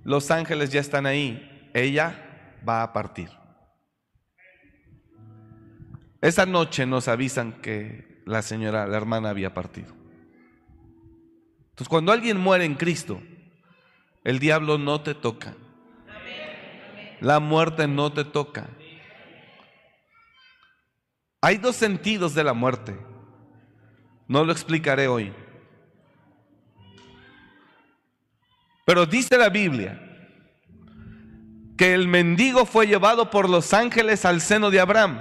los 0.06 0.30
ángeles 0.30 0.70
ya 0.70 0.78
están 0.78 1.04
ahí, 1.04 1.68
ella 1.74 2.60
va 2.66 2.84
a 2.84 2.92
partir. 2.92 3.28
Esa 6.20 6.46
noche 6.46 6.86
nos 6.86 7.08
avisan 7.08 7.60
que 7.60 8.22
la 8.24 8.42
señora, 8.42 8.86
la 8.86 8.96
hermana 8.96 9.30
había 9.30 9.52
partido. 9.52 9.92
Entonces 11.70 11.88
cuando 11.88 12.12
alguien 12.12 12.38
muere 12.38 12.64
en 12.64 12.76
Cristo, 12.76 13.20
el 14.22 14.38
diablo 14.38 14.78
no 14.78 15.00
te 15.00 15.14
toca. 15.14 15.56
La 17.20 17.40
muerte 17.40 17.88
no 17.88 18.12
te 18.12 18.24
toca. 18.24 18.68
Hay 21.40 21.56
dos 21.56 21.74
sentidos 21.74 22.32
de 22.32 22.44
la 22.44 22.52
muerte. 22.52 22.96
No 24.28 24.44
lo 24.44 24.52
explicaré 24.52 25.08
hoy. 25.08 25.34
Pero 28.86 29.04
dice 29.04 29.36
la 29.36 29.48
Biblia 29.48 30.00
que 31.76 31.92
el 31.92 32.06
mendigo 32.06 32.64
fue 32.64 32.86
llevado 32.86 33.30
por 33.30 33.50
los 33.50 33.74
ángeles 33.74 34.24
al 34.24 34.40
seno 34.40 34.70
de 34.70 34.80
Abraham. 34.80 35.20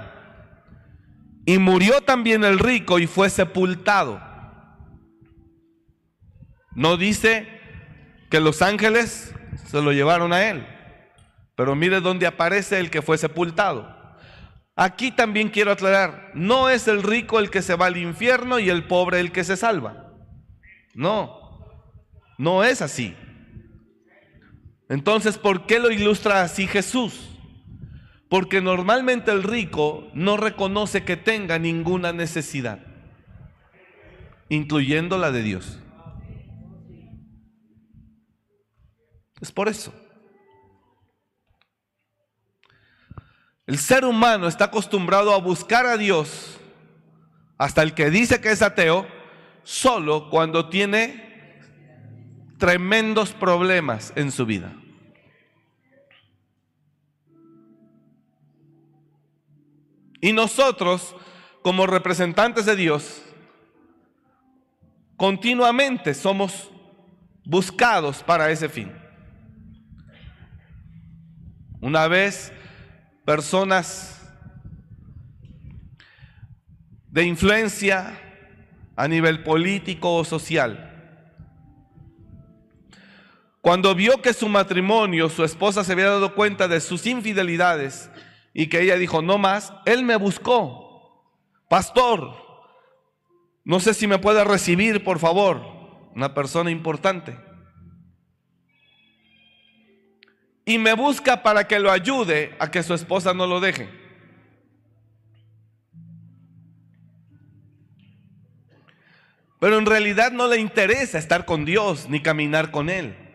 Y 1.44 1.58
murió 1.58 2.00
también 2.00 2.44
el 2.44 2.60
rico 2.60 3.00
y 3.00 3.08
fue 3.08 3.28
sepultado. 3.28 4.22
No 6.74 6.96
dice 6.96 7.48
que 8.30 8.38
los 8.38 8.62
ángeles 8.62 9.34
se 9.66 9.82
lo 9.82 9.92
llevaron 9.92 10.32
a 10.32 10.48
él. 10.48 10.64
Pero 11.56 11.74
mire 11.74 12.00
dónde 12.00 12.28
aparece 12.28 12.78
el 12.78 12.88
que 12.88 13.02
fue 13.02 13.18
sepultado. 13.18 13.96
Aquí 14.76 15.10
también 15.10 15.48
quiero 15.48 15.72
aclarar, 15.72 16.30
no 16.34 16.68
es 16.68 16.86
el 16.86 17.02
rico 17.02 17.40
el 17.40 17.50
que 17.50 17.62
se 17.62 17.74
va 17.74 17.86
al 17.86 17.96
infierno 17.96 18.60
y 18.60 18.70
el 18.70 18.86
pobre 18.86 19.18
el 19.18 19.32
que 19.32 19.42
se 19.42 19.56
salva. 19.56 20.12
No, 20.94 21.64
no 22.38 22.62
es 22.62 22.80
así. 22.80 23.16
Entonces, 24.88 25.36
¿por 25.38 25.66
qué 25.66 25.78
lo 25.78 25.90
ilustra 25.90 26.42
así 26.42 26.66
Jesús? 26.66 27.30
Porque 28.28 28.60
normalmente 28.60 29.30
el 29.30 29.42
rico 29.42 30.08
no 30.14 30.36
reconoce 30.36 31.04
que 31.04 31.16
tenga 31.16 31.58
ninguna 31.58 32.12
necesidad, 32.12 32.80
incluyendo 34.48 35.18
la 35.18 35.32
de 35.32 35.42
Dios. 35.42 35.78
Es 39.40 39.52
por 39.52 39.68
eso. 39.68 39.92
El 43.66 43.78
ser 43.78 44.04
humano 44.04 44.46
está 44.46 44.66
acostumbrado 44.66 45.34
a 45.34 45.38
buscar 45.38 45.86
a 45.86 45.96
Dios, 45.96 46.60
hasta 47.58 47.82
el 47.82 47.94
que 47.94 48.10
dice 48.10 48.40
que 48.40 48.52
es 48.52 48.62
ateo, 48.62 49.06
solo 49.64 50.30
cuando 50.30 50.68
tiene 50.68 51.25
tremendos 52.58 53.32
problemas 53.32 54.12
en 54.16 54.30
su 54.30 54.46
vida. 54.46 54.74
Y 60.20 60.32
nosotros, 60.32 61.14
como 61.62 61.86
representantes 61.86 62.66
de 62.66 62.76
Dios, 62.76 63.22
continuamente 65.16 66.14
somos 66.14 66.70
buscados 67.44 68.22
para 68.22 68.50
ese 68.50 68.68
fin. 68.68 68.92
Una 71.80 72.08
vez 72.08 72.52
personas 73.24 74.20
de 77.08 77.24
influencia 77.24 78.20
a 78.96 79.08
nivel 79.08 79.42
político 79.42 80.16
o 80.16 80.24
social, 80.24 80.85
cuando 83.66 83.96
vio 83.96 84.22
que 84.22 84.32
su 84.32 84.48
matrimonio, 84.48 85.28
su 85.28 85.42
esposa 85.42 85.82
se 85.82 85.90
había 85.90 86.06
dado 86.06 86.36
cuenta 86.36 86.68
de 86.68 86.80
sus 86.80 87.04
infidelidades 87.04 88.08
y 88.54 88.68
que 88.68 88.80
ella 88.80 88.94
dijo, 88.94 89.22
no 89.22 89.38
más, 89.38 89.72
él 89.86 90.04
me 90.04 90.14
buscó, 90.14 91.26
pastor, 91.68 92.36
no 93.64 93.80
sé 93.80 93.92
si 93.92 94.06
me 94.06 94.20
puede 94.20 94.44
recibir, 94.44 95.02
por 95.02 95.18
favor, 95.18 95.62
una 96.14 96.32
persona 96.32 96.70
importante. 96.70 97.36
Y 100.64 100.78
me 100.78 100.94
busca 100.94 101.42
para 101.42 101.66
que 101.66 101.80
lo 101.80 101.90
ayude 101.90 102.54
a 102.60 102.70
que 102.70 102.84
su 102.84 102.94
esposa 102.94 103.34
no 103.34 103.48
lo 103.48 103.58
deje. 103.58 103.88
Pero 109.58 109.76
en 109.76 109.86
realidad 109.86 110.30
no 110.30 110.46
le 110.46 110.58
interesa 110.58 111.18
estar 111.18 111.44
con 111.44 111.64
Dios 111.64 112.08
ni 112.08 112.22
caminar 112.22 112.70
con 112.70 112.90
Él. 112.90 113.25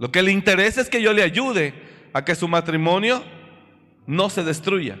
Lo 0.00 0.10
que 0.10 0.22
le 0.22 0.32
interesa 0.32 0.80
es 0.80 0.88
que 0.88 1.02
yo 1.02 1.12
le 1.12 1.22
ayude 1.22 1.74
a 2.14 2.24
que 2.24 2.34
su 2.34 2.48
matrimonio 2.48 3.22
no 4.06 4.30
se 4.30 4.42
destruya. 4.42 4.98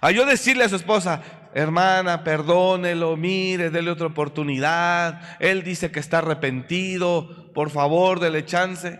A 0.00 0.10
yo 0.10 0.26
decirle 0.26 0.64
a 0.64 0.68
su 0.68 0.74
esposa, 0.74 1.22
hermana, 1.54 2.24
perdónelo, 2.24 3.16
mire, 3.16 3.70
déle 3.70 3.92
otra 3.92 4.08
oportunidad. 4.08 5.22
Él 5.38 5.62
dice 5.62 5.92
que 5.92 6.00
está 6.00 6.18
arrepentido, 6.18 7.52
por 7.54 7.70
favor, 7.70 8.18
dele 8.18 8.44
chance. 8.44 8.98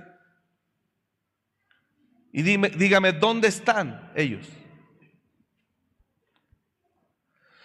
Y 2.33 2.43
dime, 2.43 2.69
dígame, 2.69 3.11
¿dónde 3.11 3.49
están 3.49 4.13
ellos? 4.15 4.47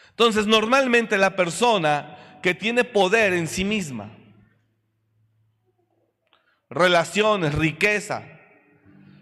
Entonces, 0.09 0.47
normalmente 0.47 1.19
la 1.19 1.35
persona 1.35 2.39
que 2.41 2.55
tiene 2.55 2.83
poder 2.83 3.33
en 3.33 3.47
sí 3.47 3.63
misma, 3.63 4.09
relaciones, 6.73 7.53
riqueza, 7.55 8.23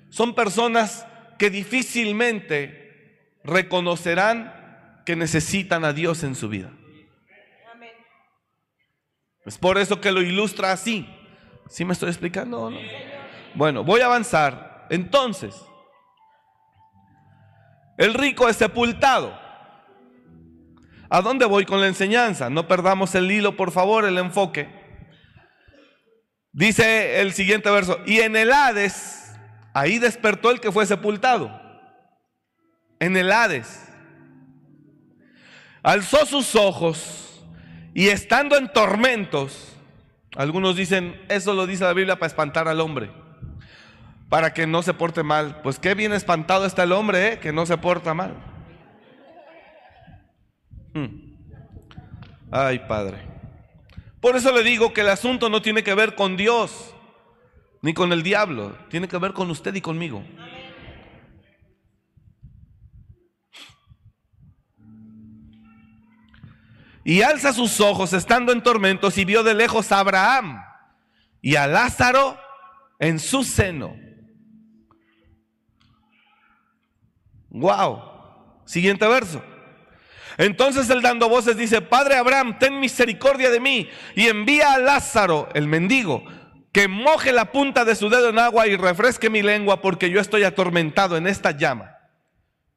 son 0.10 0.36
personas 0.36 1.06
que 1.38 1.50
difícilmente 1.50 3.40
reconocerán 3.44 5.02
que 5.06 5.16
necesitan 5.16 5.86
a 5.86 5.94
Dios 5.94 6.24
en 6.24 6.36
su 6.36 6.50
vida. 6.50 6.72
Es 9.46 9.58
por 9.58 9.78
eso 9.78 10.00
que 10.00 10.12
lo 10.12 10.22
ilustra 10.22 10.72
así. 10.72 11.08
¿Sí 11.68 11.84
me 11.84 11.94
estoy 11.94 12.10
explicando 12.10 12.62
o 12.62 12.70
no? 12.70 12.78
Bueno, 13.56 13.84
voy 13.84 14.02
a 14.02 14.06
avanzar. 14.06 14.88
Entonces, 14.90 15.56
el 17.98 18.14
rico 18.14 18.48
es 18.50 18.58
sepultado. 18.58 19.40
¿A 21.10 21.22
dónde 21.22 21.46
voy 21.46 21.66
con 21.66 21.82
la 21.82 21.88
enseñanza? 21.88 22.50
No 22.50 22.68
perdamos 22.68 23.16
el 23.16 23.32
hilo, 23.32 23.58
por 23.58 23.72
favor, 23.72 24.06
el 24.06 24.18
enfoque. 24.18 24.81
Dice 26.54 27.22
el 27.22 27.34
siguiente 27.34 27.70
verso, 27.70 28.00
y 28.06 28.20
en 28.20 28.36
el 28.36 28.52
Hades 28.52 29.22
Ahí 29.74 30.00
despertó 30.00 30.52
el 30.52 30.60
que 30.60 30.72
fue 30.72 30.86
sepultado, 30.86 31.62
en 33.00 33.16
el 33.16 33.32
Hades. 33.32 33.88
Alzó 35.82 36.26
sus 36.26 36.56
ojos 36.56 37.44
y 37.94 38.10
estando 38.10 38.58
en 38.58 38.72
tormentos, 38.72 39.76
algunos 40.36 40.76
dicen, 40.76 41.20
eso 41.30 41.54
lo 41.54 41.66
dice 41.68 41.86
la 41.86 41.94
Biblia 41.94 42.18
para 42.18 42.28
espantar 42.28 42.68
al 42.68 42.82
hombre, 42.82 43.12
para 44.30 44.54
que 44.54 44.68
no 44.68 44.84
se 44.84 44.94
porte 44.94 45.24
mal. 45.24 45.62
Pues 45.62 45.80
qué 45.80 45.96
bien 45.96 46.12
espantado 46.12 46.66
está 46.66 46.84
el 46.84 46.92
hombre, 46.92 47.34
¿eh? 47.34 47.40
que 47.40 47.54
no 47.54 47.66
se 47.66 47.78
porta 47.78 48.14
mal. 48.14 48.36
Hmm. 50.94 51.08
Ay, 52.52 52.80
Padre. 52.80 53.31
Por 54.22 54.36
eso 54.36 54.52
le 54.52 54.64
digo 54.64 54.94
que 54.94 55.02
el 55.02 55.10
asunto 55.10 55.50
no 55.50 55.64
tiene 55.64 55.84
que 55.84 55.96
ver 55.96 56.16
con 56.16 56.38
Dios 56.38 56.94
ni 57.82 57.96
con 57.96 58.14
el 58.14 58.22
diablo, 58.22 58.78
tiene 58.90 59.08
que 59.08 59.18
ver 59.18 59.34
con 59.34 59.50
usted 59.50 59.74
y 59.74 59.82
conmigo. 59.82 60.24
Y 67.04 67.24
alza 67.24 67.52
sus 67.52 67.82
ojos 67.82 68.14
estando 68.14 68.52
en 68.52 68.62
tormentos 68.62 69.18
y 69.18 69.26
vio 69.26 69.42
de 69.42 69.56
lejos 69.56 69.92
a 69.92 70.00
Abraham 70.00 70.64
y 71.42 71.56
a 71.56 71.66
Lázaro 71.66 72.38
en 73.00 73.18
su 73.18 73.44
seno. 73.44 73.96
Wow. 77.50 78.04
Siguiente 78.66 79.08
verso. 79.08 79.44
Entonces 80.42 80.90
él 80.90 81.04
dando 81.04 81.30
voces 81.30 81.56
dice, 81.56 81.82
Padre 81.82 82.16
Abraham, 82.16 82.58
ten 82.58 82.80
misericordia 82.80 83.52
de 83.52 83.60
mí 83.60 83.88
y 84.16 84.28
envía 84.28 84.74
a 84.74 84.80
Lázaro, 84.80 85.48
el 85.54 85.68
mendigo, 85.68 86.26
que 86.72 86.88
moje 86.88 87.32
la 87.32 87.52
punta 87.52 87.86
de 87.86 87.94
su 87.94 88.10
dedo 88.10 88.30
en 88.30 88.40
agua 88.40 88.66
y 88.66 88.76
refresque 88.76 89.30
mi 89.30 89.44
lengua 89.44 89.84
porque 89.84 90.10
yo 90.10 90.20
estoy 90.20 90.44
atormentado 90.44 91.16
en 91.16 91.28
esta 91.28 91.52
llama. 91.52 91.96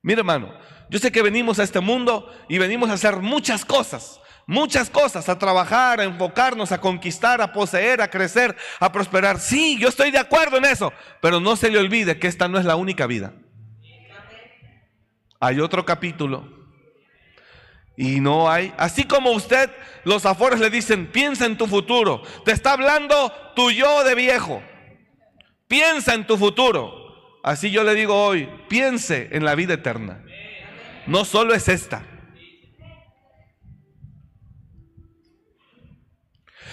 Mire 0.03 0.20
hermano, 0.20 0.53
yo 0.90 0.98
sé 0.98 1.11
que 1.11 1.22
venimos 1.22 1.59
a 1.59 1.62
este 1.62 1.81
mundo 1.81 2.31
y 2.50 2.59
venimos 2.59 2.90
a 2.90 2.94
hacer 2.94 3.16
muchas 3.20 3.64
cosas, 3.64 4.20
muchas 4.46 4.90
cosas, 4.90 5.31
a 5.31 5.38
trabajar, 5.38 6.00
a 6.00 6.05
enfocarnos, 6.05 6.70
a 6.70 6.83
conquistar, 6.83 7.40
a 7.40 7.50
poseer, 7.50 8.03
a 8.03 8.11
crecer, 8.11 8.55
a 8.79 8.92
prosperar. 8.92 9.40
Sí, 9.40 9.79
yo 9.79 9.88
estoy 9.88 10.11
de 10.11 10.18
acuerdo 10.18 10.59
en 10.59 10.66
eso, 10.66 10.92
pero 11.22 11.40
no 11.40 11.57
se 11.57 11.70
le 11.70 11.79
olvide 11.79 12.18
que 12.18 12.27
esta 12.27 12.46
no 12.46 12.59
es 12.59 12.66
la 12.66 12.77
única 12.77 13.07
vida. 13.07 13.33
Hay 15.40 15.61
otro 15.61 15.87
capítulo 15.87 16.63
y 17.96 18.20
no 18.20 18.50
hay, 18.50 18.72
así 18.76 19.04
como 19.04 19.30
usted, 19.30 19.70
los 20.04 20.26
afores 20.26 20.59
le 20.61 20.70
dicen, 20.70 21.07
piensa 21.07 21.46
en 21.46 21.57
tu 21.57 21.66
futuro. 21.66 22.22
Te 22.44 22.52
está 22.52 22.72
hablando 22.72 23.33
tu 23.54 23.70
yo 23.70 24.02
de 24.04 24.14
viejo. 24.14 24.62
Piensa 25.68 26.14
en 26.14 26.26
tu 26.26 26.37
futuro. 26.37 27.40
Así 27.42 27.70
yo 27.70 27.85
le 27.85 27.94
digo 27.94 28.14
hoy, 28.14 28.48
piense 28.68 29.28
en 29.33 29.44
la 29.44 29.54
vida 29.54 29.74
eterna. 29.74 30.24
No 31.07 31.24
solo 31.24 31.54
es 31.54 31.68
esta. 31.68 32.04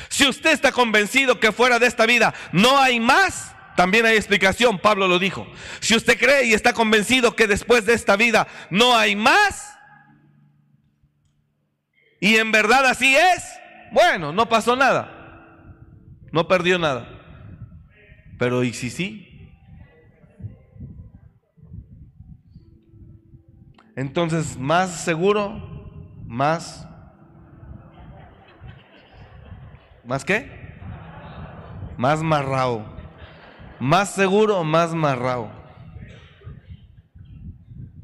Si 0.09 0.27
usted 0.27 0.51
está 0.51 0.71
convencido 0.71 1.39
que 1.39 1.51
fuera 1.51 1.79
de 1.79 1.87
esta 1.87 2.05
vida 2.05 2.33
no 2.51 2.77
hay 2.79 2.99
más, 2.99 3.55
también 3.75 4.05
hay 4.05 4.17
explicación, 4.17 4.79
Pablo 4.79 5.07
lo 5.07 5.19
dijo. 5.19 5.47
Si 5.79 5.95
usted 5.95 6.17
cree 6.19 6.45
y 6.45 6.53
está 6.53 6.73
convencido 6.73 7.35
que 7.35 7.47
después 7.47 7.85
de 7.85 7.93
esta 7.93 8.15
vida 8.15 8.47
no 8.69 8.97
hay 8.97 9.15
más, 9.15 9.70
y 12.21 12.35
en 12.37 12.51
verdad 12.51 12.85
así 12.85 13.15
es, 13.15 13.43
bueno, 13.91 14.31
no 14.31 14.47
pasó 14.47 14.75
nada. 14.75 15.17
No 16.31 16.47
perdió 16.47 16.77
nada. 16.77 17.09
Pero 18.37 18.63
¿y 18.63 18.73
si 18.73 18.91
sí? 18.91 19.27
Entonces, 23.95 24.55
más 24.55 25.03
seguro, 25.03 26.21
más... 26.27 26.87
¿Más 30.05 30.23
qué? 30.23 30.77
Más 31.97 32.21
marrao. 32.21 32.85
Más 33.79 34.13
seguro, 34.13 34.63
más 34.63 34.93
marrao. 34.93 35.51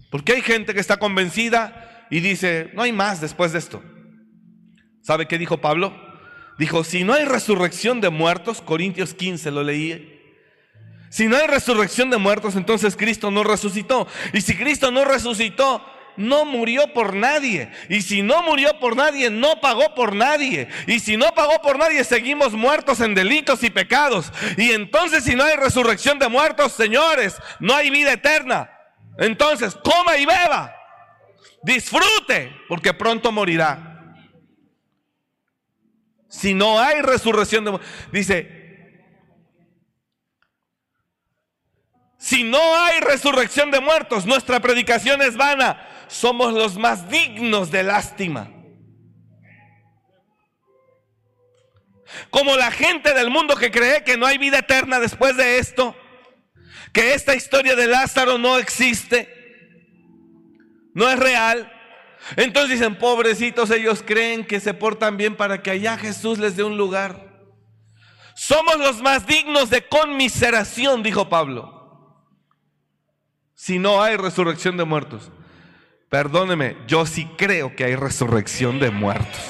Porque 0.09 0.33
hay 0.33 0.41
gente 0.41 0.73
que 0.73 0.79
está 0.79 0.97
convencida 0.97 2.07
y 2.09 2.19
dice, 2.19 2.71
no 2.73 2.81
hay 2.81 2.91
más 2.91 3.21
después 3.21 3.53
de 3.53 3.59
esto. 3.59 3.83
¿Sabe 5.07 5.25
qué 5.25 5.37
dijo 5.37 5.59
Pablo? 5.59 5.93
Dijo, 6.57 6.83
si 6.83 7.05
no 7.05 7.13
hay 7.13 7.23
resurrección 7.23 8.01
de 8.01 8.09
muertos, 8.09 8.61
Corintios 8.61 9.13
15 9.13 9.51
lo 9.51 9.63
leí, 9.63 10.21
Si 11.09 11.29
no 11.29 11.37
hay 11.37 11.47
resurrección 11.47 12.09
de 12.09 12.17
muertos, 12.17 12.57
entonces 12.57 12.97
Cristo 12.97 13.31
no 13.31 13.45
resucitó. 13.45 14.05
Y 14.33 14.41
si 14.41 14.57
Cristo 14.57 14.91
no 14.91 15.05
resucitó, 15.05 15.81
no 16.17 16.43
murió 16.43 16.91
por 16.91 17.15
nadie. 17.15 17.71
Y 17.87 18.01
si 18.01 18.21
no 18.21 18.43
murió 18.43 18.77
por 18.81 18.97
nadie, 18.97 19.29
no 19.29 19.61
pagó 19.61 19.95
por 19.95 20.13
nadie. 20.13 20.67
Y 20.87 20.99
si 20.99 21.15
no 21.15 21.33
pagó 21.33 21.61
por 21.61 21.79
nadie, 21.79 22.03
seguimos 22.03 22.51
muertos 22.51 22.99
en 22.99 23.15
delitos 23.15 23.63
y 23.63 23.69
pecados. 23.69 24.33
Y 24.57 24.71
entonces 24.71 25.23
si 25.23 25.37
no 25.37 25.45
hay 25.45 25.55
resurrección 25.55 26.19
de 26.19 26.27
muertos, 26.27 26.73
señores, 26.73 27.37
no 27.61 27.73
hay 27.73 27.89
vida 27.89 28.11
eterna. 28.11 28.69
Entonces, 29.17 29.73
coma 29.73 30.17
y 30.17 30.25
beba. 30.25 30.75
Disfrute, 31.63 32.51
porque 32.67 32.93
pronto 32.93 33.31
morirá. 33.31 33.86
Si 36.37 36.53
no 36.53 36.79
hay 36.79 37.01
resurrección 37.01 37.65
de 37.65 37.71
muertos, 37.71 37.89
dice, 38.11 38.53
Si 42.17 42.43
no 42.43 42.59
hay 42.79 42.99
resurrección 42.99 43.71
de 43.71 43.79
muertos, 43.79 44.25
nuestra 44.25 44.59
predicación 44.59 45.21
es 45.21 45.37
vana 45.37 45.87
somos 46.07 46.53
los 46.53 46.77
más 46.77 47.09
dignos 47.09 47.71
de 47.71 47.83
lástima. 47.83 48.51
Como 52.29 52.55
la 52.55 52.71
gente 52.71 53.13
del 53.13 53.29
mundo 53.29 53.55
que 53.55 53.71
cree 53.71 54.03
que 54.03 54.17
no 54.17 54.25
hay 54.25 54.37
vida 54.37 54.59
eterna 54.59 54.99
después 54.99 55.35
de 55.37 55.59
esto, 55.59 55.95
que 56.93 57.13
esta 57.13 57.35
historia 57.35 57.75
de 57.75 57.87
Lázaro 57.87 58.37
no 58.37 58.57
existe, 58.57 59.29
no 60.93 61.09
es 61.09 61.19
real. 61.19 61.73
Entonces 62.35 62.79
dicen, 62.79 62.95
pobrecitos, 62.95 63.69
ellos 63.71 64.03
creen 64.05 64.45
que 64.45 64.59
se 64.59 64.73
portan 64.73 65.17
bien 65.17 65.35
para 65.35 65.61
que 65.61 65.71
allá 65.71 65.97
Jesús 65.97 66.39
les 66.39 66.55
dé 66.55 66.63
un 66.63 66.77
lugar. 66.77 67.27
Somos 68.35 68.77
los 68.77 69.01
más 69.01 69.25
dignos 69.25 69.69
de 69.69 69.87
conmiseración, 69.87 71.01
dijo 71.01 71.29
Pablo, 71.29 71.73
si 73.55 73.79
no 73.79 74.03
hay 74.03 74.15
resurrección 74.17 74.77
de 74.77 74.85
muertos. 74.85 75.31
Perdóneme, 76.09 76.77
yo 76.87 77.05
sí 77.05 77.27
creo 77.37 77.75
que 77.75 77.83
hay 77.83 77.95
resurrección 77.95 78.79
de 78.79 78.91
muertos. 78.91 79.41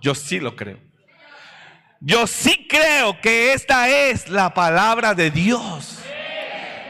Yo 0.00 0.14
sí 0.14 0.38
lo 0.40 0.56
creo. 0.56 0.78
Yo 2.00 2.26
sí 2.26 2.66
creo 2.68 3.20
que 3.20 3.52
esta 3.52 3.88
es 3.88 4.28
la 4.28 4.54
palabra 4.54 5.14
de 5.14 5.30
Dios. 5.30 5.98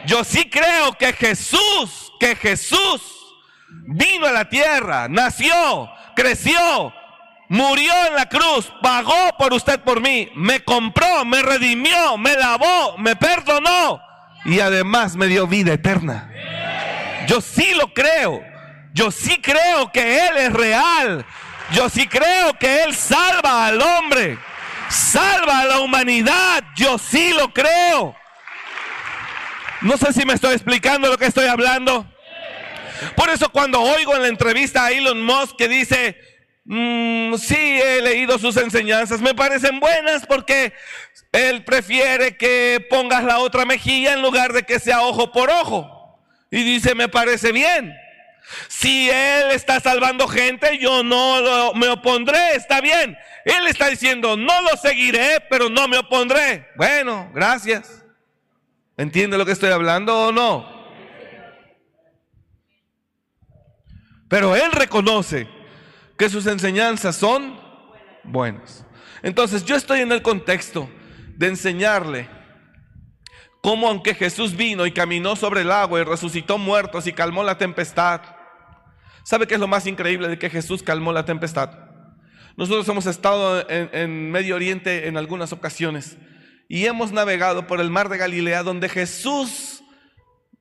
Yo 0.07 0.25
sí 0.25 0.49
creo 0.49 0.93
que 0.99 1.13
Jesús, 1.13 2.13
que 2.19 2.35
Jesús 2.37 3.22
vino 3.87 4.27
a 4.27 4.33
la 4.33 4.49
tierra, 4.49 5.09
nació, 5.09 5.91
creció, 6.15 6.93
murió 7.49 7.93
en 8.09 8.15
la 8.15 8.29
cruz, 8.29 8.73
pagó 8.83 9.37
por 9.39 9.53
usted, 9.53 9.81
por 9.81 10.01
mí, 10.01 10.31
me 10.35 10.65
compró, 10.65 11.25
me 11.25 11.43
redimió, 11.43 12.17
me 12.19 12.35
lavó, 12.37 12.97
me 12.99 13.17
perdonó 13.17 14.01
y 14.45 14.61
además 14.61 15.17
me 15.17 15.27
dio 15.27 15.47
vida 15.47 15.75
eterna. 15.75 16.31
Yo 17.27 17.41
sí 17.41 17.73
lo 17.75 17.93
creo. 17.93 18.43
Yo 18.93 19.11
sí 19.11 19.41
creo 19.41 19.91
que 19.93 20.27
Él 20.27 20.37
es 20.37 20.53
real. 20.53 21.25
Yo 21.73 21.89
sí 21.89 22.07
creo 22.07 22.59
que 22.59 22.83
Él 22.83 22.95
salva 22.95 23.67
al 23.67 23.81
hombre. 23.81 24.39
Salva 24.89 25.61
a 25.61 25.65
la 25.65 25.79
humanidad. 25.81 26.65
Yo 26.77 26.99
sí 26.99 27.33
lo 27.33 27.53
creo. 27.53 28.15
No 29.81 29.97
sé 29.97 30.13
si 30.13 30.25
me 30.25 30.35
estoy 30.35 30.55
explicando 30.55 31.09
lo 31.09 31.19
que 31.19 31.27
estoy 31.27 31.47
hablando. 31.47 32.07
Por 33.17 33.31
eso 33.31 33.51
cuando 33.51 33.81
oigo 33.81 34.15
en 34.15 34.23
la 34.23 34.29
entrevista 34.29 34.87
a 34.87 34.91
Elon 34.91 35.23
Musk 35.23 35.57
que 35.57 35.69
dice, 35.69 36.17
mm, 36.65 37.35
sí, 37.35 37.81
he 37.83 38.01
leído 38.03 38.39
sus 38.39 38.57
enseñanzas, 38.57 39.21
me 39.21 39.35
parecen 39.35 39.81
buenas 39.81 40.27
porque 40.27 40.73
él 41.33 41.65
prefiere 41.65 42.37
que 42.37 42.87
pongas 42.91 43.25
la 43.25 43.39
otra 43.39 43.65
mejilla 43.65 44.13
en 44.13 44.23
lugar 44.23 44.53
de 44.53 44.65
que 44.65 44.79
sea 44.79 45.03
ojo 45.03 45.33
por 45.33 45.51
ojo. 45.51 46.21
Y 46.51 46.63
dice, 46.63 46.95
me 46.95 47.09
parece 47.09 47.51
bien. 47.51 47.95
Si 48.69 49.09
Él 49.09 49.53
está 49.53 49.81
salvando 49.81 50.29
gente, 50.29 50.79
yo 50.79 51.03
no 51.03 51.73
me 51.75 51.89
opondré, 51.89 52.57
está 52.57 52.81
bien. 52.81 53.17
Él 53.45 53.67
está 53.67 53.89
diciendo, 53.89 54.37
no 54.37 54.61
lo 54.63 54.77
seguiré, 54.77 55.41
pero 55.49 55.71
no 55.71 55.89
me 55.89 55.99
opondré. 55.99 56.69
Bueno, 56.77 57.31
gracias. 57.35 58.05
¿Entiende 58.97 59.39
lo 59.39 59.47
que 59.47 59.53
estoy 59.53 59.71
hablando 59.71 60.29
o 60.29 60.33
no? 60.33 60.72
Pero 64.33 64.57
Él 64.57 64.73
reconoce 64.73 65.47
que 66.17 66.31
sus 66.31 66.47
enseñanzas 66.47 67.17
son 67.17 67.61
buenas. 68.25 68.87
Entonces 69.23 69.63
yo 69.63 69.77
estoy 69.77 70.01
en 70.01 70.11
el 70.11 70.23
contexto 70.23 70.89
de 71.37 71.49
enseñarle 71.49 72.31
como 73.61 73.89
aunque 73.89 74.15
Jesús 74.15 74.57
vino 74.57 74.87
y 74.87 74.93
caminó 74.93 75.37
sobre 75.37 75.61
el 75.61 75.71
agua 75.71 76.01
y 76.01 76.05
resucitó 76.05 76.57
muertos 76.57 77.07
y 77.07 77.13
calmó 77.13 77.45
la 77.45 77.59
tempestad. 77.59 78.23
¿Sabe 79.23 79.47
qué 79.47 79.53
es 79.53 79.61
lo 79.61 79.69
más 79.69 79.87
increíble 79.87 80.29
de 80.29 80.39
que 80.39 80.49
Jesús 80.49 80.83
calmó 80.83 81.13
la 81.13 81.27
tempestad? 81.27 81.91
Nosotros 82.57 82.89
hemos 82.89 83.05
estado 83.05 83.69
en, 83.69 83.91
en, 83.93 84.31
Medio 84.31 84.57
Oriente 84.57 85.09
en 85.09 85.19
algunas 85.19 85.53
ocasiones 85.53 86.17
y 86.71 86.87
hemos 86.87 87.13
navegado 87.13 87.67
por 87.67 87.83
el 87.83 87.91
mar 87.91 88.09
de 88.09 88.17
Galilea 88.17 88.63
donde 88.63 88.89
Jesús 88.89 89.85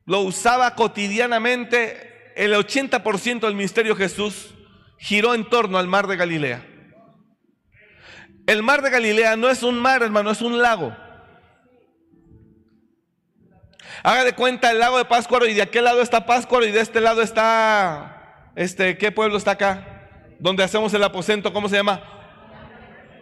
lo 0.06 0.20
usaba 0.20 0.76
cotidianamente. 0.76 2.11
El 2.36 2.54
80% 2.54 3.42
del 3.42 3.56
ministerio 3.56 3.96
de 3.96 4.04
Jesús 4.04 4.54
giró 4.98 5.34
en 5.34 5.50
torno 5.50 5.78
al 5.78 5.88
mar 5.88 6.08
de 6.08 6.18
Galilea. 6.18 6.66
El 8.48 8.64
mar 8.64 8.82
de 8.82 8.90
Galilea 8.90 9.36
no 9.36 9.50
es 9.50 9.64
un 9.64 9.80
mar, 9.80 10.04
hermano, 10.04 10.32
es 10.32 10.42
un 10.42 10.62
lago. 10.62 10.96
Haga 14.04 14.24
de 14.24 14.34
cuenta 14.34 14.72
el 14.72 14.80
lago 14.80 14.98
de 14.98 15.06
Páscuaro 15.06 15.46
y 15.46 15.54
de 15.54 15.62
aquel 15.62 15.84
lado 15.84 16.02
está 16.02 16.26
Páscuaro 16.26 16.66
y 16.66 16.72
de 16.72 16.82
este 16.82 17.02
lado 17.02 17.22
está, 17.22 18.52
este, 18.56 18.98
¿qué 18.98 19.12
pueblo 19.12 19.38
está 19.38 19.52
acá? 19.52 20.10
Donde 20.40 20.64
hacemos 20.64 20.94
el 20.94 21.04
aposento, 21.04 21.54
¿cómo 21.54 21.70
se 21.70 21.76
llama? 21.76 22.02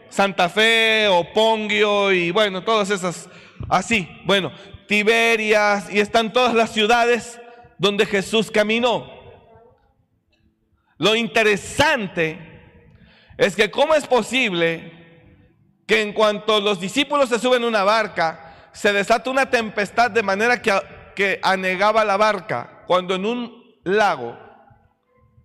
Santa 0.09 0.49
Fe 0.49 1.07
o 1.09 1.31
Pongio 1.33 2.11
y 2.11 2.31
bueno, 2.31 2.63
todas 2.63 2.89
esas, 2.89 3.29
así, 3.67 4.07
bueno, 4.25 4.51
Tiberias 4.87 5.91
y 5.91 5.99
están 5.99 6.31
todas 6.33 6.53
las 6.53 6.71
ciudades 6.71 7.39
donde 7.79 8.05
Jesús 8.05 8.51
caminó. 8.51 9.09
Lo 10.97 11.15
interesante 11.15 12.37
es 13.37 13.55
que 13.55 13.71
cómo 13.71 13.95
es 13.95 14.05
posible 14.05 14.91
que 15.87 16.01
en 16.01 16.13
cuanto 16.13 16.59
los 16.59 16.79
discípulos 16.79 17.29
se 17.29 17.39
suben 17.39 17.63
a 17.63 17.67
una 17.67 17.83
barca, 17.83 18.69
se 18.73 18.93
desata 18.93 19.31
una 19.31 19.49
tempestad 19.49 20.11
de 20.11 20.21
manera 20.21 20.61
que, 20.61 20.71
que 21.15 21.39
anegaba 21.41 22.05
la 22.05 22.17
barca, 22.17 22.83
cuando 22.85 23.15
en 23.15 23.25
un 23.25 23.63
lago 23.83 24.37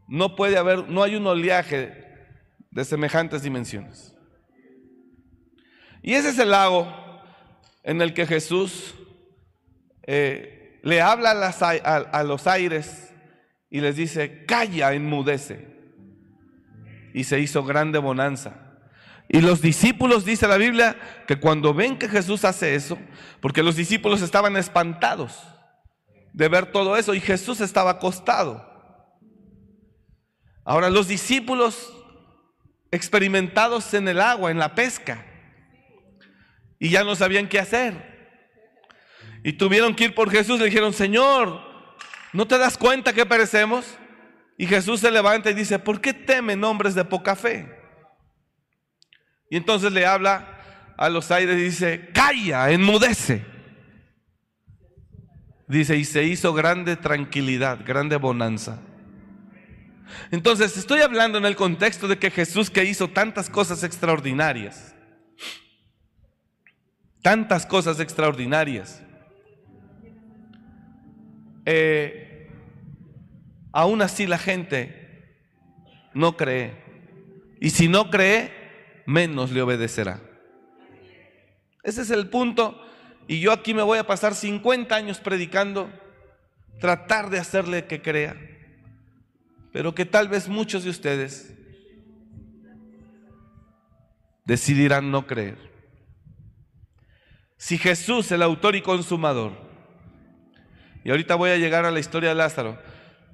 no 0.08 0.36
puede 0.36 0.58
haber, 0.58 0.88
no 0.88 1.02
hay 1.02 1.16
un 1.16 1.26
oleaje 1.26 2.04
de 2.70 2.84
semejantes 2.84 3.42
dimensiones. 3.42 4.14
Y 6.02 6.14
ese 6.14 6.30
es 6.30 6.38
el 6.38 6.50
lago 6.50 6.92
en 7.84 8.02
el 8.02 8.12
que 8.12 8.26
Jesús 8.26 8.94
eh, 10.02 10.53
le 10.84 11.00
habla 11.00 11.30
a, 11.30 12.22
los 12.24 12.46
aires 12.46 13.14
y 13.70 13.80
les 13.80 13.96
dice, 13.96 14.44
calla, 14.44 14.92
enmudece. 14.92 15.66
Y 17.14 17.24
se 17.24 17.40
hizo 17.40 17.64
grande 17.64 17.98
bonanza. 17.98 18.76
Y 19.30 19.40
los 19.40 19.62
discípulos, 19.62 20.26
dice 20.26 20.46
la 20.46 20.58
Biblia, 20.58 20.96
que 21.26 21.40
cuando 21.40 21.72
ven 21.72 21.98
que 21.98 22.06
Jesús 22.06 22.44
hace 22.44 22.74
eso, 22.74 22.98
porque 23.40 23.62
los 23.62 23.76
discípulos 23.76 24.20
estaban 24.20 24.58
espantados 24.58 25.42
de 26.34 26.48
ver 26.48 26.66
todo 26.66 26.98
eso 26.98 27.14
y 27.14 27.20
Jesús 27.20 27.62
estaba 27.62 27.92
acostado. 27.92 28.70
Ahora 30.66 30.90
los 30.90 31.08
discípulos 31.08 31.94
experimentados 32.90 33.94
en 33.94 34.06
el 34.06 34.20
agua, 34.20 34.50
en 34.50 34.58
la 34.58 34.74
pesca, 34.74 35.24
y 36.78 36.90
ya 36.90 37.04
no 37.04 37.16
sabían 37.16 37.48
qué 37.48 37.58
hacer. 37.58 38.13
Y 39.44 39.52
tuvieron 39.52 39.94
que 39.94 40.04
ir 40.04 40.14
por 40.14 40.30
Jesús, 40.30 40.58
le 40.58 40.64
dijeron, 40.64 40.94
Señor, 40.94 41.60
¿no 42.32 42.48
te 42.48 42.56
das 42.56 42.78
cuenta 42.78 43.12
que 43.12 43.26
perecemos? 43.26 43.84
Y 44.56 44.66
Jesús 44.66 45.00
se 45.00 45.10
levanta 45.10 45.50
y 45.50 45.54
dice, 45.54 45.78
¿por 45.78 46.00
qué 46.00 46.14
temen 46.14 46.64
hombres 46.64 46.94
de 46.94 47.04
poca 47.04 47.36
fe? 47.36 47.70
Y 49.50 49.58
entonces 49.58 49.92
le 49.92 50.06
habla 50.06 50.94
a 50.96 51.10
los 51.10 51.30
aires 51.30 51.58
y 51.58 51.64
dice, 51.64 52.08
calla, 52.14 52.70
enmudece. 52.70 53.44
Dice, 55.68 55.96
y 55.96 56.06
se 56.06 56.24
hizo 56.24 56.54
grande 56.54 56.96
tranquilidad, 56.96 57.80
grande 57.84 58.16
bonanza. 58.16 58.80
Entonces, 60.30 60.76
estoy 60.78 61.02
hablando 61.02 61.36
en 61.36 61.44
el 61.44 61.54
contexto 61.54 62.08
de 62.08 62.18
que 62.18 62.30
Jesús 62.30 62.70
que 62.70 62.84
hizo 62.84 63.08
tantas 63.08 63.50
cosas 63.50 63.82
extraordinarias, 63.82 64.94
tantas 67.20 67.66
cosas 67.66 68.00
extraordinarias, 68.00 69.02
eh, 71.66 72.48
aún 73.72 74.02
así 74.02 74.26
la 74.26 74.38
gente 74.38 75.28
no 76.14 76.36
cree. 76.36 76.82
Y 77.60 77.70
si 77.70 77.88
no 77.88 78.10
cree, 78.10 78.52
menos 79.06 79.50
le 79.50 79.62
obedecerá. 79.62 80.20
Ese 81.82 82.02
es 82.02 82.10
el 82.10 82.28
punto 82.28 82.80
y 83.26 83.40
yo 83.40 83.52
aquí 83.52 83.74
me 83.74 83.82
voy 83.82 83.98
a 83.98 84.06
pasar 84.06 84.34
50 84.34 84.94
años 84.94 85.18
predicando, 85.18 85.90
tratar 86.80 87.30
de 87.30 87.38
hacerle 87.38 87.86
que 87.86 88.02
crea, 88.02 88.36
pero 89.72 89.94
que 89.94 90.04
tal 90.04 90.28
vez 90.28 90.48
muchos 90.48 90.84
de 90.84 90.90
ustedes 90.90 91.54
decidirán 94.44 95.10
no 95.10 95.26
creer. 95.26 95.72
Si 97.56 97.78
Jesús, 97.78 98.30
el 98.30 98.42
autor 98.42 98.76
y 98.76 98.82
consumador, 98.82 99.63
y 101.04 101.10
ahorita 101.10 101.34
voy 101.34 101.50
a 101.50 101.58
llegar 101.58 101.84
a 101.84 101.90
la 101.90 102.00
historia 102.00 102.30
de 102.30 102.34
Lázaro, 102.34 102.78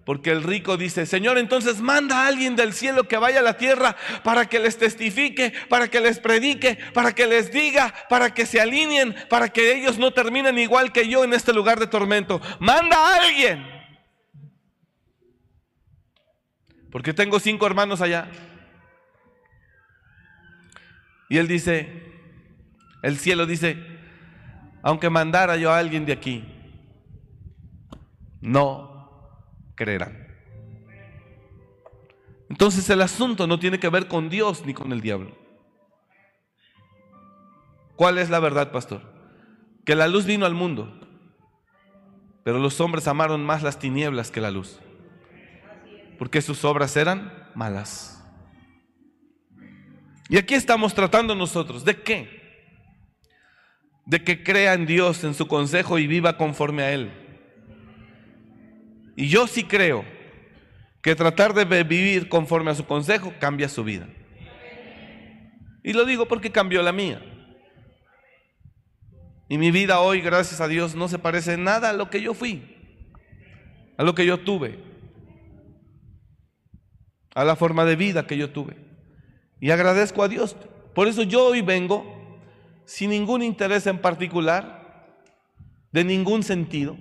porque 0.04 0.30
el 0.30 0.42
rico 0.42 0.76
dice, 0.76 1.06
Señor, 1.06 1.38
entonces 1.38 1.80
manda 1.80 2.24
a 2.24 2.26
alguien 2.26 2.56
del 2.56 2.72
cielo 2.72 3.04
que 3.04 3.16
vaya 3.16 3.38
a 3.38 3.44
la 3.44 3.56
tierra 3.56 3.96
para 4.24 4.46
que 4.46 4.58
les 4.58 4.76
testifique, 4.76 5.52
para 5.68 5.86
que 5.86 6.00
les 6.00 6.18
predique, 6.18 6.76
para 6.92 7.14
que 7.14 7.28
les 7.28 7.52
diga, 7.52 7.94
para 8.08 8.34
que 8.34 8.44
se 8.44 8.60
alineen, 8.60 9.14
para 9.28 9.50
que 9.50 9.72
ellos 9.72 9.98
no 9.98 10.10
terminen 10.12 10.58
igual 10.58 10.90
que 10.90 11.08
yo 11.08 11.22
en 11.22 11.32
este 11.32 11.52
lugar 11.52 11.78
de 11.78 11.86
tormento. 11.86 12.40
Manda 12.58 12.96
a 12.96 13.22
alguien. 13.22 13.64
Porque 16.90 17.14
tengo 17.14 17.38
cinco 17.38 17.66
hermanos 17.66 18.00
allá. 18.00 18.28
Y 21.28 21.38
él 21.38 21.46
dice, 21.46 21.88
el 23.04 23.16
cielo 23.16 23.46
dice, 23.46 23.76
aunque 24.82 25.08
mandara 25.08 25.56
yo 25.56 25.70
a 25.70 25.78
alguien 25.78 26.04
de 26.04 26.14
aquí, 26.14 26.59
no 28.40 28.90
creerán. 29.74 30.28
Entonces 32.48 32.90
el 32.90 33.00
asunto 33.00 33.46
no 33.46 33.58
tiene 33.58 33.78
que 33.78 33.88
ver 33.88 34.08
con 34.08 34.28
Dios 34.28 34.66
ni 34.66 34.74
con 34.74 34.92
el 34.92 35.00
diablo. 35.00 35.36
¿Cuál 37.94 38.18
es 38.18 38.28
la 38.30 38.40
verdad, 38.40 38.72
pastor? 38.72 39.02
Que 39.84 39.94
la 39.94 40.08
luz 40.08 40.26
vino 40.26 40.46
al 40.46 40.54
mundo, 40.54 41.00
pero 42.44 42.58
los 42.58 42.80
hombres 42.80 43.06
amaron 43.06 43.44
más 43.44 43.62
las 43.62 43.78
tinieblas 43.78 44.30
que 44.30 44.40
la 44.40 44.50
luz, 44.50 44.80
porque 46.18 46.42
sus 46.42 46.64
obras 46.64 46.96
eran 46.96 47.32
malas. 47.54 48.24
Y 50.28 50.38
aquí 50.38 50.54
estamos 50.54 50.94
tratando 50.94 51.34
nosotros, 51.34 51.84
¿de 51.84 52.02
qué? 52.02 52.40
De 54.06 54.24
que 54.24 54.42
crea 54.42 54.74
en 54.74 54.86
Dios, 54.86 55.22
en 55.22 55.34
su 55.34 55.46
consejo 55.46 55.98
y 55.98 56.06
viva 56.06 56.36
conforme 56.36 56.82
a 56.82 56.92
Él. 56.92 57.19
Y 59.20 59.28
yo 59.28 59.46
sí 59.46 59.64
creo 59.64 60.02
que 61.02 61.14
tratar 61.14 61.52
de 61.52 61.84
vivir 61.84 62.30
conforme 62.30 62.70
a 62.70 62.74
su 62.74 62.86
consejo 62.86 63.34
cambia 63.38 63.68
su 63.68 63.84
vida. 63.84 64.08
Y 65.84 65.92
lo 65.92 66.06
digo 66.06 66.26
porque 66.26 66.50
cambió 66.50 66.80
la 66.80 66.90
mía. 66.90 67.20
Y 69.46 69.58
mi 69.58 69.70
vida 69.70 70.00
hoy, 70.00 70.22
gracias 70.22 70.62
a 70.62 70.68
Dios, 70.68 70.94
no 70.94 71.06
se 71.06 71.18
parece 71.18 71.58
nada 71.58 71.90
a 71.90 71.92
lo 71.92 72.08
que 72.08 72.22
yo 72.22 72.32
fui, 72.32 72.62
a 73.98 74.04
lo 74.04 74.14
que 74.14 74.24
yo 74.24 74.40
tuve, 74.40 74.78
a 77.34 77.44
la 77.44 77.56
forma 77.56 77.84
de 77.84 77.96
vida 77.96 78.26
que 78.26 78.38
yo 78.38 78.48
tuve. 78.48 78.78
Y 79.60 79.70
agradezco 79.70 80.22
a 80.22 80.28
Dios. 80.28 80.56
Por 80.94 81.08
eso 81.08 81.24
yo 81.24 81.44
hoy 81.44 81.60
vengo 81.60 82.40
sin 82.86 83.10
ningún 83.10 83.42
interés 83.42 83.86
en 83.86 83.98
particular, 83.98 85.12
de 85.92 86.04
ningún 86.04 86.42
sentido 86.42 86.96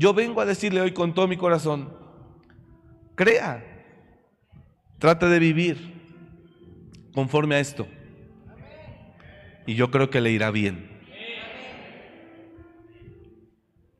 yo 0.00 0.14
vengo 0.14 0.40
a 0.40 0.46
decirle 0.46 0.80
hoy 0.80 0.92
con 0.92 1.12
todo 1.12 1.28
mi 1.28 1.36
corazón, 1.36 1.94
crea, 3.14 3.62
trate 4.98 5.26
de 5.26 5.38
vivir 5.38 5.92
conforme 7.12 7.56
a 7.56 7.60
esto. 7.60 7.86
Y 9.66 9.74
yo 9.74 9.90
creo 9.90 10.08
que 10.08 10.22
le 10.22 10.30
irá 10.30 10.50
bien. 10.50 10.88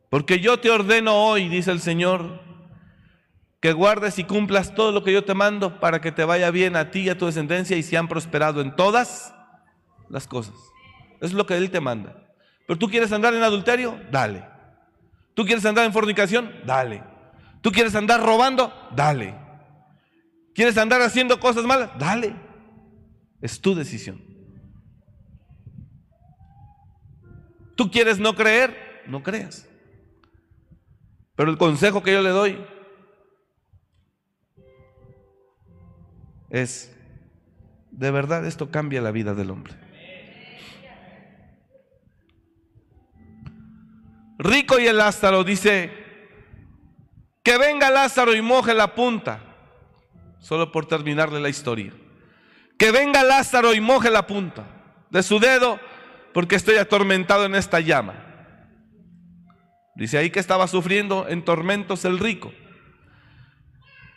Porque 0.09 0.41
yo 0.41 0.59
te 0.59 0.71
ordeno 0.71 1.23
hoy, 1.23 1.51
dice 1.51 1.71
el 1.71 1.81
Señor, 1.81 2.41
que 3.61 3.75
guardes 3.75 4.19
y 4.19 4.25
cumplas 4.25 4.75
todo 4.75 4.93
lo 4.93 5.05
que 5.05 5.13
yo 5.13 5.25
te 5.25 5.35
mando 5.35 5.81
para 5.81 6.01
que 6.01 6.13
te 6.13 6.25
vaya 6.25 6.51
bien 6.51 6.77
a 6.77 6.91
ti 6.91 7.01
y 7.01 7.09
a 7.11 7.19
tu 7.19 7.27
descendencia 7.27 7.77
y 7.77 7.83
sean 7.83 8.09
prosperado 8.09 8.63
en 8.63 8.75
todas 8.75 9.35
las 10.09 10.27
cosas. 10.27 10.55
Es 11.21 11.35
lo 11.35 11.45
que 11.45 11.59
Él 11.59 11.71
te 11.71 11.81
manda. 11.81 12.33
Pero 12.67 12.79
tú 12.79 12.89
quieres 12.89 13.13
andar 13.13 13.35
en 13.35 13.43
adulterio, 13.43 14.01
dale. 14.11 14.50
¿Tú 15.41 15.47
quieres 15.47 15.65
andar 15.65 15.87
en 15.87 15.93
fornicación? 15.95 16.53
Dale. 16.67 17.03
¿Tú 17.63 17.73
quieres 17.73 17.95
andar 17.95 18.23
robando? 18.23 18.71
Dale. 18.95 19.35
¿Quieres 20.55 20.77
andar 20.77 21.01
haciendo 21.01 21.41
cosas 21.41 21.65
malas? 21.65 21.89
Dale. 21.99 22.37
Es 23.41 23.59
tu 23.59 23.75
decisión. 23.75 24.23
¿Tú 27.75 27.91
quieres 27.91 28.19
no 28.19 28.37
creer? 28.37 29.03
No 29.07 29.23
creas. 29.23 29.67
Pero 31.37 31.51
el 31.51 31.57
consejo 31.57 32.03
que 32.03 32.13
yo 32.13 32.21
le 32.21 32.29
doy 32.29 32.63
es, 36.51 36.95
de 37.93 38.11
verdad 38.11 38.45
esto 38.45 38.71
cambia 38.71 39.01
la 39.01 39.11
vida 39.11 39.33
del 39.33 39.51
hombre. 39.51 39.73
Rico 44.41 44.79
y 44.79 44.87
el 44.87 44.97
Lázaro 44.97 45.45
dice, 45.45 45.93
que 47.43 47.59
venga 47.59 47.91
Lázaro 47.91 48.35
y 48.35 48.43
moje 48.43 48.75
la 48.75 48.95
punta, 48.95 49.41
solo 50.41 50.73
por 50.73 50.87
terminarle 50.87 51.41
la 51.41 51.49
historia. 51.49 51.93
Que 52.79 52.91
venga 52.91 53.23
Lázaro 53.23 53.75
y 53.75 53.81
moje 53.81 54.11
la 54.11 54.27
punta 54.27 54.67
de 55.11 55.23
su 55.23 55.39
dedo, 55.39 55.79
porque 56.33 56.57
estoy 56.57 56.77
atormentado 56.77 57.45
en 57.45 57.55
esta 57.55 57.81
llama. 57.81 58.15
Dice 59.95 60.17
ahí 60.17 60.31
que 60.31 60.41
estaba 60.41 60.67
sufriendo 60.67 61.29
en 61.29 61.45
tormentos 61.45 62.05
el 62.05 62.19
rico. 62.19 62.53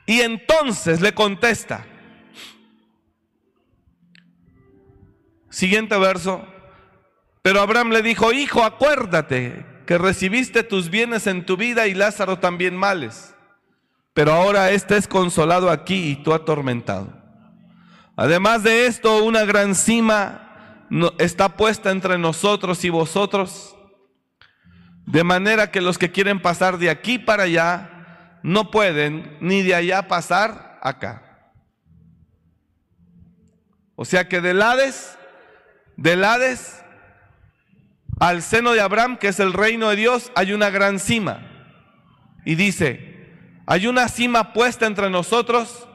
Y 0.06 0.22
entonces 0.22 1.02
le 1.02 1.14
contesta, 1.14 1.86
siguiente 5.50 5.98
verso, 5.98 6.46
pero 7.42 7.62
Abraham 7.62 7.92
le 7.92 8.02
dijo, 8.02 8.32
hijo, 8.32 8.64
acuérdate 8.64 9.73
que 9.86 9.98
recibiste 9.98 10.64
tus 10.64 10.90
bienes 10.90 11.28
en 11.28 11.46
tu 11.46 11.58
vida 11.58 11.88
y 11.88 11.94
Lázaro 11.94 12.40
también 12.40 12.76
males. 12.76 13.36
Pero 14.14 14.34
ahora 14.34 14.72
éste 14.72 14.96
es 14.96 15.08
consolado 15.08 15.70
aquí 15.70 16.12
y 16.12 16.16
tú 16.18 16.34
atormentado. 16.34 17.12
Además 18.16 18.64
de 18.64 18.86
esto, 18.86 19.24
una 19.24 19.44
gran 19.44 19.74
cima 19.74 20.86
está 21.18 21.58
puesta 21.58 21.90
entre 21.90 22.18
nosotros 22.18 22.86
y 22.86 22.90
vosotros, 22.90 23.76
de 25.06 25.24
manera 25.24 25.72
que 25.72 25.82
los 25.82 25.98
que 25.98 26.12
quieren 26.12 26.42
pasar 26.42 26.78
de 26.78 26.90
aquí 26.90 27.18
para 27.18 27.44
allá 27.44 28.40
no 28.44 28.70
pueden, 28.70 29.38
ni 29.42 29.64
de 29.64 29.74
allá 29.74 30.08
pasar 30.08 30.80
acá. 30.82 31.52
O 33.96 34.06
sea 34.06 34.28
que 34.28 34.42
del 34.42 34.62
Hades, 34.62 35.18
del 35.98 36.24
Hades 36.24 36.83
al 38.24 38.42
seno 38.42 38.72
de 38.72 38.80
Abraham, 38.80 39.18
que 39.18 39.28
es 39.28 39.42
el 39.42 39.52
reino 39.52 39.90
de 39.90 39.98
Dios, 39.98 40.32
hay 40.34 40.54
una 40.54 40.70
gran 40.70 40.98
cima. 40.98 41.42
Y 42.46 42.56
dice, 42.56 43.28
hay 43.66 43.86
una 43.86 44.08
cima 44.08 44.54
puesta 44.54 44.86
entre 44.86 45.10
nosotros, 45.10 45.90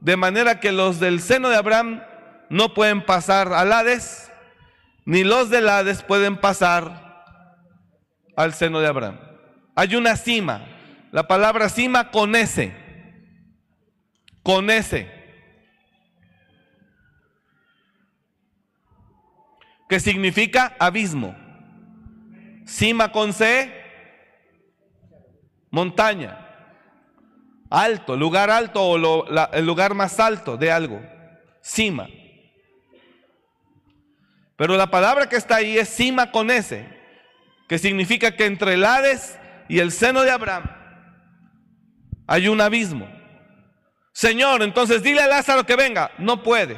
de 0.00 0.16
manera 0.16 0.58
que 0.58 0.72
los 0.72 0.98
del 0.98 1.20
seno 1.20 1.48
de 1.48 1.54
Abraham 1.54 2.02
no 2.50 2.74
pueden 2.74 3.06
pasar 3.06 3.52
al 3.52 3.72
Hades, 3.72 4.28
ni 5.04 5.22
los 5.22 5.50
del 5.50 5.68
Hades 5.68 6.02
pueden 6.02 6.38
pasar 6.38 7.54
al 8.36 8.54
seno 8.54 8.80
de 8.80 8.88
Abraham. 8.88 9.20
Hay 9.76 9.94
una 9.94 10.16
cima. 10.16 10.66
La 11.12 11.28
palabra 11.28 11.68
cima 11.68 12.10
con 12.10 12.34
ese. 12.34 12.74
Con 14.42 14.68
ese. 14.68 15.08
Que 19.88 20.00
significa 20.00 20.74
abismo. 20.80 21.46
Cima 22.68 23.10
con 23.10 23.32
C, 23.32 23.72
montaña. 25.70 26.44
Alto, 27.70 28.14
lugar 28.14 28.50
alto 28.50 28.82
o 28.82 29.26
el 29.54 29.66
lugar 29.66 29.94
más 29.94 30.20
alto 30.20 30.58
de 30.58 30.70
algo. 30.70 31.00
Cima. 31.62 32.06
Pero 34.56 34.76
la 34.76 34.90
palabra 34.90 35.30
que 35.30 35.36
está 35.36 35.56
ahí 35.56 35.78
es 35.78 35.88
cima 35.88 36.30
con 36.30 36.50
S, 36.50 36.86
que 37.68 37.78
significa 37.78 38.36
que 38.36 38.44
entre 38.44 38.74
el 38.74 38.84
Hades 38.84 39.38
y 39.70 39.78
el 39.78 39.90
seno 39.90 40.20
de 40.20 40.30
Abraham 40.30 40.64
hay 42.26 42.48
un 42.48 42.60
abismo. 42.60 43.08
Señor, 44.12 44.62
entonces 44.62 45.02
dile 45.02 45.22
a 45.22 45.26
Lázaro 45.26 45.64
que 45.64 45.74
venga. 45.74 46.10
No 46.18 46.42
puede. 46.42 46.76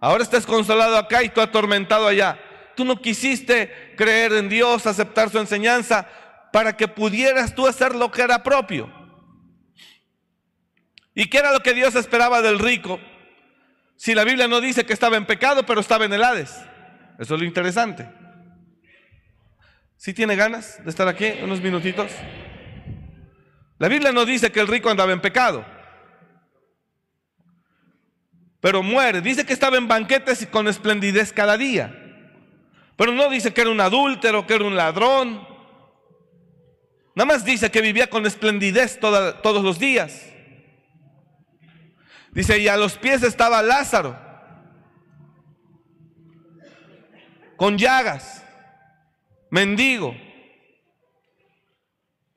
Ahora 0.00 0.24
estás 0.24 0.44
consolado 0.44 0.96
acá 0.96 1.22
y 1.22 1.28
tú 1.28 1.40
atormentado 1.40 2.08
allá. 2.08 2.40
Tú 2.78 2.84
no 2.84 3.02
quisiste 3.02 3.92
creer 3.96 4.34
en 4.34 4.48
Dios, 4.48 4.86
aceptar 4.86 5.30
su 5.30 5.38
enseñanza, 5.40 6.06
para 6.52 6.76
que 6.76 6.86
pudieras 6.86 7.52
tú 7.52 7.66
hacer 7.66 7.92
lo 7.92 8.08
que 8.12 8.22
era 8.22 8.44
propio. 8.44 8.88
¿Y 11.12 11.28
qué 11.28 11.38
era 11.38 11.52
lo 11.52 11.58
que 11.58 11.74
Dios 11.74 11.96
esperaba 11.96 12.40
del 12.40 12.60
rico? 12.60 13.00
Si 13.96 14.14
la 14.14 14.22
Biblia 14.22 14.46
no 14.46 14.60
dice 14.60 14.86
que 14.86 14.92
estaba 14.92 15.16
en 15.16 15.26
pecado, 15.26 15.66
pero 15.66 15.80
estaba 15.80 16.04
en 16.04 16.12
el 16.12 16.22
Hades. 16.22 16.54
Eso 17.18 17.34
es 17.34 17.40
lo 17.40 17.44
interesante. 17.44 18.08
¿Sí 19.96 20.14
tiene 20.14 20.36
ganas 20.36 20.80
de 20.84 20.88
estar 20.88 21.08
aquí 21.08 21.32
unos 21.42 21.60
minutitos? 21.60 22.12
La 23.78 23.88
Biblia 23.88 24.12
no 24.12 24.24
dice 24.24 24.52
que 24.52 24.60
el 24.60 24.68
rico 24.68 24.88
andaba 24.88 25.10
en 25.10 25.20
pecado, 25.20 25.66
pero 28.60 28.84
muere. 28.84 29.20
Dice 29.20 29.44
que 29.44 29.52
estaba 29.52 29.78
en 29.78 29.88
banquetes 29.88 30.42
y 30.42 30.46
con 30.46 30.68
esplendidez 30.68 31.32
cada 31.32 31.56
día, 31.56 32.04
pero 32.98 33.12
no 33.12 33.30
dice 33.30 33.54
que 33.54 33.60
era 33.60 33.70
un 33.70 33.80
adúltero, 33.80 34.44
que 34.44 34.54
era 34.54 34.64
un 34.64 34.74
ladrón. 34.74 35.46
Nada 37.14 37.26
más 37.26 37.44
dice 37.44 37.70
que 37.70 37.80
vivía 37.80 38.10
con 38.10 38.26
esplendidez 38.26 38.98
todos 38.98 39.62
los 39.62 39.78
días. 39.78 40.26
Dice, 42.32 42.58
y 42.58 42.66
a 42.66 42.76
los 42.76 42.98
pies 42.98 43.22
estaba 43.22 43.62
Lázaro, 43.62 44.18
con 47.56 47.78
llagas 47.78 48.44
mendigo. 49.50 50.16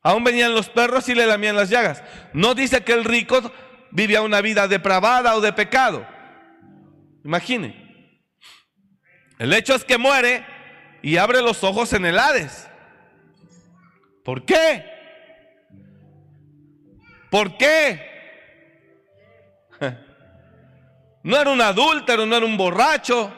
Aún 0.03 0.24
venían 0.24 0.53
los 0.53 0.70
perros 0.70 1.09
y 1.09 1.16
le 1.16 1.26
lamían 1.26 1.55
las 1.55 1.72
llagas. 1.72 2.03
No 2.34 2.53
dice 2.53 2.84
que 2.84 2.93
el 2.93 3.03
rico 3.03 3.51
vivía 3.89 4.22
una 4.22 4.41
vida 4.41 4.68
depravada 4.68 5.36
o 5.36 5.41
de 5.41 5.53
pecado. 5.53 6.07
Imagine. 7.26 7.82
El 9.39 9.53
hecho 9.53 9.74
es 9.74 9.84
que 9.84 9.97
muere 9.97 10.50
y 11.01 11.17
abre 11.17 11.41
los 11.41 11.63
ojos 11.63 11.93
en 11.93 12.05
el. 12.05 12.19
¿Por 14.23 14.45
qué? 14.45 14.85
¿Por 17.29 17.57
qué? 17.57 18.09
No 21.23 21.39
era 21.39 21.51
un 21.51 21.61
adúltero, 21.61 22.25
no 22.25 22.35
era 22.35 22.47
un 22.47 22.57
borracho, 22.57 23.31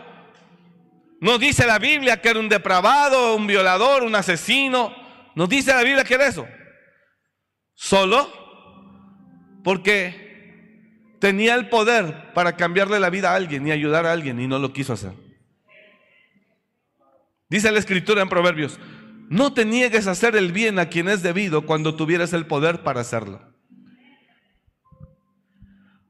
no 1.23 1.37
dice 1.37 1.65
la 1.65 1.79
Biblia 1.79 2.21
que 2.21 2.27
era 2.27 2.39
un 2.41 2.49
depravado, 2.49 3.35
un 3.37 3.47
violador, 3.47 4.03
un 4.03 4.13
asesino. 4.13 4.93
No 5.35 5.47
dice 5.47 5.73
la 5.73 5.81
Biblia 5.81 6.03
que 6.03 6.15
era 6.15 6.27
eso. 6.27 6.45
Solo 7.73 8.29
porque 9.63 11.15
tenía 11.21 11.55
el 11.55 11.69
poder 11.69 12.33
para 12.33 12.57
cambiarle 12.57 12.99
la 12.99 13.09
vida 13.09 13.31
a 13.31 13.35
alguien 13.35 13.65
y 13.65 13.71
ayudar 13.71 14.05
a 14.05 14.11
alguien 14.11 14.37
y 14.41 14.47
no 14.47 14.59
lo 14.59 14.73
quiso 14.73 14.91
hacer. 14.91 15.13
Dice 17.53 17.71
la 17.71 17.77
escritura 17.77 18.23
en 18.23 18.29
Proverbios, 18.29 18.79
no 19.29 19.53
te 19.53 19.63
niegues 19.63 20.07
a 20.07 20.11
hacer 20.11 20.35
el 20.35 20.51
bien 20.51 20.79
a 20.79 20.89
quien 20.89 21.07
es 21.07 21.21
debido 21.21 21.67
cuando 21.67 21.95
tuvieras 21.95 22.33
el 22.33 22.47
poder 22.47 22.81
para 22.81 23.01
hacerlo. 23.01 23.41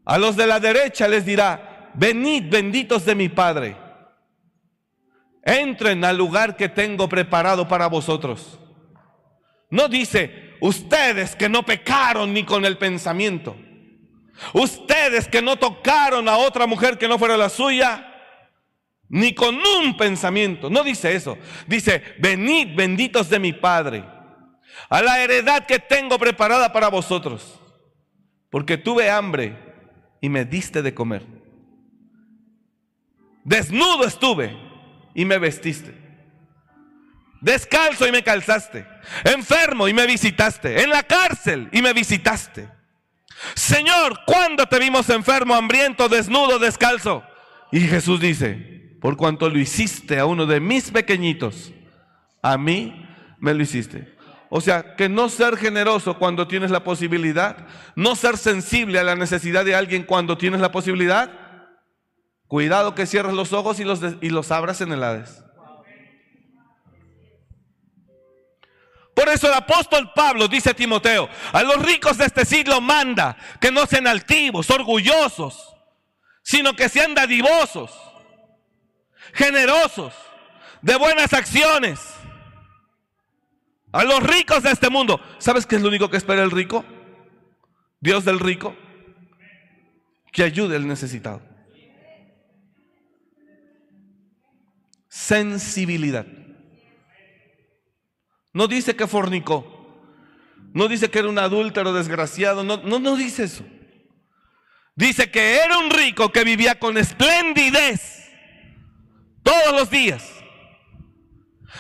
A 0.05 0.17
los 0.17 0.37
de 0.37 0.47
la 0.47 0.61
derecha 0.61 1.05
les 1.09 1.25
dirá, 1.25 1.91
venid 1.95 2.49
benditos 2.49 3.03
de 3.03 3.15
mi 3.15 3.27
Padre 3.27 3.75
entren 5.43 6.05
al 6.05 6.17
lugar 6.17 6.55
que 6.55 6.69
tengo 6.69 7.09
preparado 7.09 7.67
para 7.67 7.87
vosotros. 7.87 8.57
No 9.69 9.89
dice, 9.89 10.55
ustedes 10.61 11.35
que 11.35 11.49
no 11.49 11.63
pecaron 11.63 12.33
ni 12.33 12.45
con 12.45 12.63
el 12.63 12.77
pensamiento, 12.77 13.57
ustedes 14.53 15.27
que 15.27 15.41
no 15.41 15.57
tocaron 15.57 16.29
a 16.29 16.37
otra 16.37 16.67
mujer 16.67 16.97
que 16.97 17.09
no 17.09 17.19
fuera 17.19 17.35
la 17.35 17.49
suya, 17.49 18.12
ni 19.13 19.35
con 19.35 19.55
un 19.55 19.95
pensamiento. 19.95 20.71
No 20.71 20.83
dice 20.83 21.13
eso. 21.13 21.37
Dice, 21.67 22.01
venid 22.17 22.75
benditos 22.75 23.29
de 23.29 23.37
mi 23.37 23.53
Padre, 23.53 24.03
a 24.89 25.03
la 25.03 25.23
heredad 25.23 25.67
que 25.67 25.77
tengo 25.77 26.17
preparada 26.17 26.73
para 26.73 26.87
vosotros, 26.87 27.61
porque 28.49 28.75
tuve 28.75 29.11
hambre 29.11 29.55
y 30.19 30.29
me 30.29 30.45
diste 30.45 30.81
de 30.81 30.95
comer. 30.95 31.23
Desnudo 33.43 34.05
estuve 34.05 34.57
y 35.13 35.25
me 35.25 35.37
vestiste. 35.37 35.93
Descalzo 37.39 38.07
y 38.07 38.11
me 38.11 38.23
calzaste. 38.23 38.87
Enfermo 39.25 39.87
y 39.87 39.93
me 39.93 40.07
visitaste. 40.07 40.81
En 40.81 40.89
la 40.89 41.03
cárcel 41.03 41.69
y 41.71 41.83
me 41.83 41.93
visitaste. 41.93 42.67
Señor, 43.53 44.21
¿cuándo 44.25 44.65
te 44.65 44.79
vimos 44.79 45.07
enfermo, 45.09 45.53
hambriento, 45.53 46.09
desnudo, 46.09 46.57
descalzo? 46.57 47.23
Y 47.71 47.81
Jesús 47.81 48.19
dice, 48.19 48.73
por 49.03 49.17
cuanto 49.17 49.49
lo 49.49 49.59
hiciste 49.59 50.17
a 50.17 50.25
uno 50.25 50.45
de 50.45 50.61
mis 50.61 50.89
pequeñitos, 50.89 51.73
a 52.41 52.57
mí 52.57 53.05
me 53.37 53.53
lo 53.53 53.61
hiciste. 53.61 54.15
O 54.47 54.61
sea, 54.61 54.95
que 54.95 55.09
no 55.09 55.27
ser 55.27 55.57
generoso 55.57 56.17
cuando 56.17 56.47
tienes 56.47 56.71
la 56.71 56.85
posibilidad, 56.85 57.67
no 57.97 58.15
ser 58.15 58.37
sensible 58.37 58.99
a 58.99 59.03
la 59.03 59.17
necesidad 59.17 59.65
de 59.65 59.75
alguien 59.75 60.03
cuando 60.03 60.37
tienes 60.37 60.61
la 60.61 60.71
posibilidad, 60.71 61.29
Cuidado 62.47 62.95
que 62.95 63.05
cierres 63.07 63.33
los 63.33 63.51
ojos 63.51 63.79
y 63.79 63.83
los, 63.83 63.99
y 64.21 64.29
los 64.29 64.51
abras 64.51 64.79
en 64.79 64.93
el 64.93 65.03
Hades. 65.03 65.43
Por 69.15 69.27
eso 69.27 69.47
el 69.47 69.53
apóstol 69.53 70.11
Pablo 70.15 70.47
dice 70.47 70.69
a 70.69 70.73
Timoteo, 70.75 71.27
a 71.51 71.63
los 71.63 71.83
ricos 71.83 72.17
de 72.17 72.25
este 72.25 72.45
siglo 72.45 72.79
manda 72.79 73.35
que 73.59 73.71
no 73.71 73.85
sean 73.85 74.07
altivos, 74.07 74.69
orgullosos, 74.69 75.75
sino 76.41 76.73
que 76.73 76.87
sean 76.87 77.13
dadivosos, 77.13 77.91
generosos, 79.33 80.13
de 80.81 80.95
buenas 80.95 81.33
acciones. 81.33 81.99
A 83.91 84.03
los 84.03 84.23
ricos 84.23 84.63
de 84.63 84.71
este 84.71 84.89
mundo, 84.89 85.19
¿sabes 85.37 85.65
qué 85.65 85.75
es 85.75 85.81
lo 85.81 85.89
único 85.89 86.09
que 86.09 86.17
espera 86.17 86.41
el 86.43 86.51
rico? 86.51 86.83
Dios 87.99 88.25
del 88.25 88.39
rico, 88.39 88.75
que 90.31 90.43
ayude 90.43 90.75
al 90.75 90.87
necesitado. 90.87 91.53
sensibilidad. 95.13 96.25
No 98.51 98.67
dice 98.67 98.95
que 98.95 99.07
fornicó. 99.07 99.69
No 100.73 100.87
dice 100.87 101.09
que 101.09 101.19
era 101.19 101.29
un 101.29 101.37
adúltero 101.37 101.93
desgraciado. 101.93 102.63
No, 102.63 102.77
no, 102.77 102.99
no 102.99 103.15
dice 103.15 103.43
eso. 103.43 103.63
Dice 104.95 105.29
que 105.29 105.57
era 105.57 105.77
un 105.77 105.91
rico 105.91 106.31
que 106.31 106.43
vivía 106.43 106.79
con 106.79 106.97
esplendidez 106.97 108.22
todos 109.43 109.73
los 109.73 109.89
días. 109.89 110.33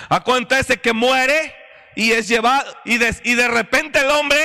Acontece 0.09 0.77
que 0.77 0.93
muere 0.93 1.55
y 1.95 2.11
es 2.11 2.27
llevado 2.27 2.71
y 2.85 2.97
de, 2.97 3.47
repente 3.47 3.99
el 3.99 4.09
hombre 4.11 4.39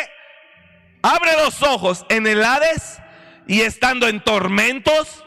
abre 1.03 1.33
los 1.45 1.63
ojos 1.63 2.05
en 2.09 2.27
el 2.27 2.43
Hades 2.45 2.99
y 3.47 3.63
estando 3.63 4.09
en 4.09 4.23
tormentos, 4.23 5.25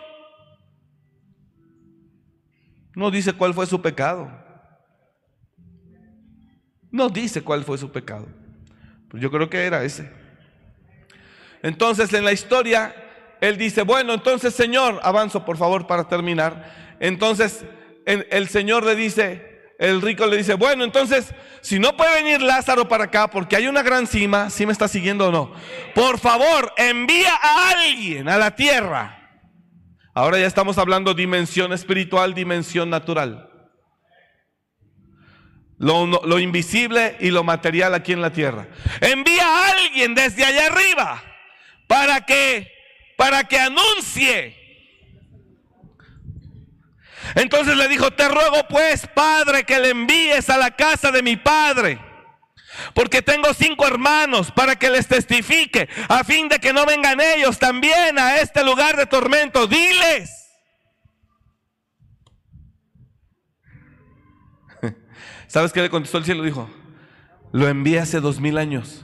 no 2.93 3.09
dice 3.09 3.33
cuál 3.33 3.53
fue 3.53 3.65
su 3.65 3.81
pecado. 3.81 4.39
No 6.91 7.09
dice 7.09 7.41
cuál 7.41 7.63
fue 7.63 7.77
su 7.77 7.91
pecado. 7.91 8.27
Pero 9.07 9.21
yo 9.21 9.31
creo 9.31 9.49
que 9.49 9.65
era 9.65 9.83
ese. 9.83 10.11
Entonces 11.63 12.13
en 12.13 12.25
la 12.25 12.33
historia, 12.33 12.93
él 13.39 13.57
dice, 13.57 13.83
bueno, 13.83 14.13
entonces 14.13 14.53
Señor, 14.53 14.99
avanzo 15.03 15.45
por 15.45 15.57
favor 15.57 15.87
para 15.87 16.07
terminar. 16.07 16.97
Entonces 16.99 17.65
el 18.05 18.47
Señor 18.49 18.85
le 18.85 18.95
dice, 18.95 19.73
el 19.79 20.01
rico 20.01 20.25
le 20.25 20.37
dice, 20.37 20.53
bueno, 20.55 20.83
entonces, 20.83 21.33
si 21.61 21.79
no 21.79 21.95
puede 21.97 22.23
venir 22.23 22.41
Lázaro 22.41 22.87
para 22.87 23.05
acá 23.05 23.29
porque 23.29 23.55
hay 23.55 23.67
una 23.67 23.83
gran 23.83 24.07
cima, 24.07 24.49
si 24.49 24.65
me 24.65 24.71
está 24.71 24.87
siguiendo 24.87 25.27
o 25.27 25.31
no, 25.31 25.53
por 25.95 26.19
favor, 26.19 26.73
envía 26.77 27.33
a 27.33 27.71
alguien 27.71 28.29
a 28.29 28.37
la 28.37 28.55
tierra 28.55 29.21
Ahora 30.13 30.37
ya 30.37 30.45
estamos 30.45 30.77
hablando 30.77 31.13
dimensión 31.13 31.71
espiritual, 31.71 32.33
dimensión 32.33 32.89
natural. 32.89 33.49
Lo, 35.77 36.37
invisible 36.37 37.15
y 37.21 37.31
lo 37.31 37.43
material 37.43 37.95
aquí 37.95 38.11
en 38.11 38.21
la 38.21 38.31
tierra. 38.31 38.67
Envía 38.99 39.47
a 39.47 39.71
alguien 39.71 40.13
desde 40.13 40.45
allá 40.45 40.67
arriba 40.67 41.23
para 41.87 42.25
que 42.25 42.69
para 43.17 43.45
que 43.45 43.57
anuncie. 43.57 44.57
Entonces 47.35 47.75
le 47.75 47.87
dijo, 47.87 48.11
"Te 48.11 48.27
ruego 48.27 48.67
pues, 48.69 49.07
Padre, 49.07 49.63
que 49.63 49.79
le 49.79 49.89
envíes 49.89 50.49
a 50.49 50.57
la 50.57 50.71
casa 50.71 51.11
de 51.11 51.23
mi 51.23 51.37
padre." 51.37 51.99
Porque 52.93 53.21
tengo 53.21 53.53
cinco 53.53 53.85
hermanos 53.85 54.51
para 54.51 54.75
que 54.77 54.89
les 54.89 55.07
testifique, 55.07 55.89
a 56.07 56.23
fin 56.23 56.47
de 56.47 56.59
que 56.59 56.73
no 56.73 56.85
vengan 56.85 57.19
ellos 57.19 57.59
también 57.59 58.17
a 58.17 58.37
este 58.37 58.63
lugar 58.63 58.95
de 58.95 59.05
tormento. 59.05 59.67
Diles. 59.67 60.47
¿Sabes 65.47 65.73
qué 65.73 65.81
le 65.81 65.89
contestó 65.89 66.17
el 66.17 66.25
cielo? 66.25 66.43
Dijo, 66.43 66.69
lo 67.51 67.67
envié 67.67 67.99
hace 67.99 68.19
dos 68.19 68.39
mil 68.39 68.57
años. 68.57 69.03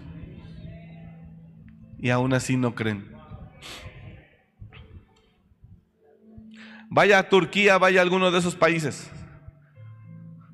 Y 1.99 2.09
aún 2.11 2.34
así 2.34 2.57
no 2.57 2.76
creen. 2.76 3.16
Vaya 6.97 7.19
a 7.19 7.29
Turquía, 7.29 7.77
vaya 7.77 7.99
a 7.99 8.01
alguno 8.01 8.31
de 8.31 8.39
esos 8.39 8.55
países. 8.55 9.11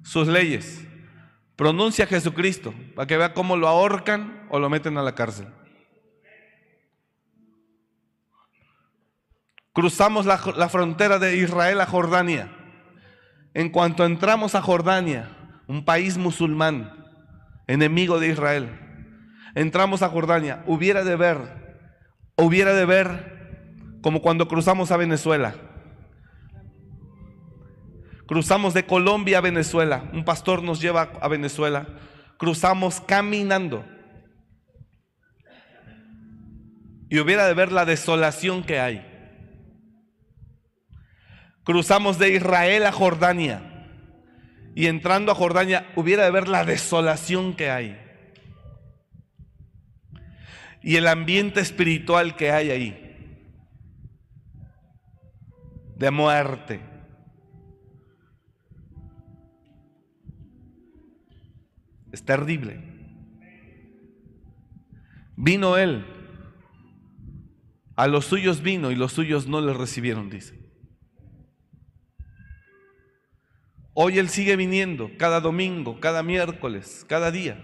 Sus 0.03 0.27
leyes 0.27 0.85
pronuncia 1.55 2.05
Jesucristo 2.05 2.73
para 2.97 3.07
que 3.07 3.15
vea 3.15 3.33
cómo 3.33 3.55
lo 3.55 3.69
ahorcan 3.69 4.45
o 4.49 4.59
lo 4.59 4.69
meten 4.69 4.97
a 4.97 5.03
la 5.03 5.15
cárcel. 5.15 5.47
Cruzamos 9.71 10.25
la, 10.25 10.67
frontera 10.67 11.17
de 11.17 11.37
Israel 11.37 11.79
a 11.79 11.85
Jordania. 11.85 12.53
En 13.53 13.69
cuanto 13.69 14.03
entramos 14.03 14.53
a 14.53 14.61
Jordania, 14.61 15.29
un 15.67 15.85
país 15.85 16.17
musulmán, 16.17 17.07
enemigo 17.67 18.19
de 18.19 18.27
Israel. 18.27 18.69
Entramos 19.55 20.01
a 20.01 20.09
Jordania, 20.09 20.61
hubiera 20.67 21.05
de 21.05 21.15
ver, 21.15 21.37
hubiera 22.35 22.73
de 22.73 22.83
ver 22.83 23.99
como 24.01 24.21
cuando 24.21 24.49
cruzamos 24.49 24.91
a 24.91 24.97
Venezuela. 24.97 25.69
Cruzamos 28.34 28.73
de 28.73 28.88
Colombia 28.88 29.38
a 29.38 29.41
Venezuela, 29.41 30.09
un 30.11 30.25
pastor 30.25 30.63
nos 30.63 30.81
lleva 30.81 31.11
a 31.21 31.27
Venezuela, 31.27 31.86
cruzamos 32.39 32.99
caminando. 32.99 33.86
Y 37.11 37.19
hubiera 37.19 37.45
de 37.45 37.53
ver 37.53 37.71
la 37.71 37.86
desolación 37.86 38.63
que 38.63 38.79
hay. 38.79 39.05
Cruzamos 41.63 42.17
de 42.17 42.34
Israel 42.34 42.88
a 42.88 42.91
Jordania. 42.91 43.88
Y 44.73 44.88
entrando 44.88 45.31
a 45.31 45.36
Jordania 45.36 45.91
hubiera 45.95 46.23
de 46.23 46.31
ver 46.31 46.47
la 46.47 46.65
desolación 46.65 47.55
que 47.55 47.69
hay. 47.69 48.01
Y 50.81 50.95
el 50.95 51.05
ambiente 51.07 51.59
espiritual 51.59 52.36
que 52.36 52.49
hay 52.51 52.71
ahí. 52.71 53.45
De 55.97 56.09
muerte. 56.09 56.92
Es 62.14 62.24
terrible. 62.24 62.80
Vino 65.36 65.78
él. 65.78 66.05
A 67.95 68.07
los 68.07 68.26
suyos 68.26 68.61
vino 68.61 68.91
y 68.91 68.95
los 68.95 69.14
suyos 69.14 69.47
no 69.47 69.59
le 69.61 69.74
recibieron, 69.74 70.30
dice. 70.30 70.59
Hoy 73.95 74.20
Él 74.20 74.30
sigue 74.30 74.55
viniendo 74.55 75.11
cada 75.18 75.39
domingo, 75.39 75.99
cada 75.99 76.24
miércoles, 76.24 77.05
cada 77.09 77.32
día. 77.32 77.57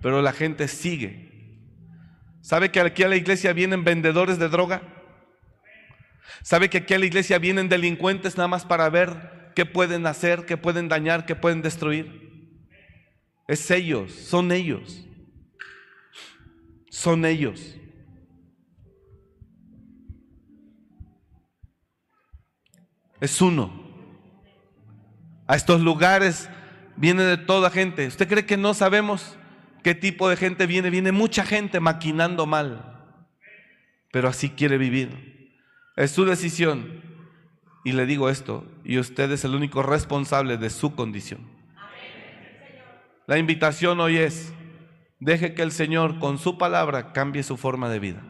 Pero 0.00 0.20
la 0.22 0.32
gente 0.32 0.66
sigue. 0.66 1.30
¿Sabe 2.40 2.70
que 2.70 2.80
aquí 2.80 3.02
a 3.02 3.08
la 3.08 3.16
iglesia 3.16 3.52
vienen 3.52 3.84
vendedores 3.84 4.38
de 4.38 4.48
droga? 4.48 4.82
¿Sabe 6.42 6.68
que 6.68 6.78
aquí 6.78 6.94
a 6.94 6.98
la 6.98 7.06
iglesia 7.06 7.38
vienen 7.38 7.68
delincuentes 7.68 8.36
nada 8.36 8.48
más 8.48 8.64
para 8.64 8.88
ver 8.88 9.52
qué 9.54 9.66
pueden 9.66 10.06
hacer, 10.06 10.46
qué 10.46 10.56
pueden 10.56 10.88
dañar, 10.88 11.26
qué 11.26 11.36
pueden 11.36 11.62
destruir? 11.62 12.23
Es 13.46 13.70
ellos, 13.70 14.12
son 14.12 14.52
ellos. 14.52 15.04
Son 16.90 17.24
ellos. 17.24 17.76
Es 23.20 23.40
uno 23.40 23.84
a 25.46 25.56
estos 25.56 25.80
lugares 25.80 26.48
viene 26.96 27.22
de 27.22 27.36
toda 27.36 27.70
gente. 27.70 28.06
¿Usted 28.06 28.28
cree 28.28 28.46
que 28.46 28.56
no 28.56 28.74
sabemos 28.74 29.36
qué 29.82 29.94
tipo 29.94 30.28
de 30.28 30.36
gente 30.36 30.66
viene? 30.66 30.90
Viene 30.90 31.12
mucha 31.12 31.44
gente 31.44 31.80
maquinando 31.80 32.46
mal, 32.46 33.18
pero 34.10 34.28
así 34.28 34.50
quiere 34.50 34.78
vivir. 34.78 35.52
Es 35.96 36.12
su 36.12 36.24
decisión. 36.24 37.02
Y 37.86 37.92
le 37.92 38.06
digo 38.06 38.30
esto, 38.30 38.66
y 38.82 38.98
usted 38.98 39.30
es 39.30 39.44
el 39.44 39.54
único 39.54 39.82
responsable 39.82 40.56
de 40.56 40.70
su 40.70 40.94
condición. 40.94 41.53
La 43.26 43.38
invitación 43.38 44.00
hoy 44.00 44.18
es, 44.18 44.52
deje 45.18 45.54
que 45.54 45.62
el 45.62 45.72
Señor 45.72 46.18
con 46.18 46.38
su 46.38 46.58
palabra 46.58 47.12
cambie 47.12 47.42
su 47.42 47.56
forma 47.56 47.88
de 47.88 47.98
vida 47.98 48.22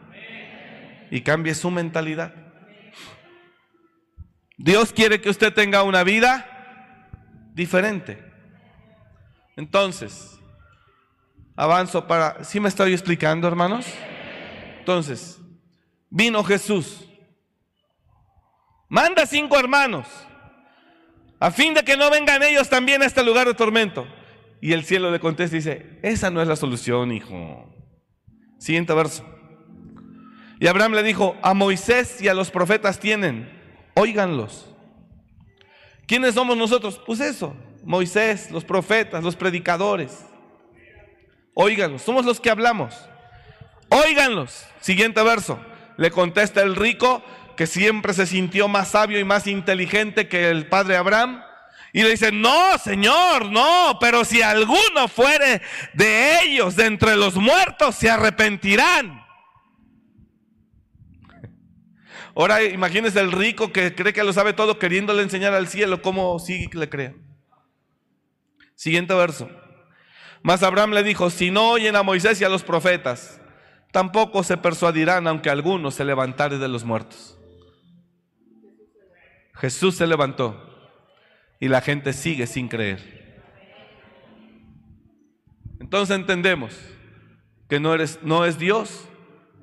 y 1.11 1.21
cambie 1.21 1.53
su 1.53 1.69
mentalidad. 1.69 2.33
Dios 4.57 4.93
quiere 4.93 5.19
que 5.19 5.29
usted 5.29 5.53
tenga 5.53 5.83
una 5.83 6.03
vida 6.03 6.45
diferente. 7.53 8.23
Entonces, 9.57 10.39
avanzo 11.57 12.07
para... 12.07 12.43
¿Sí 12.45 12.61
me 12.61 12.69
estoy 12.69 12.93
explicando, 12.93 13.47
hermanos? 13.47 13.85
Entonces, 14.79 15.39
vino 16.09 16.41
Jesús. 16.43 17.05
Manda 18.87 19.25
cinco 19.25 19.59
hermanos, 19.59 20.07
a 21.39 21.51
fin 21.51 21.73
de 21.73 21.83
que 21.83 21.97
no 21.97 22.09
vengan 22.09 22.43
ellos 22.43 22.69
también 22.69 23.01
a 23.01 23.05
este 23.05 23.23
lugar 23.23 23.47
de 23.47 23.53
tormento. 23.53 24.07
Y 24.61 24.73
el 24.73 24.83
cielo 24.83 25.11
le 25.11 25.19
contesta 25.19 25.55
y 25.55 25.59
dice, 25.59 25.99
esa 26.01 26.29
no 26.31 26.41
es 26.41 26.47
la 26.47 26.55
solución, 26.55 27.11
hijo. 27.11 27.69
Siguiente 28.57 28.93
verso. 28.93 29.25
Y 30.59 30.67
Abraham 30.67 30.93
le 30.93 31.03
dijo, 31.03 31.35
a 31.41 31.53
Moisés 31.53 32.21
y 32.21 32.27
a 32.27 32.33
los 32.33 32.49
profetas 32.49 32.99
tienen, 32.99 33.49
óiganlos. 33.93 34.73
¿Quiénes 36.07 36.35
somos 36.35 36.55
nosotros? 36.55 37.01
Pues 37.05 37.19
eso, 37.19 37.55
Moisés, 37.83 38.51
los 38.51 38.63
profetas, 38.63 39.23
los 39.23 39.35
predicadores. 39.35 40.25
Óiganlos, 41.53 42.01
somos 42.01 42.25
los 42.25 42.39
que 42.39 42.49
hablamos. 42.49 42.95
Óiganlos. 43.89 44.65
Siguiente 44.81 45.23
verso. 45.23 45.59
Le 45.97 46.11
contesta 46.11 46.61
el 46.61 46.75
rico 46.75 47.23
que 47.55 47.67
siempre 47.67 48.13
se 48.13 48.25
sintió 48.25 48.67
más 48.67 48.89
sabio 48.89 49.19
y 49.19 49.23
más 49.23 49.47
inteligente 49.47 50.27
que 50.27 50.49
el 50.49 50.67
padre 50.67 50.97
Abraham. 50.97 51.41
Y 51.95 52.03
le 52.03 52.09
dice, 52.09 52.29
no, 52.29 52.77
Señor, 52.77 53.49
no, 53.49 53.97
pero 54.01 54.25
si 54.25 54.41
alguno 54.41 55.07
fuere 55.07 55.61
de 55.93 56.41
ellos, 56.41 56.75
de 56.75 56.87
entre 56.87 57.15
los 57.15 57.35
muertos, 57.35 57.95
se 57.95 58.09
arrepentirán. 58.09 59.25
Ahora 62.35 62.61
imagínese 62.63 63.21
el 63.21 63.31
rico 63.31 63.71
que 63.71 63.95
cree 63.95 64.11
que 64.11 64.25
lo 64.25 64.33
sabe 64.33 64.51
todo, 64.51 64.77
queriéndole 64.77 65.23
enseñar 65.23 65.53
al 65.53 65.69
cielo 65.69 66.01
cómo 66.01 66.37
sigue 66.37 66.69
que 66.69 66.79
le 66.79 66.89
crea. 66.89 67.13
Siguiente 68.75 69.13
verso. 69.13 69.49
Mas 70.43 70.63
Abraham 70.63 70.91
le 70.91 71.01
dijo, 71.01 71.29
si 71.29 71.49
no 71.49 71.69
oyen 71.69 71.95
a 71.95 72.03
Moisés 72.03 72.41
y 72.41 72.43
a 72.43 72.49
los 72.49 72.63
profetas, 72.63 73.39
tampoco 73.93 74.43
se 74.43 74.57
persuadirán 74.57 75.27
aunque 75.27 75.49
alguno 75.49 75.91
se 75.91 76.03
levantare 76.03 76.57
de 76.57 76.67
los 76.67 76.83
muertos. 76.83 77.39
Jesús 79.53 79.95
se 79.95 80.05
levantó 80.05 80.74
y 81.59 81.67
la 81.67 81.81
gente 81.81 82.13
sigue 82.13 82.47
sin 82.47 82.67
creer. 82.67 83.15
Entonces 85.79 86.15
entendemos 86.15 86.77
que 87.69 87.79
no, 87.79 87.93
eres, 87.93 88.19
no 88.23 88.45
es 88.45 88.57
Dios 88.57 89.07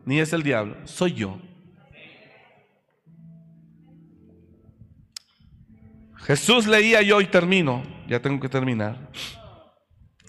ni 0.04 0.20
es 0.20 0.32
el 0.32 0.42
diablo, 0.42 0.76
soy 0.84 1.14
yo. 1.14 1.40
Jesús 6.18 6.66
leía 6.66 7.02
yo 7.02 7.20
y 7.20 7.26
termino, 7.26 7.82
ya 8.06 8.20
tengo 8.20 8.40
que 8.40 8.48
terminar. 8.48 9.10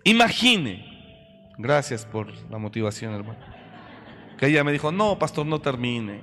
Imagine, 0.03 1.51
gracias 1.57 2.05
por 2.05 2.33
la 2.49 2.57
motivación, 2.57 3.13
hermano. 3.13 3.39
Que 4.37 4.47
ella 4.47 4.63
me 4.63 4.71
dijo, 4.71 4.91
no, 4.91 5.19
pastor, 5.19 5.45
no 5.45 5.61
termine. 5.61 6.21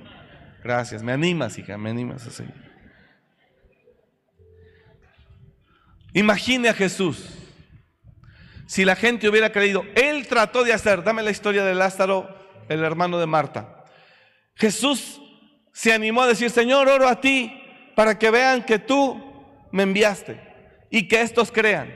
Gracias, 0.63 1.01
me 1.01 1.13
animas, 1.13 1.57
hija, 1.57 1.77
me 1.77 1.89
animas 1.89 2.27
a 2.27 2.31
seguir. 2.31 2.70
Imagine 6.13 6.69
a 6.69 6.73
Jesús. 6.73 7.25
Si 8.67 8.85
la 8.85 8.95
gente 8.95 9.27
hubiera 9.27 9.51
creído, 9.51 9.83
Él 9.95 10.27
trató 10.27 10.63
de 10.63 10.73
hacer, 10.73 11.03
dame 11.03 11.23
la 11.23 11.31
historia 11.31 11.63
de 11.63 11.75
Lázaro, 11.75 12.29
el 12.69 12.83
hermano 12.83 13.19
de 13.19 13.25
Marta. 13.25 13.83
Jesús 14.55 15.21
se 15.73 15.93
animó 15.93 16.21
a 16.21 16.27
decir, 16.27 16.49
Señor, 16.49 16.87
oro 16.87 17.07
a 17.07 17.19
ti 17.19 17.61
para 17.95 18.17
que 18.17 18.31
vean 18.31 18.63
que 18.63 18.79
tú 18.79 19.21
me 19.71 19.83
enviaste 19.83 20.39
y 20.89 21.07
que 21.07 21.21
estos 21.21 21.51
crean. 21.51 21.93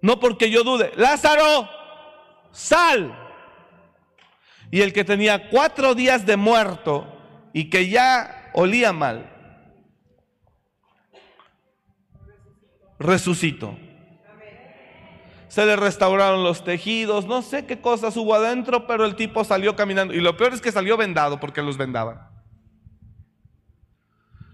No 0.00 0.20
porque 0.20 0.50
yo 0.50 0.62
dude, 0.62 0.92
Lázaro, 0.96 1.68
sal. 2.52 3.14
Y 4.70 4.82
el 4.82 4.92
que 4.92 5.04
tenía 5.04 5.48
cuatro 5.48 5.94
días 5.94 6.26
de 6.26 6.36
muerto 6.36 7.06
y 7.52 7.70
que 7.70 7.88
ya 7.88 8.50
olía 8.54 8.92
mal, 8.92 9.35
resucitó. 12.98 13.78
Se 15.48 15.64
le 15.64 15.76
restauraron 15.76 16.42
los 16.42 16.64
tejidos, 16.64 17.26
no 17.26 17.40
sé 17.40 17.66
qué 17.66 17.80
cosas 17.80 18.16
hubo 18.16 18.34
adentro, 18.34 18.86
pero 18.86 19.04
el 19.04 19.14
tipo 19.14 19.44
salió 19.44 19.76
caminando. 19.76 20.12
Y 20.12 20.20
lo 20.20 20.36
peor 20.36 20.52
es 20.52 20.60
que 20.60 20.72
salió 20.72 20.96
vendado 20.96 21.40
porque 21.40 21.62
los 21.62 21.76
vendaban. 21.76 22.20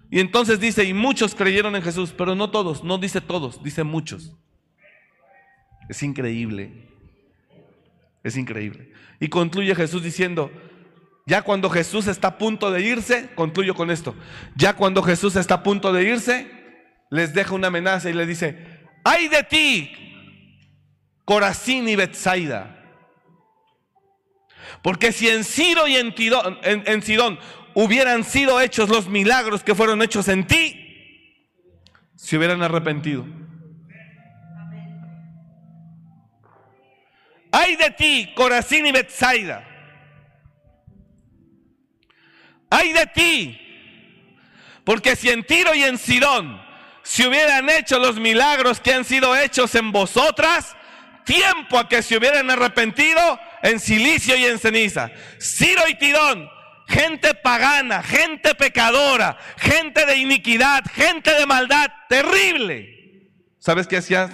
Y 0.09 0.19
entonces 0.19 0.59
dice, 0.59 0.83
y 0.83 0.93
muchos 0.93 1.33
creyeron 1.33 1.75
en 1.75 1.81
Jesús, 1.81 2.13
pero 2.15 2.35
no 2.35 2.51
todos, 2.51 2.83
no 2.83 2.99
dice 2.99 3.19
todos, 3.19 3.63
dice 3.63 3.83
muchos. 3.83 4.35
Es 5.89 6.03
increíble. 6.03 6.87
Es 8.23 8.37
increíble. 8.37 8.93
Y 9.19 9.29
concluye 9.29 9.73
Jesús 9.75 10.03
diciendo, 10.03 10.51
ya 11.25 11.41
cuando 11.41 11.69
Jesús 11.69 12.07
está 12.07 12.29
a 12.29 12.37
punto 12.37 12.71
de 12.71 12.81
irse, 12.81 13.31
concluyo 13.35 13.75
con 13.75 13.89
esto, 13.89 14.15
ya 14.55 14.75
cuando 14.75 15.01
Jesús 15.01 15.35
está 15.35 15.55
a 15.55 15.63
punto 15.63 15.91
de 15.91 16.03
irse, 16.03 16.62
les 17.09 17.33
deja 17.33 17.53
una 17.53 17.67
amenaza 17.67 18.09
y 18.09 18.13
le 18.13 18.25
dice, 18.25 18.85
ay 19.03 19.27
de 19.27 19.43
ti, 19.43 19.91
Corazín 21.25 21.87
y 21.87 21.95
Betsaida. 21.95 22.79
Porque 24.81 25.11
si 25.11 25.29
en 25.29 25.43
Ciro 25.43 25.87
y 25.87 25.95
en, 25.95 26.13
en 26.63 27.01
Sidón 27.01 27.39
hubieran 27.73 28.23
sido 28.23 28.59
hechos 28.59 28.89
los 28.89 29.07
milagros 29.07 29.63
que 29.63 29.75
fueron 29.75 30.01
hechos 30.01 30.27
en 30.27 30.45
ti, 30.45 30.79
se 32.15 32.37
hubieran 32.37 32.61
arrepentido. 32.61 33.25
Ay 37.51 37.75
de 37.75 37.91
ti, 37.91 38.31
Corazín 38.35 38.87
y 38.87 38.91
Betsaida. 38.91 39.63
Ay 42.69 42.91
de 42.93 43.05
ti, 43.05 43.59
porque 44.83 45.15
si 45.15 45.29
en 45.29 45.43
Tiro 45.43 45.75
y 45.75 45.83
en 45.83 45.99
Sidón 45.99 46.62
se 47.03 47.27
hubieran 47.27 47.69
hecho 47.69 47.99
los 47.99 48.19
milagros 48.19 48.79
que 48.79 48.93
han 48.93 49.05
sido 49.05 49.35
hechos 49.35 49.75
en 49.75 49.91
vosotras, 49.91 50.75
tiempo 51.25 51.77
a 51.77 51.87
que 51.87 52.01
se 52.01 52.17
hubieran 52.17 52.49
arrepentido 52.49 53.39
en 53.61 53.79
silicio 53.79 54.35
y 54.35 54.45
en 54.45 54.57
ceniza. 54.57 55.11
Ciro 55.39 55.81
y 55.87 55.95
Tidón, 55.95 56.49
gente 56.87 57.33
pagana, 57.35 58.01
gente 58.01 58.55
pecadora, 58.55 59.37
gente 59.57 60.05
de 60.05 60.17
iniquidad, 60.17 60.83
gente 60.93 61.33
de 61.33 61.45
maldad, 61.45 61.91
terrible. 62.07 63.29
¿Sabes 63.59 63.87
qué 63.87 63.97
hacían 63.97 64.31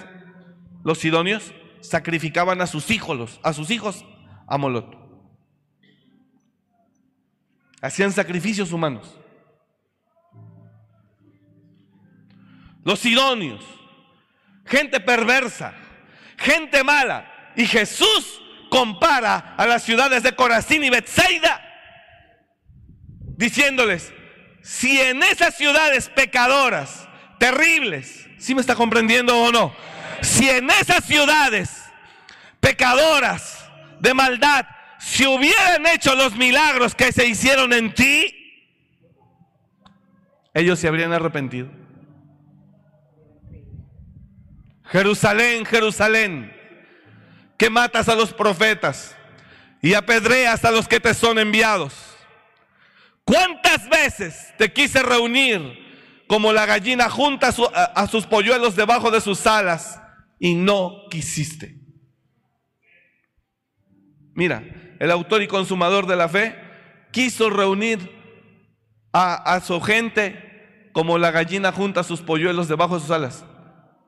los 0.84 0.98
sidonios? 0.98 1.52
Sacrificaban 1.80 2.60
a 2.60 2.66
sus 2.66 2.90
hijos, 2.90 3.40
a 3.42 3.52
sus 3.52 3.70
hijos 3.70 4.04
a 4.46 4.58
Molot. 4.58 4.96
Hacían 7.80 8.12
sacrificios 8.12 8.72
humanos. 8.72 9.19
Los 12.84 13.00
sidonios, 13.00 13.64
gente 14.66 15.00
perversa, 15.00 15.74
gente 16.38 16.82
mala. 16.82 17.52
Y 17.56 17.66
Jesús 17.66 18.40
compara 18.70 19.54
a 19.56 19.66
las 19.66 19.82
ciudades 19.82 20.22
de 20.22 20.34
Corazín 20.34 20.82
y 20.84 20.90
Bethsaida, 20.90 21.60
diciéndoles, 23.36 24.12
si 24.62 25.00
en 25.00 25.22
esas 25.22 25.56
ciudades 25.56 26.08
pecadoras, 26.08 27.08
terribles, 27.38 28.28
¿sí 28.38 28.54
me 28.54 28.60
está 28.60 28.74
comprendiendo 28.74 29.36
o 29.36 29.50
no? 29.50 29.74
Si 30.22 30.48
en 30.48 30.70
esas 30.70 31.04
ciudades 31.04 31.84
pecadoras 32.60 33.68
de 33.98 34.14
maldad, 34.14 34.66
si 34.98 35.26
hubieran 35.26 35.86
hecho 35.86 36.14
los 36.14 36.36
milagros 36.36 36.94
que 36.94 37.10
se 37.12 37.26
hicieron 37.26 37.72
en 37.72 37.94
ti, 37.94 38.36
ellos 40.52 40.78
se 40.78 40.88
habrían 40.88 41.12
arrepentido. 41.12 41.79
Jerusalén, 44.90 45.64
Jerusalén, 45.64 46.52
que 47.56 47.70
matas 47.70 48.08
a 48.08 48.16
los 48.16 48.32
profetas 48.32 49.16
y 49.80 49.94
apedreas 49.94 50.64
a 50.64 50.72
los 50.72 50.88
que 50.88 50.98
te 50.98 51.14
son 51.14 51.38
enviados. 51.38 51.94
¿Cuántas 53.24 53.88
veces 53.88 54.52
te 54.58 54.72
quise 54.72 55.02
reunir 55.02 55.78
como 56.26 56.52
la 56.52 56.66
gallina 56.66 57.08
junta 57.08 57.50
a, 57.94 58.06
sus 58.08 58.26
polluelos 58.26 58.74
debajo 58.74 59.12
de 59.12 59.20
sus 59.20 59.46
alas 59.46 60.00
y 60.40 60.54
no 60.54 61.04
quisiste? 61.08 61.76
Mira, 64.34 64.64
el 64.98 65.10
autor 65.12 65.42
y 65.42 65.46
consumador 65.46 66.06
de 66.06 66.16
la 66.16 66.28
fe 66.28 66.58
quiso 67.12 67.48
reunir 67.48 68.10
a, 69.12 69.34
a 69.54 69.60
su 69.60 69.80
gente 69.80 70.90
como 70.92 71.16
la 71.18 71.30
gallina 71.30 71.70
junta 71.70 72.02
sus 72.02 72.20
polluelos 72.22 72.66
debajo 72.66 72.96
de 72.96 73.00
sus 73.02 73.10
alas 73.12 73.44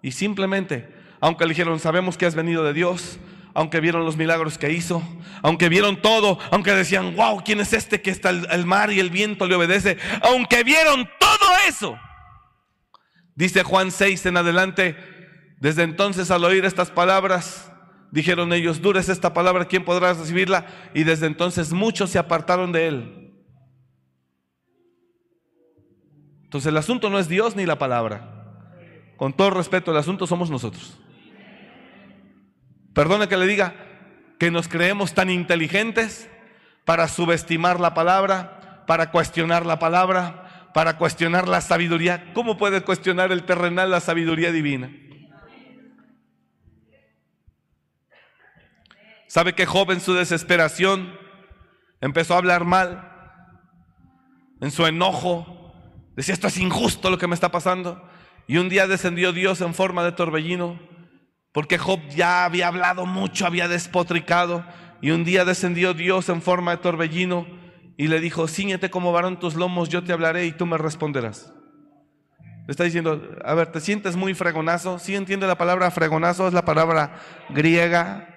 y 0.02 0.10
simplemente, 0.10 0.92
aunque 1.20 1.44
le 1.44 1.50
dijeron, 1.50 1.78
sabemos 1.78 2.18
que 2.18 2.26
has 2.26 2.34
venido 2.34 2.64
de 2.64 2.72
Dios, 2.72 3.20
aunque 3.54 3.80
vieron 3.80 4.04
los 4.04 4.16
milagros 4.16 4.58
que 4.58 4.72
hizo, 4.72 5.02
aunque 5.42 5.68
vieron 5.68 6.02
todo, 6.02 6.38
aunque 6.50 6.72
decían, 6.72 7.14
wow, 7.14 7.42
¿quién 7.44 7.60
es 7.60 7.72
este 7.72 8.02
que 8.02 8.10
está 8.10 8.30
el, 8.30 8.66
mar 8.66 8.92
y 8.92 8.98
el 8.98 9.10
viento 9.10 9.46
le 9.46 9.54
obedece? 9.54 9.98
Aunque 10.22 10.64
vieron 10.64 11.08
todo 11.20 11.50
eso, 11.68 11.96
dice 13.36 13.62
Juan 13.62 13.92
6 13.92 14.26
en 14.26 14.36
adelante, 14.36 14.96
desde 15.60 15.84
entonces 15.84 16.30
al 16.32 16.44
oír 16.44 16.64
estas 16.64 16.90
palabras, 16.90 17.70
dijeron 18.10 18.52
ellos, 18.52 18.82
dura 18.82 19.00
es 19.00 19.08
esta 19.08 19.32
palabra, 19.32 19.66
¿quién 19.66 19.84
podrá 19.84 20.14
recibirla? 20.14 20.66
Y 20.94 21.04
desde 21.04 21.26
entonces 21.26 21.72
muchos 21.72 22.10
se 22.10 22.18
apartaron 22.18 22.72
de 22.72 22.88
él. 22.88 23.18
Entonces 26.42 26.68
el 26.68 26.76
asunto 26.76 27.08
no 27.08 27.18
es 27.18 27.28
Dios 27.28 27.54
ni 27.54 27.64
la 27.64 27.78
palabra. 27.78 28.41
Con 29.16 29.32
todo 29.32 29.50
respeto, 29.50 29.90
el 29.90 29.96
asunto 29.96 30.26
somos 30.26 30.50
nosotros. 30.50 30.98
Perdone 32.94 33.28
que 33.28 33.36
le 33.36 33.46
diga 33.46 33.74
que 34.38 34.50
nos 34.50 34.68
creemos 34.68 35.14
tan 35.14 35.30
inteligentes 35.30 36.28
para 36.84 37.08
subestimar 37.08 37.80
la 37.80 37.94
palabra, 37.94 38.84
para 38.86 39.10
cuestionar 39.10 39.64
la 39.64 39.78
palabra, 39.78 40.70
para 40.74 40.98
cuestionar 40.98 41.48
la 41.48 41.60
sabiduría. 41.60 42.32
¿Cómo 42.34 42.58
puede 42.58 42.82
cuestionar 42.82 43.32
el 43.32 43.44
terrenal 43.44 43.90
la 43.90 44.00
sabiduría 44.00 44.52
divina? 44.52 44.90
¿Sabe 49.28 49.54
que 49.54 49.64
Job 49.64 49.92
en 49.92 50.00
su 50.00 50.12
desesperación 50.12 51.18
empezó 52.00 52.34
a 52.34 52.38
hablar 52.38 52.64
mal? 52.64 53.08
En 54.60 54.70
su 54.70 54.86
enojo, 54.86 55.72
decía, 56.14 56.34
esto 56.34 56.48
es 56.48 56.58
injusto 56.58 57.08
lo 57.08 57.18
que 57.18 57.26
me 57.26 57.34
está 57.34 57.50
pasando. 57.50 58.06
Y 58.46 58.58
un 58.58 58.68
día 58.68 58.86
descendió 58.86 59.32
Dios 59.32 59.60
en 59.60 59.74
forma 59.74 60.04
de 60.04 60.12
torbellino, 60.12 60.78
porque 61.52 61.78
Job 61.78 62.00
ya 62.10 62.44
había 62.44 62.68
hablado 62.68 63.06
mucho, 63.06 63.46
había 63.46 63.68
despotricado. 63.68 64.64
Y 65.00 65.10
un 65.10 65.24
día 65.24 65.44
descendió 65.44 65.94
Dios 65.94 66.28
en 66.28 66.42
forma 66.42 66.72
de 66.72 66.82
torbellino 66.82 67.46
y 67.96 68.08
le 68.08 68.20
dijo, 68.20 68.48
ciñete 68.48 68.90
como 68.90 69.12
varón 69.12 69.38
tus 69.38 69.54
lomos, 69.54 69.88
yo 69.88 70.02
te 70.02 70.12
hablaré 70.12 70.46
y 70.46 70.52
tú 70.52 70.66
me 70.66 70.78
responderás. 70.78 71.52
Le 72.66 72.70
está 72.70 72.84
diciendo, 72.84 73.20
a 73.44 73.54
ver, 73.54 73.72
¿te 73.72 73.80
sientes 73.80 74.14
muy 74.14 74.34
fregonazo? 74.34 74.98
¿Sí 74.98 75.16
entiende 75.16 75.46
la 75.48 75.58
palabra 75.58 75.90
fregonazo? 75.90 76.46
Es 76.46 76.54
la 76.54 76.64
palabra 76.64 77.18
griega 77.50 78.28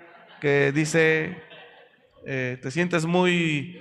que 0.42 0.72
dice, 0.72 1.44
eh, 2.26 2.58
¿te 2.62 2.72
sientes 2.72 3.06
muy, 3.06 3.80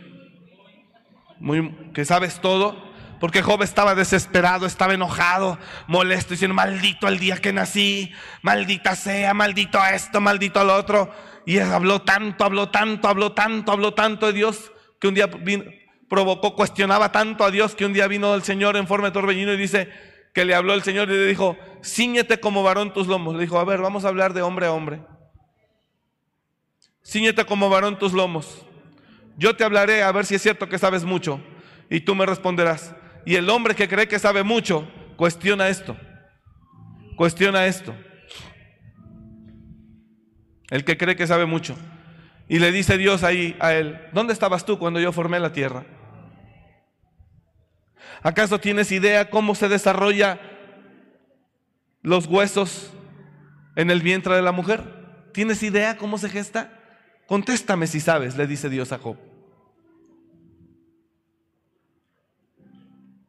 muy, 1.39 1.71
que 1.95 2.05
sabes 2.05 2.41
todo? 2.41 2.84
Porque 3.21 3.43
Job 3.43 3.63
estaba 3.63 3.95
desesperado, 3.95 4.67
estaba 4.67 4.95
enojado, 4.95 5.59
molesto, 5.87 6.35
diciendo, 6.35 6.55
maldito 6.55 7.09
el 7.09 7.19
día 7.19 7.37
que 7.37 7.53
nací, 7.53 8.13
maldita 8.43 8.97
sea, 8.97 9.35
maldito 9.35 9.79
esto, 9.85 10.21
maldito 10.21 10.61
al 10.61 10.71
otro. 10.71 11.13
Y 11.47 11.59
habló 11.59 12.03
tanto, 12.03 12.45
habló 12.45 12.71
tanto, 12.71 13.09
habló 13.09 13.33
tanto, 13.33 13.73
habló 13.73 13.95
tanto 13.95 14.27
de 14.27 14.33
Dios, 14.33 14.73
que 15.01 15.09
un 15.09 15.15
día 15.15 15.31
provocó, 16.09 16.55
cuestionaba 16.55 17.13
tanto 17.13 17.45
a 17.45 17.51
Dios, 17.51 17.75
que 17.75 17.85
un 17.85 17.93
día 17.93 18.07
vino 18.07 18.35
el 18.35 18.43
Señor 18.43 18.77
en 18.77 18.87
forma 18.87 19.09
de 19.09 19.13
torbellino 19.13 19.53
y 19.53 19.57
dice 19.57 19.91
que 20.33 20.45
le 20.45 20.55
habló 20.55 20.75
el 20.75 20.83
Señor 20.83 21.09
y 21.09 21.13
le 21.13 21.27
dijo, 21.27 21.57
ciñete 21.83 22.41
como 22.41 22.63
varón 22.63 22.93
tus 22.93 23.07
lomos. 23.07 23.35
Le 23.37 23.43
dijo, 23.43 23.59
a 23.59 23.65
ver, 23.65 23.81
vamos 23.81 24.05
a 24.05 24.09
hablar 24.09 24.35
de 24.35 24.43
hombre 24.43 24.67
a 24.67 24.73
hombre. 24.73 25.03
Ciñete 27.05 27.45
como 27.45 27.71
varón 27.71 27.99
tus 27.99 28.13
lomos. 28.13 28.67
Yo 29.37 29.55
te 29.57 29.65
hablaré 29.65 30.03
a 30.03 30.11
ver 30.13 30.27
si 30.27 30.35
es 30.35 30.43
cierto 30.43 30.69
que 30.69 30.79
sabes 30.79 31.05
mucho. 31.05 31.41
Y 31.91 32.01
tú 32.01 32.15
me 32.15 32.27
responderás. 32.27 32.95
Y 33.27 33.37
el 33.37 33.49
hombre 33.51 33.75
que 33.75 33.89
cree 33.89 34.09
que 34.09 34.19
sabe 34.19 34.43
mucho, 34.43 34.89
cuestiona 35.17 35.69
esto. 35.69 35.97
Cuestiona 37.17 37.67
esto. 37.67 37.95
El 40.71 40.85
que 40.85 40.97
cree 40.97 41.17
que 41.17 41.27
sabe 41.27 41.47
mucho. 41.47 41.77
Y 42.49 42.59
le 42.59 42.73
dice 42.73 42.99
Dios 42.99 43.23
ahí 43.23 43.57
a 43.61 43.73
él, 43.75 43.99
¿dónde 44.13 44.33
estabas 44.33 44.67
tú 44.67 44.79
cuando 44.79 45.01
yo 45.01 45.13
formé 45.13 45.41
la 45.41 45.53
tierra? 45.53 45.85
¿Acaso 48.23 48.59
tienes 48.59 48.93
idea 48.93 49.31
cómo 49.31 49.55
se 49.55 49.69
desarrolla 49.69 50.41
los 52.03 52.27
huesos 52.27 52.93
en 53.77 53.91
el 53.91 54.03
vientre 54.03 54.35
de 54.35 54.43
la 54.43 54.53
mujer? 54.53 54.83
¿Tienes 55.33 55.63
idea 55.63 55.97
cómo 55.97 56.19
se 56.19 56.29
gesta? 56.29 56.71
Contéstame 57.27 57.87
si 57.87 58.01
sabes, 58.01 58.37
le 58.37 58.47
dice 58.47 58.69
Dios 58.69 58.93
a 58.93 58.99
Job. 58.99 59.17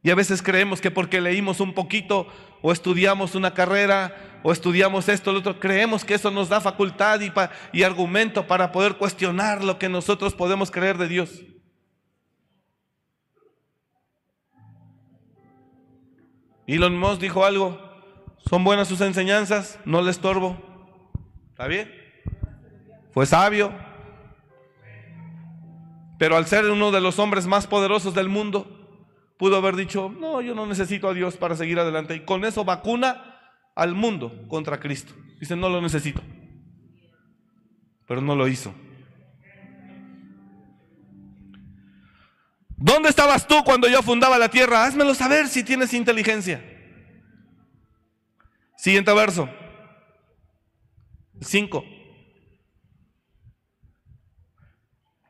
Y 0.06 0.12
a 0.12 0.16
veces 0.16 0.43
creemos 0.43 0.82
que 0.82 0.91
porque 0.91 1.20
leímos 1.20 1.60
un 1.60 1.74
poquito 1.74 2.28
o 2.62 2.72
estudiamos 2.72 3.34
una 3.34 3.56
carrera 3.56 4.39
o 4.43 4.51
estudiamos 4.51 5.10
esto 5.10 5.34
lo 5.34 5.39
otro, 5.39 5.60
creemos 5.60 6.06
que 6.06 6.14
eso 6.14 6.30
nos 6.30 6.47
da 6.47 6.62
facultad 6.62 7.22
y, 7.22 7.34
y 7.74 7.82
argumento 7.82 8.45
para 8.45 8.72
poder 8.72 8.97
cuestionar 8.97 9.64
lo 9.64 9.80
que 9.80 9.89
nosotros 9.89 10.36
podemos 10.36 10.70
creer 10.70 10.99
de 10.99 11.08
Dios. 11.08 11.41
Elon 16.68 16.95
Musk 16.95 17.20
dijo 17.20 17.43
algo, 17.43 17.82
son 18.47 18.64
buenas 18.64 18.88
sus 18.88 19.01
enseñanzas, 19.01 19.80
no 19.86 20.03
le 20.03 20.12
estorbo. 20.12 20.56
¿Está 21.49 21.66
bien? 21.66 21.91
Fue 23.12 23.26
sabio. 23.26 23.74
Pero 26.20 26.38
al 26.38 26.45
ser 26.45 26.66
uno 26.66 26.91
de 26.91 27.01
los 27.01 27.18
hombres 27.18 27.47
más 27.47 27.66
poderosos 27.66 28.14
del 28.14 28.30
mundo, 28.30 28.75
Pudo 29.38 29.58
haber 29.58 29.76
dicho, 29.76 30.10
no, 30.10 30.42
yo 30.42 30.56
no 30.56 30.66
necesito 30.66 31.10
a 31.10 31.14
Dios 31.14 31.36
para 31.38 31.56
seguir 31.56 31.80
adelante. 31.80 32.16
Y 32.16 32.22
con 32.22 32.46
eso 32.46 32.64
vacuna 32.64 33.40
al 33.76 33.94
mundo 33.94 34.48
contra 34.48 34.80
Cristo. 34.80 35.14
Dice, 35.40 35.56
no 35.56 35.70
lo 35.70 35.82
necesito. 35.82 36.22
Pero 38.08 38.22
no 38.22 38.36
lo 38.36 38.48
hizo. 38.48 38.74
¿Dónde 42.78 43.10
estabas 43.10 43.48
tú 43.48 43.64
cuando 43.64 43.88
yo 43.88 44.02
fundaba 44.04 44.38
la 44.38 44.50
tierra? 44.50 44.86
Házmelo 44.86 45.16
saber 45.16 45.48
si 45.48 45.64
tienes 45.64 45.94
inteligencia. 45.94 46.64
Siguiente 48.78 49.14
verso. 49.14 49.50
5. 51.42 51.84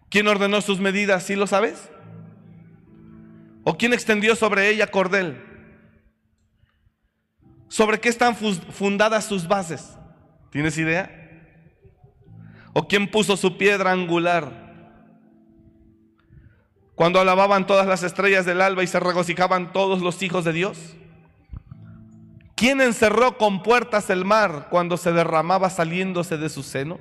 ¿Quién 0.10 0.28
ordenó 0.28 0.62
sus 0.62 0.80
medidas? 0.80 1.24
¿Sí 1.24 1.36
lo 1.36 1.48
sabes? 1.48 1.90
¿O 3.66 3.78
quién 3.78 3.94
extendió 3.94 4.36
sobre 4.36 4.70
ella 4.70 4.88
cordel? 4.88 5.44
¿Sobre 7.68 8.00
qué 8.00 8.10
están 8.10 8.36
fundadas 8.36 9.26
sus 9.26 9.48
bases? 9.48 9.98
¿Tienes 10.52 10.78
idea? 10.78 11.12
¿O 12.74 12.88
quién 12.88 13.10
puso 13.10 13.36
su 13.36 13.58
piedra 13.58 13.92
angular? 13.92 14.66
Cuando 16.94 17.20
alababan 17.20 17.66
todas 17.66 17.88
las 17.88 18.04
estrellas 18.04 18.46
del 18.46 18.62
alba 18.62 18.84
y 18.84 18.88
se 18.88 19.00
regocijaban 19.00 19.74
todos 19.74 20.02
los 20.02 20.22
hijos 20.22 20.46
de 20.46 20.54
Dios. 20.54 20.78
¿Quién 22.56 22.82
encerró 22.82 23.38
con 23.40 23.64
puertas 23.64 24.12
el 24.12 24.26
mar 24.26 24.68
cuando 24.70 24.96
se 24.96 25.12
derramaba 25.12 25.72
saliéndose 25.72 26.38
de 26.38 26.50
su 26.50 26.62
seno? 26.62 27.00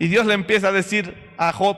Y 0.00 0.08
Dios 0.08 0.26
le 0.26 0.34
empieza 0.34 0.68
a 0.68 0.72
decir 0.72 1.32
a 1.38 1.52
Job, 1.52 1.76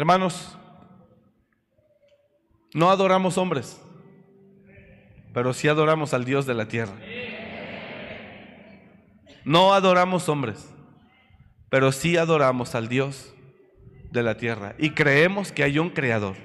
hermanos, 0.00 0.56
no 2.72 2.90
adoramos 2.90 3.36
hombres, 3.36 3.78
pero 5.34 5.52
sí 5.52 5.68
adoramos 5.68 6.14
al 6.14 6.24
Dios 6.24 6.46
de 6.46 6.54
la 6.54 6.68
tierra. 6.68 6.94
No 9.44 9.74
adoramos 9.74 10.30
hombres, 10.30 10.72
pero 11.68 11.92
sí 11.92 12.16
adoramos 12.16 12.74
al 12.74 12.88
Dios 12.88 13.34
de 14.10 14.22
la 14.22 14.38
tierra 14.38 14.74
y 14.78 14.92
creemos 14.92 15.52
que 15.52 15.64
hay 15.64 15.78
un 15.78 15.90
creador. 15.90 16.36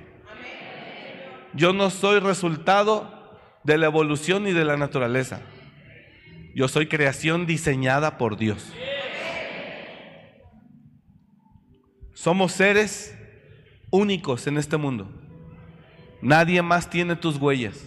Yo 1.53 1.72
no 1.72 1.89
soy 1.91 2.20
resultado 2.20 3.39
de 3.64 3.78
la 3.78 3.86
evolución 3.86 4.43
ni 4.43 4.51
de 4.51 4.66
la 4.66 4.76
naturaleza. 4.76 5.39
Yo 6.53 6.68
soy 6.68 6.88
creación 6.88 7.45
diseñada 7.45 8.18
por 8.18 8.36
Dios. 8.36 8.74
Somos 12.14 12.51
seres 12.51 13.16
únicos 13.96 14.48
en 14.48 14.58
este 14.58 14.78
mundo. 14.78 15.12
Nadie 16.22 16.62
más 16.62 16.89
tiene 16.89 17.16
tus 17.16 17.38
huellas. 17.38 17.82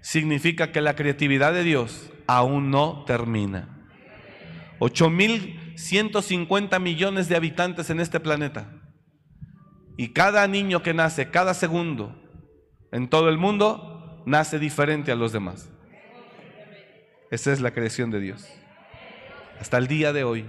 Significa 0.00 0.72
que 0.72 0.80
la 0.80 0.94
creatividad 0.94 1.52
de 1.52 1.64
Dios 1.64 2.10
aún 2.26 2.70
no 2.70 3.04
termina. 3.06 3.68
8.150 4.78 6.80
millones 6.80 7.28
de 7.28 7.36
habitantes 7.36 7.90
en 7.90 8.00
este 8.00 8.20
planeta. 8.20 8.70
Y 9.96 10.08
cada 10.08 10.46
niño 10.46 10.82
que 10.82 10.94
nace, 10.94 11.30
cada 11.30 11.54
segundo, 11.54 12.20
en 12.92 13.08
todo 13.08 13.28
el 13.28 13.38
mundo, 13.38 14.22
nace 14.26 14.58
diferente 14.58 15.12
a 15.12 15.16
los 15.16 15.32
demás. 15.32 15.70
Esa 17.30 17.52
es 17.52 17.60
la 17.60 17.72
creación 17.72 18.10
de 18.10 18.20
Dios. 18.20 18.48
Hasta 19.60 19.78
el 19.78 19.86
día 19.86 20.12
de 20.12 20.24
hoy. 20.24 20.44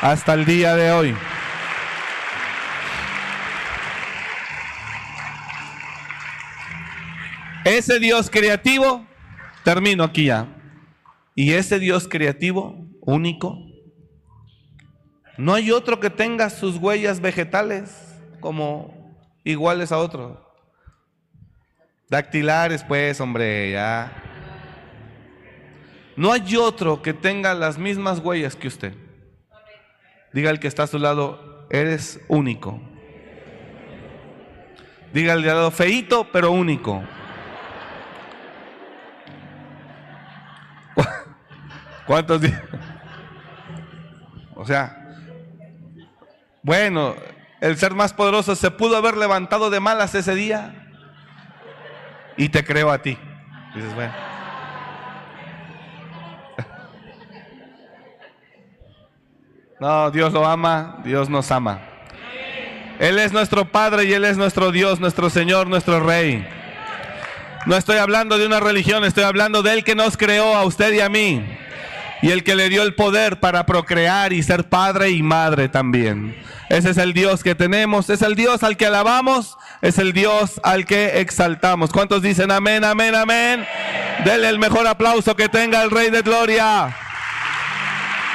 Hasta 0.00 0.34
el 0.34 0.44
día 0.44 0.74
de 0.76 0.92
hoy. 0.92 1.16
Ese 7.64 7.98
Dios 7.98 8.30
creativo, 8.30 9.06
termino 9.64 10.04
aquí 10.04 10.26
ya. 10.26 10.46
Y 11.34 11.52
ese 11.52 11.78
Dios 11.78 12.06
creativo, 12.08 12.86
único, 13.00 13.58
no 15.38 15.54
hay 15.54 15.70
otro 15.70 15.98
que 15.98 16.10
tenga 16.10 16.48
sus 16.48 16.76
huellas 16.76 17.20
vegetales 17.20 18.14
como 18.40 19.16
iguales 19.44 19.92
a 19.92 19.98
otro. 19.98 20.46
Dactilares, 22.08 22.84
pues, 22.84 23.20
hombre, 23.20 23.72
ya. 23.72 24.12
No 26.16 26.32
hay 26.32 26.56
otro 26.56 27.02
que 27.02 27.12
tenga 27.12 27.52
las 27.52 27.78
mismas 27.78 28.20
huellas 28.20 28.54
que 28.54 28.68
usted. 28.68 29.05
Diga 30.32 30.50
el 30.50 30.60
que 30.60 30.68
está 30.68 30.82
a 30.84 30.86
su 30.86 30.98
lado, 30.98 31.66
eres 31.70 32.20
único. 32.28 32.80
Diga 35.12 35.32
al 35.32 35.42
de 35.42 35.48
lado, 35.48 35.70
feito, 35.70 36.28
pero 36.32 36.50
único. 36.50 37.02
¿Cuántos 42.06 42.40
días? 42.40 42.62
O 44.54 44.64
sea, 44.64 45.06
bueno, 46.62 47.14
el 47.60 47.76
ser 47.76 47.94
más 47.94 48.12
poderoso 48.12 48.56
se 48.56 48.70
pudo 48.70 48.96
haber 48.96 49.16
levantado 49.16 49.70
de 49.70 49.80
malas 49.80 50.14
ese 50.14 50.34
día 50.34 50.86
y 52.36 52.48
te 52.48 52.64
creo 52.64 52.90
a 52.90 52.98
ti. 52.98 53.16
Dices, 53.74 53.94
bueno. 53.94 54.35
No, 59.78 60.10
Dios 60.10 60.32
lo 60.32 60.46
ama, 60.46 60.98
Dios 61.04 61.28
nos 61.28 61.50
ama. 61.50 61.80
Él 62.98 63.18
es 63.18 63.32
nuestro 63.32 63.66
Padre 63.66 64.04
y 64.04 64.12
Él 64.12 64.24
es 64.24 64.36
nuestro 64.38 64.72
Dios, 64.72 65.00
nuestro 65.00 65.28
Señor, 65.28 65.66
nuestro 65.66 66.00
Rey. 66.00 66.46
No 67.66 67.76
estoy 67.76 67.98
hablando 67.98 68.38
de 68.38 68.46
una 68.46 68.60
religión, 68.60 69.04
estoy 69.04 69.24
hablando 69.24 69.62
de 69.62 69.74
Él 69.74 69.84
que 69.84 69.94
nos 69.94 70.16
creó 70.16 70.54
a 70.54 70.64
usted 70.64 70.92
y 70.92 71.00
a 71.00 71.08
mí 71.08 71.44
y 72.22 72.30
el 72.30 72.44
que 72.44 72.56
le 72.56 72.68
dio 72.68 72.82
el 72.82 72.94
poder 72.94 73.40
para 73.40 73.66
procrear 73.66 74.32
y 74.32 74.42
ser 74.42 74.64
padre 74.64 75.10
y 75.10 75.22
madre 75.22 75.68
también. 75.68 76.36
Ese 76.68 76.90
es 76.90 76.96
el 76.96 77.12
Dios 77.12 77.42
que 77.42 77.54
tenemos, 77.54 78.10
es 78.10 78.22
el 78.22 78.34
Dios 78.34 78.62
al 78.62 78.76
que 78.76 78.86
alabamos, 78.86 79.56
es 79.82 79.98
el 79.98 80.12
Dios 80.12 80.60
al 80.64 80.86
que 80.86 81.20
exaltamos. 81.20 81.90
¿Cuántos 81.90 82.22
dicen 82.22 82.50
amén, 82.50 82.84
amén, 82.84 83.14
amén? 83.14 83.66
Dele 84.24 84.48
el 84.48 84.58
mejor 84.58 84.86
aplauso 84.86 85.36
que 85.36 85.48
tenga 85.48 85.82
el 85.82 85.90
Rey 85.90 86.10
de 86.10 86.22
Gloria. 86.22 86.96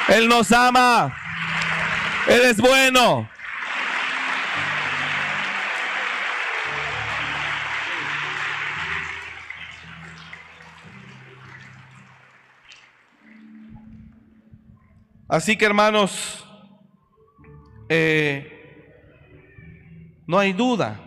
Él 0.08 0.28
nos 0.28 0.52
ama, 0.52 1.14
Él 2.28 2.40
es 2.42 2.56
bueno. 2.58 3.28
Así 15.28 15.56
que 15.56 15.64
hermanos, 15.64 16.46
eh, 17.88 18.52
no 20.26 20.38
hay 20.38 20.52
duda. 20.52 21.00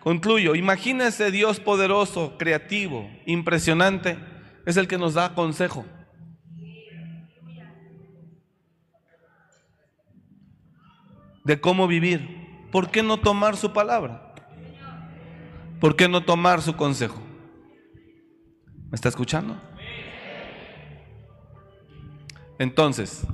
Concluyo, 0.00 0.54
imagínese 0.54 1.30
Dios 1.30 1.60
poderoso, 1.60 2.38
creativo, 2.38 3.10
impresionante, 3.26 4.16
es 4.64 4.78
el 4.78 4.88
que 4.88 4.96
nos 4.96 5.14
da 5.14 5.34
consejo. 5.34 5.84
De 11.48 11.62
cómo 11.62 11.88
vivir. 11.88 12.68
¿Por 12.70 12.90
qué 12.90 13.02
no 13.02 13.20
tomar 13.20 13.56
su 13.56 13.72
palabra? 13.72 14.34
¿Por 15.80 15.96
qué 15.96 16.06
no 16.06 16.22
tomar 16.22 16.60
su 16.60 16.76
consejo? 16.76 17.22
¿Me 18.90 18.94
está 18.94 19.08
escuchando? 19.08 19.58
Entonces, 22.58 23.26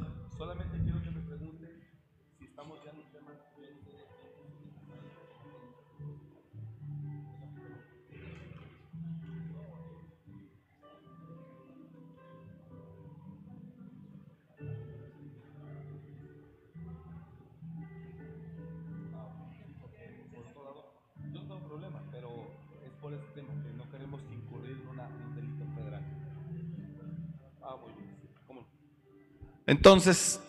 Entonces, 29.66 30.40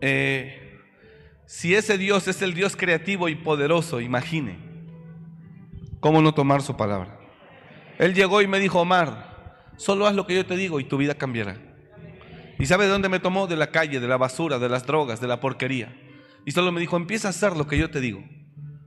eh, 0.00 0.78
si 1.46 1.74
ese 1.74 1.96
Dios 1.96 2.28
es 2.28 2.42
el 2.42 2.54
Dios 2.54 2.76
creativo 2.76 3.28
y 3.28 3.34
poderoso, 3.34 4.00
imagine, 4.00 4.58
¿cómo 6.00 6.20
no 6.20 6.34
tomar 6.34 6.62
su 6.62 6.76
palabra? 6.76 7.18
Él 7.98 8.14
llegó 8.14 8.42
y 8.42 8.46
me 8.46 8.60
dijo, 8.60 8.80
Omar, 8.80 9.62
solo 9.76 10.06
haz 10.06 10.14
lo 10.14 10.26
que 10.26 10.34
yo 10.34 10.44
te 10.44 10.56
digo 10.56 10.80
y 10.80 10.84
tu 10.84 10.96
vida 10.96 11.14
cambiará. 11.14 11.56
¿Y 12.58 12.66
sabe 12.66 12.84
de 12.84 12.90
dónde 12.90 13.08
me 13.08 13.20
tomó? 13.20 13.46
De 13.46 13.56
la 13.56 13.70
calle, 13.70 14.00
de 14.00 14.08
la 14.08 14.16
basura, 14.16 14.58
de 14.58 14.68
las 14.68 14.86
drogas, 14.86 15.20
de 15.20 15.28
la 15.28 15.40
porquería. 15.40 15.94
Y 16.44 16.52
solo 16.52 16.72
me 16.72 16.80
dijo, 16.80 16.96
empieza 16.96 17.28
a 17.28 17.30
hacer 17.30 17.56
lo 17.56 17.66
que 17.66 17.78
yo 17.78 17.90
te 17.90 18.00
digo. 18.00 18.24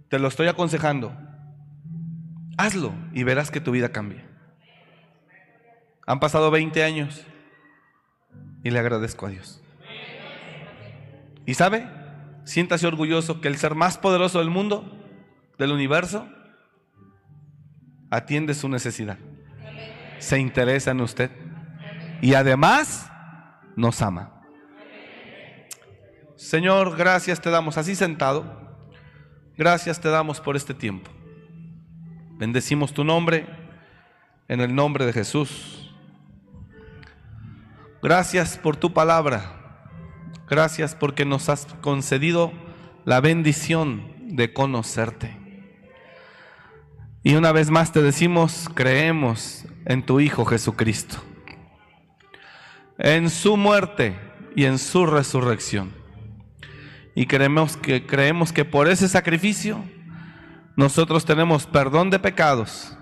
Te 0.10 0.20
lo 0.20 0.28
estoy 0.28 0.48
aconsejando. 0.48 1.16
Hazlo 2.58 2.94
y 3.14 3.24
verás 3.24 3.52
que 3.52 3.62
tu 3.62 3.72
vida 3.72 3.90
cambia. 3.92 4.28
Han 6.08 6.20
pasado 6.20 6.50
20 6.50 6.84
años 6.84 7.26
y 8.64 8.72
le 8.72 8.80
agradezco 8.80 9.26
a 9.26 9.30
Dios. 9.30 9.62
¿Y 11.46 11.54
sabe? 11.54 11.88
Siéntase 12.44 12.88
orgulloso 12.88 13.42
que 13.42 13.48
el 13.48 13.58
ser 13.58 13.76
más 13.76 13.98
poderoso 13.98 14.40
del 14.40 14.50
mundo, 14.50 14.84
del 15.58 15.72
universo, 15.72 16.28
atiende 18.10 18.54
su 18.54 18.70
necesidad. 18.70 19.18
Se 20.20 20.40
interesa 20.40 20.92
en 20.92 21.02
usted. 21.02 21.32
Y 22.22 22.34
además 22.34 23.10
nos 23.76 24.02
ama. 24.02 24.42
Señor, 26.36 26.98
gracias 26.98 27.42
te 27.42 27.50
damos 27.50 27.78
así 27.78 27.96
sentado. 27.96 28.60
Gracias 29.58 30.00
te 30.00 30.10
damos 30.10 30.40
por 30.40 30.56
este 30.56 30.74
tiempo. 30.74 31.12
Bendecimos 32.38 32.94
tu 32.94 33.04
nombre 33.04 33.46
en 34.48 34.62
el 34.62 34.74
nombre 34.74 35.06
de 35.06 35.14
Jesús. 35.14 35.79
Gracias 38.02 38.58
por 38.58 38.78
tu 38.78 38.94
palabra. 38.94 39.60
Gracias 40.48 40.96
porque 40.96 41.26
nos 41.26 41.50
has 41.50 41.66
concedido 41.82 42.54
la 43.04 43.20
bendición 43.20 44.14
de 44.22 44.54
conocerte. 44.54 45.38
Y 47.24 47.36
una 47.36 47.52
vez 47.52 47.70
más 47.70 47.92
te 47.92 48.02
decimos, 48.02 48.70
creemos 48.74 49.66
en 49.86 50.06
tu 50.06 50.22
Hijo 50.22 50.46
Jesucristo, 50.46 51.18
en 52.98 53.30
su 53.30 53.58
muerte 53.58 54.18
y 54.56 54.64
en 54.64 54.80
su 54.80 55.06
resurrección. 55.06 55.94
Y 57.16 57.26
creemos 57.26 57.76
que, 57.76 58.06
creemos 58.06 58.54
que 58.54 58.64
por 58.64 58.88
ese 58.88 59.10
sacrificio 59.10 59.84
nosotros 60.78 61.26
tenemos 61.26 61.68
perdón 61.68 62.10
de 62.10 62.20
pecados 62.20 62.98